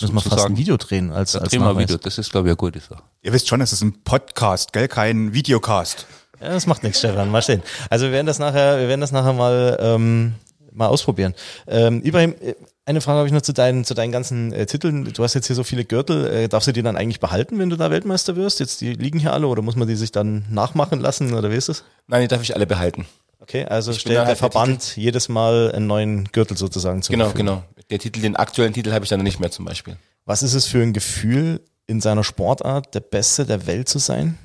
Müssen 0.00 0.14
wir 0.14 0.22
fast 0.22 0.46
ein 0.46 0.56
Video 0.56 0.78
drehen 0.78 1.12
als, 1.12 1.32
Da 1.32 1.40
als 1.40 1.50
drehen 1.50 1.60
wir 1.62 1.76
wieder. 1.76 1.98
Das 1.98 2.16
ist, 2.16 2.30
glaube 2.30 2.48
ich, 2.48 2.52
eine 2.52 2.56
gute 2.56 2.80
Sache. 2.80 3.02
Ihr 3.20 3.34
wisst 3.34 3.46
schon, 3.46 3.60
es 3.60 3.74
ist 3.74 3.82
ein 3.82 4.02
Podcast, 4.02 4.72
gell? 4.72 4.88
Kein 4.88 5.34
Videocast. 5.34 6.06
Ja, 6.40 6.48
das 6.48 6.66
macht 6.66 6.82
nichts, 6.82 7.00
Stefan. 7.00 7.30
Mal 7.30 7.42
sehen. 7.42 7.62
Also 7.90 8.06
wir 8.06 8.12
werden 8.12 8.26
das 8.26 8.38
nachher, 8.38 8.78
wir 8.78 8.88
werden 8.88 9.02
das 9.02 9.12
nachher 9.12 9.34
mal, 9.34 9.76
ähm, 9.78 10.34
mal 10.72 10.86
ausprobieren. 10.86 11.34
Ähm, 11.66 12.02
Ibrahim, 12.02 12.34
äh, 12.40 12.54
eine 12.90 13.00
Frage 13.00 13.18
habe 13.18 13.26
ich 13.26 13.32
noch 13.32 13.42
zu 13.42 13.52
deinen, 13.52 13.84
zu 13.84 13.94
deinen 13.94 14.12
ganzen 14.12 14.52
äh, 14.52 14.66
Titeln. 14.66 15.04
Du 15.12 15.22
hast 15.22 15.34
jetzt 15.34 15.46
hier 15.46 15.56
so 15.56 15.64
viele 15.64 15.84
Gürtel. 15.84 16.26
Äh, 16.26 16.48
darfst 16.48 16.68
du 16.68 16.72
die 16.72 16.82
dann 16.82 16.96
eigentlich 16.96 17.20
behalten, 17.20 17.58
wenn 17.58 17.70
du 17.70 17.76
da 17.76 17.90
Weltmeister 17.90 18.36
wirst? 18.36 18.60
Jetzt, 18.60 18.80
die 18.80 18.92
liegen 18.92 19.18
hier 19.18 19.32
alle 19.32 19.46
oder 19.46 19.62
muss 19.62 19.76
man 19.76 19.88
die 19.88 19.96
sich 19.96 20.12
dann 20.12 20.44
nachmachen 20.50 21.00
lassen 21.00 21.32
oder 21.34 21.50
wie 21.50 21.56
ist 21.56 21.68
es? 21.68 21.84
Nein, 22.06 22.22
die 22.22 22.28
darf 22.28 22.42
ich 22.42 22.54
alle 22.54 22.66
behalten. 22.66 23.06
Okay, 23.40 23.64
also 23.64 23.92
bin 23.92 24.00
stellt 24.00 24.14
der 24.14 24.20
halt 24.26 24.28
der 24.28 24.36
Verband 24.36 24.96
jedes 24.96 25.28
Mal 25.28 25.72
einen 25.72 25.86
neuen 25.86 26.24
Gürtel 26.32 26.56
sozusagen 26.56 27.02
zur 27.02 27.14
Genau, 27.14 27.30
genau. 27.32 27.62
Der 27.88 27.98
Titel, 27.98 28.20
den 28.20 28.36
aktuellen 28.36 28.72
Titel 28.74 28.92
habe 28.92 29.04
ich 29.04 29.08
dann 29.08 29.22
nicht 29.22 29.40
mehr 29.40 29.50
zum 29.50 29.64
Beispiel. 29.64 29.96
Was 30.26 30.42
ist 30.42 30.54
es 30.54 30.66
für 30.66 30.82
ein 30.82 30.92
Gefühl, 30.92 31.60
in 31.86 32.00
seiner 32.00 32.22
Sportart 32.22 32.94
der 32.94 33.00
Beste 33.00 33.46
der 33.46 33.66
Welt 33.66 33.88
zu 33.88 33.98
sein? 33.98 34.38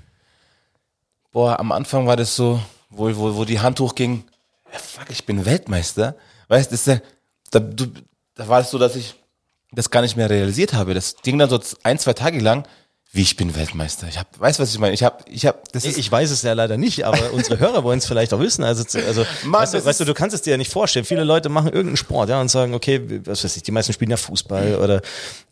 Boah, 1.31 1.59
am 1.59 1.71
Anfang 1.71 2.07
war 2.07 2.15
das 2.15 2.35
so, 2.35 2.59
wo, 2.89 3.13
wo, 3.15 3.35
wo 3.35 3.45
die 3.45 3.59
Hand 3.59 3.79
hochging, 3.79 4.23
fuck, 4.71 5.09
ich 5.09 5.25
bin 5.25 5.45
Weltmeister. 5.45 6.15
Weißt 6.47 6.71
du, 6.71 6.73
das 6.75 6.81
ist 6.81 6.87
ja- 6.87 7.01
da, 7.51 7.59
du, 7.59 7.87
da 8.35 8.47
war 8.47 8.61
es 8.61 8.69
so, 8.69 8.77
dass 8.77 8.95
ich 8.95 9.15
das 9.71 9.89
gar 9.89 10.01
nicht 10.01 10.15
mehr 10.15 10.29
realisiert 10.29 10.73
habe. 10.73 10.93
Das 10.93 11.15
ging 11.23 11.37
dann 11.37 11.49
so 11.49 11.59
ein, 11.83 11.99
zwei 11.99 12.13
Tage 12.13 12.39
lang, 12.39 12.65
wie 13.15 13.21
ich 13.21 13.37
bin 13.37 13.55
Weltmeister. 13.55 14.07
Ich 14.09 14.19
hab, 14.19 14.37
weißt 14.37 14.59
du, 14.59 14.63
was 14.63 14.73
ich 14.73 14.79
meine? 14.79 14.93
Ich 14.93 15.01
habe, 15.01 15.23
ich 15.29 15.45
habe, 15.45 15.57
das 15.71 15.85
ist, 15.85 15.97
Ich 15.97 16.11
weiß 16.11 16.31
es 16.31 16.41
ja 16.41 16.51
leider 16.51 16.75
nicht, 16.75 17.05
aber 17.05 17.17
unsere 17.33 17.59
Hörer 17.59 17.83
wollen 17.85 17.99
es 17.99 18.05
vielleicht 18.05 18.33
auch 18.33 18.41
wissen. 18.41 18.63
Also, 18.63 18.83
also 18.99 19.25
Mann, 19.45 19.61
weißt, 19.61 19.73
du, 19.73 19.85
weißt 19.85 19.99
du, 20.01 20.05
du 20.05 20.13
kannst 20.13 20.35
es 20.35 20.41
dir 20.41 20.51
ja 20.51 20.57
nicht 20.57 20.71
vorstellen. 20.71 21.05
Viele 21.05 21.23
Leute 21.23 21.47
machen 21.47 21.67
irgendeinen 21.67 21.95
Sport, 21.95 22.27
ja, 22.27 22.41
und 22.41 22.49
sagen, 22.49 22.73
okay, 22.73 23.21
was 23.23 23.43
weiß 23.43 23.55
ich, 23.55 23.63
die 23.63 23.71
meisten 23.71 23.93
spielen 23.93 24.11
ja 24.11 24.17
Fußball 24.17 24.75
oder, 24.75 25.01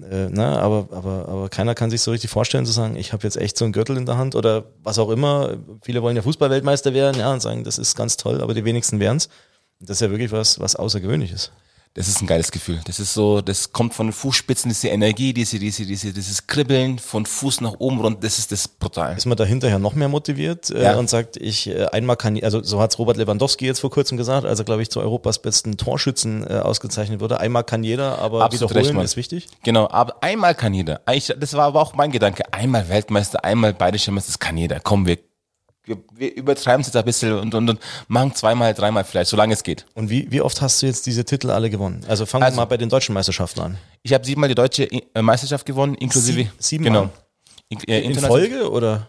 äh, 0.01 0.27
ne, 0.29 0.59
aber, 0.59 0.89
aber, 0.91 1.29
aber 1.29 1.49
keiner 1.49 1.73
kann 1.73 1.89
sich 1.89 2.01
so 2.01 2.11
richtig 2.11 2.29
vorstellen 2.29 2.65
zu 2.65 2.73
sagen, 2.73 2.97
ich 2.97 3.13
habe 3.13 3.23
jetzt 3.23 3.37
echt 3.37 3.57
so 3.57 3.63
einen 3.63 3.71
Gürtel 3.71 3.95
in 3.95 4.05
der 4.05 4.17
Hand 4.17 4.35
oder 4.35 4.65
was 4.83 4.99
auch 4.99 5.09
immer. 5.09 5.55
Viele 5.83 6.01
wollen 6.01 6.17
ja 6.17 6.21
Fußballweltmeister 6.21 6.93
werden, 6.93 7.17
ja, 7.17 7.31
und 7.31 7.41
sagen, 7.41 7.63
das 7.63 7.77
ist 7.77 7.95
ganz 7.95 8.17
toll, 8.17 8.41
aber 8.41 8.53
die 8.53 8.65
wenigsten 8.65 8.99
werden's. 8.99 9.29
Das 9.79 9.97
ist 9.97 10.01
ja 10.01 10.09
wirklich 10.09 10.33
was, 10.33 10.59
was 10.59 10.75
Außergewöhnliches. 10.75 11.51
Das 11.95 12.07
ist 12.07 12.21
ein 12.21 12.27
geiles 12.27 12.51
Gefühl. 12.51 12.79
Das 12.85 12.99
ist 12.99 13.13
so, 13.13 13.41
das 13.41 13.71
kommt 13.71 13.93
von 13.93 14.07
den 14.07 14.13
Fußspitzen, 14.13 14.69
diese 14.69 14.87
Energie, 14.87 15.31
diese, 15.33 15.59
diese, 15.59 15.85
diese, 15.85 16.11
dieses 16.11 16.47
Kribbeln 16.47 16.97
von 16.97 17.25
Fuß 17.25 17.61
nach 17.61 17.75
oben 17.77 17.99
rund, 18.01 18.23
das 18.23 18.39
ist 18.39 18.51
das 18.51 18.67
brutal. 18.67 19.15
ist 19.15 19.25
man 19.27 19.37
da 19.37 19.43
hinterher 19.43 19.77
noch 19.77 19.93
mehr 19.93 20.07
motiviert 20.07 20.71
äh, 20.71 20.83
Ja. 20.83 20.95
und 20.95 21.09
sagt, 21.09 21.37
ich 21.37 21.67
äh, 21.69 21.85
einmal 21.91 22.17
kann, 22.17 22.41
also 22.43 22.63
so 22.63 22.81
hat's 22.81 22.97
Robert 22.97 23.17
Lewandowski 23.17 23.65
jetzt 23.67 23.79
vor 23.79 23.91
kurzem 23.91 24.17
gesagt, 24.17 24.45
als 24.45 24.57
er 24.57 24.65
glaube 24.65 24.81
ich 24.81 24.89
zu 24.89 24.99
Europas 25.01 25.39
besten 25.39 25.77
Torschützen 25.77 26.45
äh, 26.49 26.53
ausgezeichnet 26.55 27.19
wurde. 27.19 27.39
Einmal 27.39 27.63
kann 27.63 27.83
jeder, 27.83 28.17
aber 28.17 28.43
Absolut 28.43 28.71
wiederholen 28.71 28.97
recht, 28.97 29.05
ist 29.05 29.17
wichtig. 29.17 29.47
Genau, 29.63 29.87
aber 29.89 30.15
einmal 30.23 30.55
kann 30.55 30.73
jeder. 30.73 31.01
Eigentlich, 31.05 31.33
das 31.39 31.53
war 31.53 31.65
aber 31.65 31.79
auch 31.81 31.93
mein 31.93 32.11
Gedanke. 32.11 32.51
Einmal 32.51 32.89
Weltmeister, 32.89 33.45
einmal 33.45 33.73
bayerischer 33.73 34.11
Meister, 34.11 34.31
das 34.31 34.39
kann 34.39 34.57
jeder. 34.57 34.79
Komm, 34.79 35.05
wir, 35.05 35.19
wir, 35.85 36.35
übertreiben 36.35 36.81
es 36.81 36.87
jetzt 36.87 36.95
ein 36.95 37.03
bisschen 37.05 37.33
und, 37.37 37.53
und, 37.53 37.69
und 37.69 37.79
machen 38.07 38.33
zweimal, 38.33 38.73
dreimal 38.73 39.03
vielleicht, 39.03 39.29
solange 39.29 39.53
es 39.53 39.63
geht. 39.63 39.85
Und 39.95 40.09
wie, 40.09 40.31
wie 40.31 40.41
oft 40.41 40.61
hast 40.61 40.81
du 40.81 40.85
jetzt 40.85 41.05
diese 41.05 41.25
Titel 41.25 41.49
alle 41.51 41.69
gewonnen? 41.69 42.03
Also 42.07 42.25
fangen 42.25 42.43
Also- 42.43 42.55
wir 42.57 42.61
mal 42.61 42.65
bei 42.65 42.77
den 42.77 42.89
deutschen 42.89 43.13
Meisterschaften 43.13 43.59
an. 43.61 43.77
Ich 44.01 44.13
habe 44.13 44.25
siebenmal 44.25 44.49
die 44.49 44.55
deutsche 44.55 44.83
äh, 44.91 45.21
Meisterschaft 45.21 45.65
gewonnen, 45.65 45.95
inklusive. 45.95 46.43
Sie- 46.43 46.49
siebenmal? 46.77 47.01
Genau. 47.03 47.13
In, 47.69 47.79
äh, 47.87 48.01
In 48.01 48.15
Folge 48.19 48.69
oder? 48.69 49.07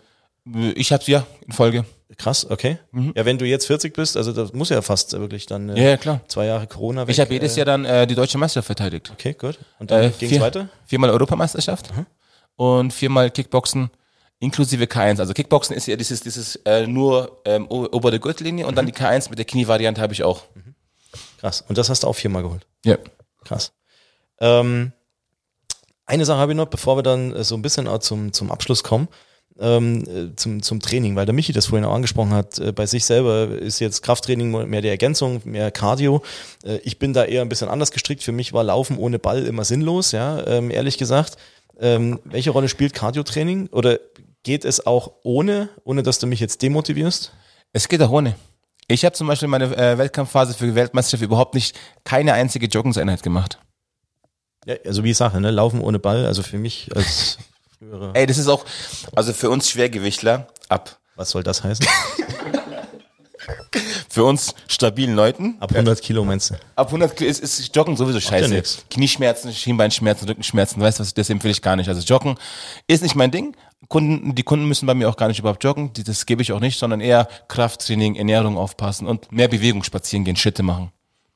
Ich 0.74 0.92
habe 0.92 1.02
ja 1.06 1.26
in 1.46 1.52
Folge. 1.52 1.84
Krass, 2.18 2.48
okay. 2.48 2.78
Ja, 3.16 3.24
wenn 3.24 3.38
du 3.38 3.44
jetzt 3.46 3.66
40 3.66 3.94
bist, 3.94 4.16
also 4.16 4.32
das 4.32 4.52
muss 4.52 4.68
ja 4.68 4.82
fast 4.82 5.12
wirklich 5.14 5.46
dann 5.46 5.68
äh, 5.70 5.90
Ja, 5.92 5.96
klar. 5.96 6.20
zwei 6.28 6.44
Jahre 6.46 6.66
Corona 6.66 7.06
weg. 7.06 7.12
Ich 7.12 7.18
habe 7.18 7.32
jedes 7.32 7.54
äh, 7.54 7.58
Jahr 7.60 7.64
dann 7.66 7.84
äh, 7.84 8.06
die 8.06 8.14
deutsche 8.14 8.36
Meisterschaft 8.38 8.66
verteidigt. 8.66 9.10
Okay, 9.12 9.32
gut. 9.32 9.58
Und 9.78 9.90
dann 9.90 10.02
Äh, 10.04 10.10
ging's 10.18 10.30
vier- 10.32 10.40
weiter? 10.40 10.68
Viermal 10.86 11.10
Europameisterschaft 11.10 11.90
und 12.56 12.92
viermal 12.92 13.30
Kickboxen 13.30 13.90
inklusive 14.44 14.84
K1. 14.84 15.18
Also 15.18 15.32
Kickboxen 15.32 15.74
ist 15.74 15.86
ja 15.86 15.96
dieses, 15.96 16.20
dieses 16.20 16.56
äh, 16.64 16.86
nur 16.86 17.40
ähm, 17.44 17.66
o- 17.68 17.88
obere 17.90 18.20
Gürtellinie 18.20 18.66
und 18.66 18.76
dann 18.76 18.86
die 18.86 18.92
K1 18.92 19.30
mit 19.30 19.38
der 19.38 19.46
Knievariante 19.46 20.00
habe 20.00 20.12
ich 20.12 20.22
auch. 20.22 20.42
Krass. 21.40 21.64
Und 21.68 21.78
das 21.78 21.88
hast 21.90 22.02
du 22.02 22.06
auch 22.06 22.14
viermal 22.14 22.42
geholt. 22.42 22.66
Ja. 22.84 22.98
Krass. 23.44 23.72
Ähm, 24.40 24.92
eine 26.06 26.24
Sache 26.24 26.38
habe 26.38 26.52
ich 26.52 26.56
noch, 26.56 26.66
bevor 26.66 26.96
wir 26.98 27.02
dann 27.02 27.32
äh, 27.34 27.44
so 27.44 27.54
ein 27.54 27.62
bisschen 27.62 27.88
auch 27.88 27.98
zum, 27.98 28.32
zum 28.32 28.50
Abschluss 28.50 28.82
kommen, 28.82 29.08
ähm, 29.58 30.04
äh, 30.08 30.36
zum, 30.36 30.62
zum 30.62 30.80
Training, 30.80 31.16
weil 31.16 31.26
der 31.26 31.34
Michi 31.34 31.52
das 31.52 31.66
vorhin 31.66 31.84
auch 31.86 31.94
angesprochen 31.94 32.32
hat. 32.32 32.58
Äh, 32.58 32.72
bei 32.72 32.86
sich 32.86 33.04
selber 33.04 33.48
ist 33.48 33.78
jetzt 33.78 34.02
Krafttraining 34.02 34.68
mehr 34.68 34.82
die 34.82 34.88
Ergänzung, 34.88 35.40
mehr 35.44 35.70
Cardio. 35.70 36.22
Äh, 36.64 36.78
ich 36.78 36.98
bin 36.98 37.12
da 37.12 37.24
eher 37.24 37.42
ein 37.42 37.48
bisschen 37.48 37.68
anders 37.68 37.90
gestrickt. 37.90 38.22
Für 38.22 38.32
mich 38.32 38.52
war 38.52 38.64
Laufen 38.64 38.98
ohne 38.98 39.18
Ball 39.18 39.46
immer 39.46 39.64
sinnlos, 39.64 40.12
ja, 40.12 40.44
ähm, 40.46 40.70
ehrlich 40.70 40.98
gesagt. 40.98 41.36
Ähm, 41.80 42.20
welche 42.24 42.50
Rolle 42.50 42.68
spielt 42.68 42.94
Cardio-Training? 42.94 43.68
Oder 43.72 43.98
geht 44.42 44.64
es 44.64 44.86
auch 44.86 45.12
ohne, 45.22 45.68
ohne 45.84 46.02
dass 46.02 46.18
du 46.18 46.26
mich 46.26 46.40
jetzt 46.40 46.62
demotivierst? 46.62 47.32
Es 47.72 47.88
geht 47.88 48.02
auch 48.02 48.10
ohne. 48.10 48.36
Ich 48.86 49.04
habe 49.04 49.14
zum 49.14 49.26
Beispiel 49.26 49.48
meine 49.48 49.74
äh, 49.76 49.98
Wettkampfphase 49.98 50.54
für 50.54 50.66
die 50.66 50.74
Weltmeisterschaft 50.74 51.22
überhaupt 51.22 51.54
nicht 51.54 51.76
keine 52.04 52.34
einzige 52.34 52.66
Joggenseinheit 52.66 53.22
gemacht. 53.22 53.58
Ja, 54.66 54.76
also 54.84 55.04
wie 55.04 55.10
ich 55.10 55.16
sage, 55.16 55.40
ne, 55.40 55.50
Laufen 55.50 55.80
ohne 55.80 55.98
Ball, 55.98 56.26
also 56.26 56.42
für 56.42 56.58
mich 56.58 56.90
als 56.94 57.38
früherer, 57.78 58.10
Ey, 58.14 58.26
das 58.26 58.38
ist 58.38 58.48
auch, 58.48 58.64
also 59.14 59.32
für 59.32 59.50
uns 59.50 59.70
Schwergewichtler 59.70 60.48
ab. 60.68 60.98
was 61.16 61.30
soll 61.30 61.42
das 61.42 61.64
heißen? 61.64 61.86
Für 64.08 64.24
uns 64.24 64.54
stabilen 64.68 65.14
Leuten 65.14 65.56
Ab 65.60 65.72
100 65.72 66.00
Kilo 66.00 66.24
meinst 66.24 66.50
du? 66.50 66.54
Ab 66.76 66.88
100 66.88 67.16
Kilo 67.16 67.30
ist, 67.30 67.40
ist 67.40 67.74
Joggen 67.74 67.96
sowieso 67.96 68.20
scheiße. 68.20 68.62
Knieschmerzen, 68.90 69.52
Schienbeinschmerzen, 69.52 70.28
Rückenschmerzen, 70.28 70.82
weißt 70.82 70.98
du 70.98 71.02
was, 71.02 71.14
das 71.14 71.30
empfehle 71.30 71.52
ich 71.52 71.62
gar 71.62 71.76
nicht. 71.76 71.88
Also 71.88 72.00
Joggen 72.00 72.36
ist 72.86 73.02
nicht 73.02 73.14
mein 73.14 73.30
Ding. 73.30 73.56
Kunden, 73.88 74.34
die 74.34 74.42
Kunden 74.42 74.66
müssen 74.66 74.86
bei 74.86 74.94
mir 74.94 75.08
auch 75.08 75.16
gar 75.16 75.28
nicht 75.28 75.38
überhaupt 75.38 75.62
joggen, 75.62 75.92
das 75.92 76.26
gebe 76.26 76.42
ich 76.42 76.52
auch 76.52 76.60
nicht, 76.60 76.78
sondern 76.78 77.00
eher 77.00 77.28
Krafttraining, 77.48 78.16
Ernährung 78.16 78.56
aufpassen 78.56 79.06
und 79.06 79.30
mehr 79.30 79.48
Bewegung 79.48 79.84
spazieren 79.84 80.24
gehen, 80.24 80.36
Schritte 80.36 80.62
machen. 80.62 80.90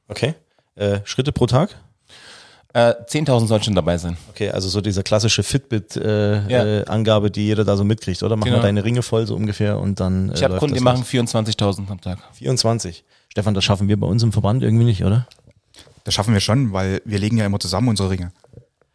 Okay. 0.08 0.34
Äh, 0.74 1.00
Schritte 1.04 1.32
pro 1.32 1.46
Tag? 1.46 1.76
Äh, 2.74 2.92
10.000 3.06 3.46
sollen 3.46 3.62
schon 3.62 3.74
dabei 3.74 3.96
sein. 3.96 4.16
Okay, 4.30 4.50
also 4.50 4.68
so 4.68 4.80
diese 4.82 5.02
klassische 5.02 5.42
Fitbit-Angabe, 5.42 6.52
Ja. 6.52 6.64
äh, 6.64 6.84
Angabe, 6.86 7.30
die 7.30 7.46
jeder 7.46 7.64
da 7.64 7.76
so 7.76 7.84
mitkriegt, 7.84 8.22
oder? 8.22 8.36
Mach 8.36 8.44
Genau. 8.44 8.58
mal 8.58 8.62
deine 8.62 8.84
Ringe 8.84 9.02
voll 9.02 9.26
so 9.26 9.34
ungefähr 9.34 9.78
und 9.78 10.00
dann. 10.00 10.30
Äh, 10.30 10.34
Ich 10.34 10.44
habe 10.44 10.58
Kunden, 10.58 10.74
die 10.74 10.80
machen 10.80 10.98
los. 11.00 11.08
24.000 11.08 11.90
am 11.90 12.00
Tag. 12.00 12.18
24. 12.34 13.04
Stefan, 13.30 13.54
das 13.54 13.64
schaffen 13.64 13.88
wir 13.88 13.98
bei 13.98 14.06
uns 14.06 14.22
im 14.22 14.32
Verband 14.32 14.62
irgendwie 14.62 14.84
nicht, 14.84 15.02
oder? 15.04 15.26
Das 16.04 16.14
schaffen 16.14 16.32
wir 16.34 16.40
schon, 16.40 16.72
weil 16.72 17.00
wir 17.04 17.18
legen 17.18 17.38
ja 17.38 17.46
immer 17.46 17.58
zusammen 17.58 17.88
unsere 17.88 18.10
Ringe. 18.10 18.32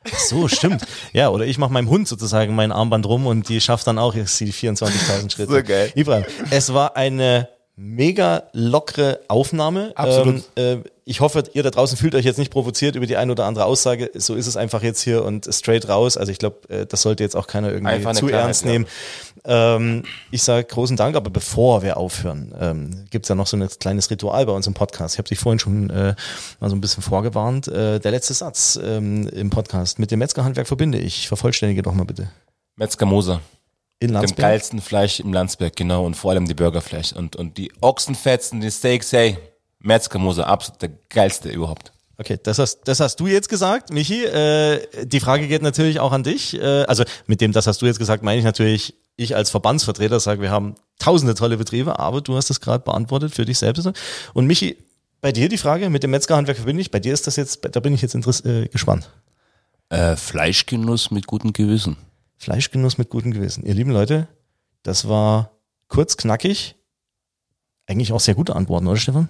Ach 0.05 0.19
so, 0.19 0.47
stimmt. 0.47 0.85
ja, 1.13 1.29
oder 1.29 1.45
ich 1.45 1.57
mache 1.57 1.71
meinem 1.73 1.89
Hund 1.89 2.07
sozusagen 2.07 2.55
mein 2.55 2.71
Armband 2.71 3.05
rum 3.07 3.25
und 3.25 3.49
die 3.49 3.59
schafft 3.61 3.87
dann 3.87 3.97
auch 3.97 4.13
jetzt 4.15 4.39
die 4.39 4.51
24.000 4.53 5.31
Schritte. 5.31 5.51
So 5.53 5.63
geil. 5.63 5.91
Ibrahim, 5.95 6.25
es 6.51 6.73
war 6.73 6.95
eine 6.95 7.47
mega 7.75 8.43
lockere 8.53 9.19
Aufnahme. 9.27 9.91
Absolut. 9.95 10.43
Ähm, 10.55 10.83
äh, 10.83 10.89
ich 11.05 11.19
hoffe, 11.19 11.43
ihr 11.53 11.63
da 11.63 11.69
draußen 11.69 11.97
fühlt 11.97 12.15
euch 12.15 12.23
jetzt 12.23 12.37
nicht 12.37 12.51
provoziert 12.51 12.95
über 12.95 13.05
die 13.05 13.17
eine 13.17 13.31
oder 13.31 13.45
andere 13.45 13.65
Aussage. 13.65 14.11
So 14.13 14.35
ist 14.35 14.47
es 14.47 14.55
einfach 14.55 14.83
jetzt 14.83 15.01
hier 15.01 15.25
und 15.25 15.47
straight 15.51 15.89
raus. 15.89 16.15
Also 16.15 16.31
ich 16.31 16.37
glaube, 16.37 16.69
äh, 16.69 16.85
das 16.85 17.01
sollte 17.01 17.23
jetzt 17.23 17.35
auch 17.35 17.47
keiner 17.47 17.71
irgendwie 17.71 18.01
zu 18.13 18.27
Klarheit, 18.27 18.45
ernst 18.45 18.65
ja. 18.65 18.71
nehmen. 18.71 18.85
Ähm, 19.43 20.03
ich 20.31 20.43
sage 20.43 20.65
großen 20.65 20.95
Dank, 20.95 21.15
aber 21.15 21.29
bevor 21.29 21.81
wir 21.81 21.97
aufhören, 21.97 22.53
ähm, 22.59 23.05
gibt 23.09 23.25
es 23.25 23.29
ja 23.29 23.35
noch 23.35 23.47
so 23.47 23.57
ein 23.57 23.67
kleines 23.79 24.09
Ritual 24.09 24.45
bei 24.45 24.53
uns 24.53 24.67
im 24.67 24.73
Podcast. 24.73 25.15
Ich 25.15 25.19
habe 25.19 25.27
dich 25.27 25.39
vorhin 25.39 25.59
schon 25.59 25.89
äh, 25.89 26.15
mal 26.59 26.69
so 26.69 26.75
ein 26.75 26.81
bisschen 26.81 27.03
vorgewarnt. 27.03 27.67
Äh, 27.67 27.99
der 27.99 28.11
letzte 28.11 28.33
Satz 28.33 28.79
ähm, 28.81 29.27
im 29.27 29.49
Podcast. 29.49 29.99
Mit 29.99 30.11
dem 30.11 30.19
Metzgerhandwerk 30.19 30.67
verbinde 30.67 30.99
ich. 30.99 31.27
Vervollständige 31.27 31.81
doch 31.81 31.93
mal 31.93 32.05
bitte. 32.05 32.29
Metzger 32.75 33.05
Moser. 33.05 33.41
In 34.03 34.09
Dem 34.09 34.15
Landsberg. 34.15 34.37
geilsten 34.37 34.81
Fleisch 34.81 35.21
im 35.21 35.31
Landsberg, 35.31 35.77
genau, 35.77 36.05
und 36.05 36.15
vor 36.15 36.31
allem 36.31 36.45
die 36.45 36.53
Burgerfleisch. 36.53 37.13
Und, 37.13 37.37
und 37.37 37.57
die 37.57 37.71
Ochsenfetzen, 37.79 38.59
die 38.59 38.69
Steaks, 38.69 39.13
hey, 39.13 39.37
Metzger 39.79 40.19
Moser, 40.19 40.45
absolut 40.45 40.81
der 40.81 40.89
geilste 41.07 41.49
überhaupt. 41.49 41.93
Okay, 42.17 42.37
das 42.43 42.59
hast, 42.59 42.81
das 42.83 42.99
hast 42.99 43.21
du 43.21 43.27
jetzt 43.27 43.47
gesagt, 43.47 43.93
Michi. 43.93 44.25
Äh, 44.25 45.05
die 45.05 45.21
Frage 45.21 45.47
geht 45.47 45.61
natürlich 45.61 46.01
auch 46.01 46.11
an 46.11 46.23
dich. 46.23 46.53
Äh, 46.53 46.83
also 46.83 47.05
mit 47.27 47.39
dem, 47.39 47.53
das 47.53 47.65
hast 47.65 47.81
du 47.81 47.85
jetzt 47.85 47.97
gesagt, 47.97 48.23
meine 48.23 48.39
ich 48.39 48.43
natürlich, 48.43 48.93
ich 49.15 49.37
als 49.37 49.49
Verbandsvertreter 49.49 50.19
sage, 50.19 50.41
wir 50.41 50.51
haben 50.51 50.75
tausende 50.99 51.33
tolle 51.33 51.55
Betriebe, 51.55 51.97
aber 51.97 52.19
du 52.19 52.35
hast 52.35 52.49
es 52.49 52.59
gerade 52.59 52.83
beantwortet 52.83 53.33
für 53.33 53.45
dich 53.45 53.57
selbst. 53.57 53.89
Und 54.33 54.47
Michi, 54.47 54.75
bei 55.21 55.31
dir 55.31 55.47
die 55.47 55.57
Frage 55.57 55.89
mit 55.89 56.03
dem 56.03 56.11
Metzgerhandwerk 56.11 56.57
verbinde 56.57 56.81
ich. 56.81 56.91
Bei 56.91 56.99
dir 56.99 57.13
ist 57.13 57.25
das 57.25 57.37
jetzt, 57.37 57.61
da 57.71 57.79
bin 57.79 57.93
ich 57.93 58.01
jetzt 58.01 58.15
interess 58.15 58.41
äh, 58.41 58.67
gespannt. 58.67 59.09
Äh, 59.87 60.17
Fleischgenuss 60.17 61.09
mit 61.09 61.25
gutem 61.25 61.53
Gewissen. 61.53 61.95
Fleischgenuss 62.43 62.97
mit 62.97 63.09
gutem 63.09 63.31
Gewissen. 63.31 63.65
Ihr 63.65 63.73
lieben 63.73 63.91
Leute, 63.91 64.27
das 64.83 65.07
war 65.07 65.51
kurz, 65.87 66.17
knackig. 66.17 66.75
Eigentlich 67.87 68.13
auch 68.13 68.19
sehr 68.19 68.35
gute 68.35 68.55
Antworten, 68.55 68.87
oder 68.87 68.97
Stefan? 68.97 69.29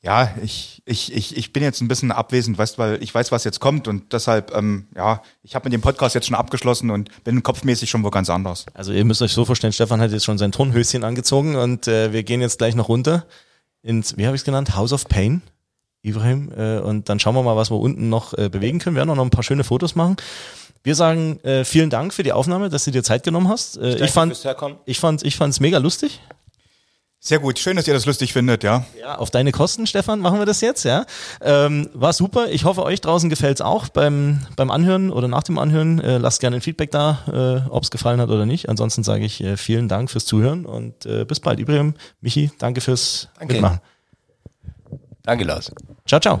Ja, 0.00 0.34
ich, 0.42 0.82
ich, 0.84 1.14
ich, 1.14 1.36
ich 1.36 1.52
bin 1.52 1.62
jetzt 1.62 1.80
ein 1.80 1.88
bisschen 1.88 2.10
abwesend, 2.10 2.58
weißt, 2.58 2.76
weil 2.78 3.00
ich 3.02 3.14
weiß, 3.14 3.30
was 3.30 3.44
jetzt 3.44 3.60
kommt 3.60 3.86
und 3.86 4.12
deshalb, 4.12 4.52
ähm, 4.52 4.88
ja, 4.96 5.22
ich 5.44 5.54
habe 5.54 5.66
mit 5.66 5.72
dem 5.72 5.80
Podcast 5.80 6.16
jetzt 6.16 6.26
schon 6.26 6.34
abgeschlossen 6.34 6.90
und 6.90 7.22
bin 7.22 7.42
kopfmäßig 7.44 7.88
schon 7.88 8.02
wo 8.02 8.10
ganz 8.10 8.28
anders. 8.28 8.66
Also 8.74 8.92
ihr 8.92 9.04
müsst 9.04 9.22
euch 9.22 9.32
so 9.32 9.44
vorstellen, 9.44 9.72
Stefan 9.72 10.00
hat 10.00 10.10
jetzt 10.10 10.24
schon 10.24 10.38
sein 10.38 10.50
Turnhöschen 10.50 11.04
angezogen 11.04 11.54
und 11.54 11.86
äh, 11.86 12.12
wir 12.12 12.24
gehen 12.24 12.40
jetzt 12.40 12.58
gleich 12.58 12.74
noch 12.74 12.88
runter 12.88 13.26
ins, 13.82 14.16
wie 14.16 14.26
habe 14.26 14.34
ich 14.34 14.40
es 14.40 14.44
genannt, 14.44 14.74
House 14.74 14.92
of 14.92 15.06
Pain, 15.06 15.42
Ibrahim. 16.02 16.52
Äh, 16.56 16.78
und 16.78 17.08
dann 17.08 17.20
schauen 17.20 17.34
wir 17.34 17.42
mal, 17.42 17.56
was 17.56 17.70
wir 17.70 17.78
unten 17.78 18.08
noch 18.08 18.34
äh, 18.34 18.48
bewegen 18.48 18.78
können. 18.78 18.96
Wir 18.96 19.00
werden 19.00 19.10
auch 19.10 19.16
noch 19.16 19.24
ein 19.24 19.30
paar 19.30 19.44
schöne 19.44 19.64
Fotos 19.64 19.94
machen. 19.94 20.16
Wir 20.84 20.94
sagen 20.94 21.38
äh, 21.44 21.64
vielen 21.64 21.90
Dank 21.90 22.12
für 22.12 22.22
die 22.22 22.32
Aufnahme, 22.32 22.68
dass 22.68 22.84
du 22.84 22.90
dir 22.90 23.02
Zeit 23.02 23.22
genommen 23.22 23.48
hast. 23.48 23.76
Äh, 23.76 23.90
ich 23.90 24.12
Danke 24.12 24.34
fand, 24.34 24.80
ich 24.84 24.98
fand, 24.98 25.24
ich 25.24 25.36
fand 25.36 25.54
es 25.54 25.60
mega 25.60 25.78
lustig. 25.78 26.20
Sehr 27.24 27.38
gut, 27.38 27.60
schön, 27.60 27.76
dass 27.76 27.86
ihr 27.86 27.94
das 27.94 28.04
lustig 28.04 28.32
findet, 28.32 28.64
ja. 28.64 28.84
Ja, 28.98 29.14
auf 29.14 29.30
deine 29.30 29.52
Kosten, 29.52 29.86
Stefan, 29.86 30.18
machen 30.18 30.40
wir 30.40 30.44
das 30.44 30.60
jetzt, 30.60 30.82
ja. 30.82 31.06
Ähm, 31.40 31.88
war 31.94 32.12
super. 32.12 32.48
Ich 32.50 32.64
hoffe, 32.64 32.82
euch 32.82 33.00
draußen 33.00 33.30
gefällt's 33.30 33.60
auch 33.60 33.86
beim, 33.90 34.40
beim 34.56 34.72
Anhören 34.72 35.08
oder 35.12 35.28
nach 35.28 35.44
dem 35.44 35.56
Anhören. 35.56 36.00
Äh, 36.00 36.18
lasst 36.18 36.40
gerne 36.40 36.56
ein 36.56 36.62
Feedback 36.62 36.90
da, 36.90 37.62
äh, 37.68 37.70
ob's 37.70 37.92
gefallen 37.92 38.20
hat 38.20 38.28
oder 38.28 38.44
nicht. 38.44 38.68
Ansonsten 38.68 39.04
sage 39.04 39.24
ich 39.24 39.40
äh, 39.40 39.56
vielen 39.56 39.86
Dank 39.86 40.10
fürs 40.10 40.24
Zuhören 40.24 40.66
und 40.66 41.06
äh, 41.06 41.24
bis 41.24 41.38
bald. 41.38 41.60
Ibrahim, 41.60 41.94
Michi, 42.20 42.50
danke 42.58 42.80
fürs 42.80 43.28
Danke. 43.38 43.54
Mitmachen. 43.54 43.80
Danke, 45.22 45.44
Lars. 45.44 45.70
Ciao, 46.04 46.18
ciao. 46.18 46.40